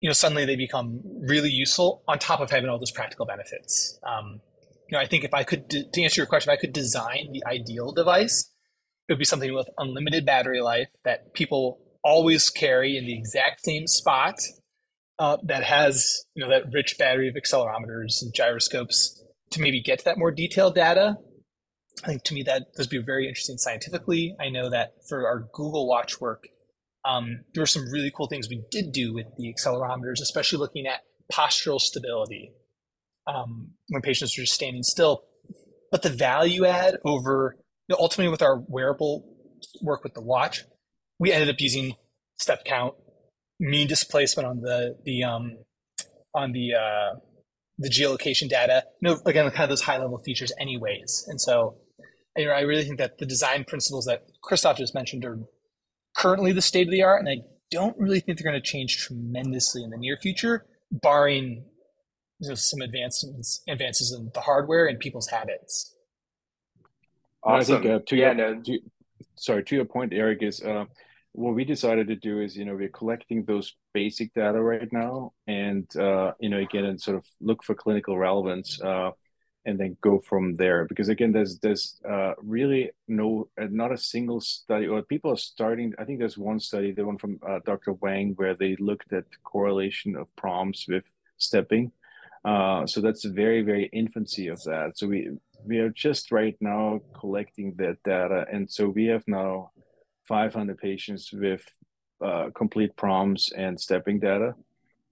you 0.00 0.08
know 0.08 0.12
suddenly 0.12 0.44
they 0.44 0.56
become 0.56 1.00
really 1.04 1.50
useful 1.50 2.02
on 2.08 2.18
top 2.18 2.40
of 2.40 2.50
having 2.50 2.68
all 2.68 2.78
those 2.78 2.90
practical 2.90 3.26
benefits. 3.26 3.98
Um, 4.02 4.40
you 4.88 4.96
know, 4.96 5.02
I 5.02 5.06
think 5.06 5.24
if 5.24 5.34
I 5.34 5.44
could 5.44 5.70
to 5.70 6.02
answer 6.02 6.20
your 6.20 6.26
question, 6.26 6.52
I 6.52 6.56
could 6.56 6.72
design 6.72 7.30
the 7.32 7.44
ideal 7.46 7.92
device, 7.92 8.50
it 9.08 9.12
would 9.12 9.18
be 9.18 9.24
something 9.24 9.54
with 9.54 9.68
unlimited 9.78 10.26
battery 10.26 10.60
life 10.60 10.88
that 11.04 11.32
people 11.34 11.80
always 12.04 12.50
carry 12.50 12.96
in 12.96 13.06
the 13.06 13.16
exact 13.16 13.62
same 13.62 13.86
spot. 13.86 14.40
Uh, 15.18 15.36
that 15.42 15.64
has 15.64 16.24
you 16.34 16.44
know 16.44 16.48
that 16.48 16.72
rich 16.72 16.96
battery 16.96 17.28
of 17.28 17.34
accelerometers 17.34 18.22
and 18.22 18.32
gyroscopes 18.32 19.20
to 19.50 19.60
maybe 19.60 19.82
get 19.82 19.98
to 19.98 20.04
that 20.04 20.16
more 20.16 20.30
detailed 20.30 20.76
data 20.76 21.16
I 22.04 22.08
think 22.08 22.22
to 22.24 22.34
me 22.34 22.42
that 22.44 22.66
would 22.76 22.88
be 22.88 22.98
very 22.98 23.26
interesting 23.26 23.58
scientifically. 23.58 24.36
I 24.40 24.50
know 24.50 24.70
that 24.70 24.92
for 25.08 25.26
our 25.26 25.48
Google 25.52 25.88
Watch 25.88 26.20
work, 26.20 26.48
um, 27.04 27.44
there 27.54 27.62
were 27.62 27.66
some 27.66 27.90
really 27.90 28.12
cool 28.14 28.28
things 28.28 28.48
we 28.48 28.62
did 28.70 28.92
do 28.92 29.14
with 29.14 29.26
the 29.36 29.52
accelerometers, 29.52 30.20
especially 30.20 30.58
looking 30.58 30.86
at 30.86 31.00
postural 31.32 31.80
stability 31.80 32.52
um, 33.26 33.70
when 33.88 34.02
patients 34.02 34.36
are 34.38 34.42
just 34.42 34.54
standing 34.54 34.82
still. 34.82 35.24
But 35.90 36.02
the 36.02 36.10
value 36.10 36.66
add 36.66 36.98
over 37.04 37.56
know, 37.94 37.96
ultimately 37.98 38.30
with 38.30 38.42
our 38.42 38.62
wearable 38.68 39.24
work 39.82 40.04
with 40.04 40.14
the 40.14 40.20
watch, 40.20 40.64
we 41.18 41.32
ended 41.32 41.48
up 41.48 41.60
using 41.60 41.94
step 42.38 42.64
count, 42.64 42.94
mean 43.58 43.86
displacement 43.86 44.48
on 44.48 44.60
the 44.60 44.96
the 45.04 45.24
um, 45.24 45.58
on 46.34 46.52
the 46.52 46.74
uh, 46.74 47.18
the 47.78 47.88
geolocation 47.88 48.48
data. 48.48 48.84
You 49.00 49.10
know, 49.10 49.20
again, 49.26 49.50
kind 49.50 49.64
of 49.64 49.70
those 49.70 49.82
high 49.82 49.98
level 49.98 50.18
features, 50.18 50.52
anyways. 50.60 51.26
And 51.28 51.40
so 51.40 51.76
you 52.38 52.44
know, 52.46 52.52
I 52.52 52.60
really 52.60 52.84
think 52.84 52.98
that 52.98 53.18
the 53.18 53.26
design 53.26 53.64
principles 53.64 54.04
that 54.04 54.22
Christoph 54.42 54.78
just 54.78 54.94
mentioned 54.94 55.24
are 55.24 55.38
currently 56.16 56.52
the 56.52 56.62
state 56.62 56.86
of 56.86 56.92
the 56.92 57.02
art, 57.02 57.20
and 57.20 57.28
I 57.28 57.44
don't 57.70 57.98
really 57.98 58.20
think 58.20 58.38
they're 58.38 58.50
going 58.50 58.60
to 58.60 58.66
change 58.66 58.98
tremendously 58.98 59.82
in 59.82 59.90
the 59.90 59.98
near 59.98 60.16
future, 60.16 60.64
barring 60.90 61.64
just 62.42 62.70
some 62.70 62.80
advancements 62.80 63.62
advances 63.68 64.12
in 64.16 64.30
the 64.32 64.40
hardware 64.40 64.86
and 64.86 65.00
people's 65.00 65.28
habits. 65.28 65.94
Awesome. 67.42 67.76
I 67.76 67.80
think 67.80 67.92
uh, 67.92 67.98
to 68.06 68.16
yeah, 68.16 68.32
your, 68.32 68.54
no. 68.54 68.62
to, 68.62 68.78
sorry 69.36 69.64
to 69.64 69.74
your 69.76 69.84
point, 69.84 70.12
Eric 70.12 70.42
is 70.42 70.60
uh, 70.62 70.84
what 71.32 71.54
we 71.54 71.64
decided 71.64 72.08
to 72.08 72.16
do 72.16 72.40
is 72.40 72.56
you 72.56 72.64
know 72.64 72.74
we're 72.74 72.88
collecting 72.88 73.44
those 73.44 73.74
basic 73.94 74.34
data 74.34 74.60
right 74.60 74.92
now, 74.92 75.32
and 75.46 75.86
uh, 75.96 76.32
you 76.40 76.48
know 76.48 76.58
again 76.58 76.84
and 76.84 77.00
sort 77.00 77.16
of 77.16 77.24
look 77.40 77.62
for 77.62 77.74
clinical 77.74 78.18
relevance. 78.18 78.80
Uh, 78.80 79.10
and 79.68 79.78
then 79.78 79.96
go 80.00 80.18
from 80.18 80.56
there 80.56 80.86
because 80.86 81.08
again 81.10 81.30
there's 81.30 81.58
there's 81.58 82.00
uh, 82.08 82.32
really 82.38 82.90
no 83.06 83.48
uh, 83.60 83.66
not 83.70 83.92
a 83.92 83.98
single 83.98 84.40
study 84.40 84.86
or 84.86 85.02
people 85.02 85.30
are 85.30 85.36
starting 85.36 85.92
i 85.98 86.04
think 86.04 86.18
there's 86.18 86.38
one 86.38 86.58
study 86.58 86.90
the 86.90 87.04
one 87.04 87.18
from 87.18 87.38
uh, 87.46 87.58
dr 87.66 87.92
wang 88.00 88.32
where 88.36 88.54
they 88.54 88.76
looked 88.76 89.12
at 89.12 89.24
correlation 89.44 90.16
of 90.16 90.34
proms 90.36 90.86
with 90.88 91.04
stepping 91.36 91.92
uh, 92.44 92.86
so 92.86 93.00
that's 93.00 93.24
very 93.24 93.60
very 93.60 93.90
infancy 93.92 94.48
of 94.48 94.62
that 94.62 94.96
so 94.96 95.06
we 95.06 95.28
we 95.64 95.78
are 95.78 95.90
just 95.90 96.32
right 96.32 96.56
now 96.60 97.00
collecting 97.18 97.74
that 97.76 98.02
data 98.04 98.46
and 98.52 98.70
so 98.70 98.88
we 98.88 99.06
have 99.06 99.24
now 99.26 99.70
500 100.28 100.78
patients 100.78 101.32
with 101.32 101.64
uh, 102.24 102.50
complete 102.54 102.94
proms 102.96 103.52
and 103.56 103.80
stepping 103.80 104.20
data. 104.20 104.54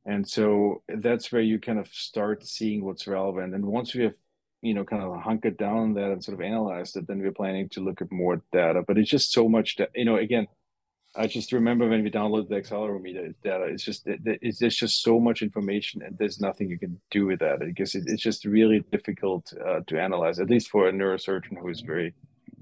And 0.05 0.29
so 0.29 0.83
that's 0.89 1.33
where 1.33 1.43
you 1.43 1.59
kind 1.59 1.79
of 1.79 1.89
start 1.89 2.47
seeing 2.47 2.85
what's 2.85 3.07
relevant. 3.07 3.55
And 3.55 3.65
once 3.65 3.95
we 3.95 4.05
have 4.05 4.15
you 4.63 4.75
know 4.75 4.85
kind 4.85 5.03
of 5.03 5.21
hunkered 5.21 5.57
down 5.59 5.95
that 5.95 6.11
and 6.11 6.25
sort 6.25 6.35
of 6.35 6.41
analyzed 6.41 6.97
it 6.97 7.07
then 7.07 7.19
we're 7.21 7.31
planning 7.31 7.69
to 7.71 7.81
look 7.81 8.01
at 8.01 8.13
more 8.13 8.43
data. 8.53 8.83
But 8.87 8.99
it's 8.99 9.11
just 9.11 9.33
so 9.33 9.49
much 9.49 9.77
that 9.77 9.91
you 9.95 10.05
know 10.05 10.17
again 10.17 10.47
i 11.17 11.27
just 11.27 11.53
remember 11.53 11.89
when 11.89 12.03
we 12.03 12.11
downloaded 12.11 12.49
the 12.49 12.61
accelerometer 12.61 13.35
data 13.43 13.65
it's 13.65 13.83
just 13.83 14.03
it's 14.07 14.59
there's 14.59 14.77
just 14.77 15.03
so 15.03 15.19
much 15.19 15.43
information 15.43 16.03
and 16.03 16.17
there's 16.19 16.41
nothing 16.41 16.69
you 16.69 16.79
can 16.79 16.99
do 17.11 17.27
with 17.27 17.41
that 17.41 17.61
because 17.61 17.95
it, 17.95 18.05
it's 18.07 18.23
just 18.23 18.45
really 18.45 18.81
difficult 18.93 19.53
uh, 19.67 19.81
to 19.87 20.01
analyze 20.01 20.39
at 20.39 20.51
least 20.51 20.71
for 20.71 20.89
a 20.89 20.93
neurosurgeon 20.93 21.59
who 21.59 21.69
is 21.69 21.81
very 21.81 22.15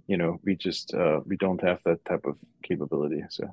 you 0.06 0.16
know 0.16 0.38
we 0.44 0.54
just 0.54 0.94
uh, 0.94 1.20
we 1.26 1.36
don't 1.36 1.62
have 1.62 1.80
that 1.84 2.04
type 2.04 2.24
of 2.24 2.36
capability 2.62 3.22
so 3.28 3.44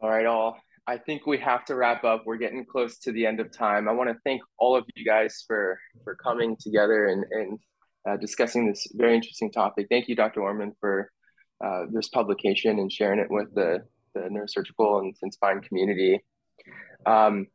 all 0.00 0.10
right 0.10 0.26
all 0.26 0.58
I 0.86 0.98
think 0.98 1.26
we 1.26 1.38
have 1.38 1.64
to 1.66 1.74
wrap 1.74 2.04
up. 2.04 2.24
We're 2.26 2.36
getting 2.36 2.64
close 2.64 2.98
to 2.98 3.12
the 3.12 3.24
end 3.24 3.40
of 3.40 3.50
time. 3.50 3.88
I 3.88 3.92
want 3.92 4.10
to 4.10 4.16
thank 4.22 4.42
all 4.58 4.76
of 4.76 4.84
you 4.94 5.04
guys 5.04 5.42
for 5.46 5.78
for 6.04 6.14
coming 6.14 6.56
together 6.60 7.06
and 7.06 7.24
and 7.30 7.58
uh, 8.06 8.16
discussing 8.18 8.66
this 8.66 8.86
very 8.94 9.14
interesting 9.14 9.50
topic. 9.50 9.86
Thank 9.88 10.08
you, 10.08 10.14
Dr. 10.14 10.40
Oermann, 10.40 10.72
for 10.78 11.10
uh, 11.64 11.86
this 11.90 12.08
publication 12.08 12.78
and 12.78 12.92
sharing 12.92 13.20
it 13.20 13.30
with 13.30 13.54
the 13.54 13.84
the 14.14 14.20
neurosurgical 14.20 15.00
and, 15.00 15.16
and 15.22 15.32
spine 15.32 15.60
community. 15.60 16.20
Um, 17.06 17.48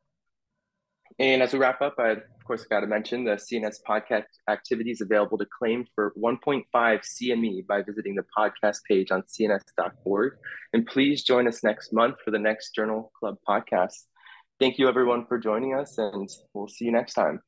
and 1.17 1.41
as 1.41 1.53
we 1.53 1.59
wrap 1.59 1.81
up, 1.81 1.95
I 1.99 2.11
of 2.11 2.21
course, 2.45 2.65
got 2.65 2.79
to 2.79 2.87
mention 2.87 3.25
the 3.25 3.31
CNS 3.31 3.77
podcast 3.87 4.23
activities 4.49 5.01
available 5.01 5.37
to 5.37 5.45
claim 5.45 5.85
for 5.93 6.13
1.5 6.17 6.63
CME 6.73 7.67
by 7.67 7.81
visiting 7.83 8.15
the 8.15 8.25
podcast 8.35 8.79
page 8.87 9.11
on 9.11 9.21
cns.org. 9.23 10.33
And 10.73 10.85
please 10.87 11.23
join 11.23 11.47
us 11.47 11.63
next 11.63 11.93
month 11.93 12.15
for 12.25 12.31
the 12.31 12.39
next 12.39 12.73
Journal 12.73 13.11
Club 13.19 13.35
podcast. 13.47 14.05
Thank 14.59 14.77
you, 14.79 14.87
everyone, 14.87 15.25
for 15.27 15.37
joining 15.37 15.75
us, 15.75 15.97
and 15.97 16.29
we'll 16.53 16.67
see 16.67 16.85
you 16.85 16.91
next 16.91 17.13
time. 17.13 17.41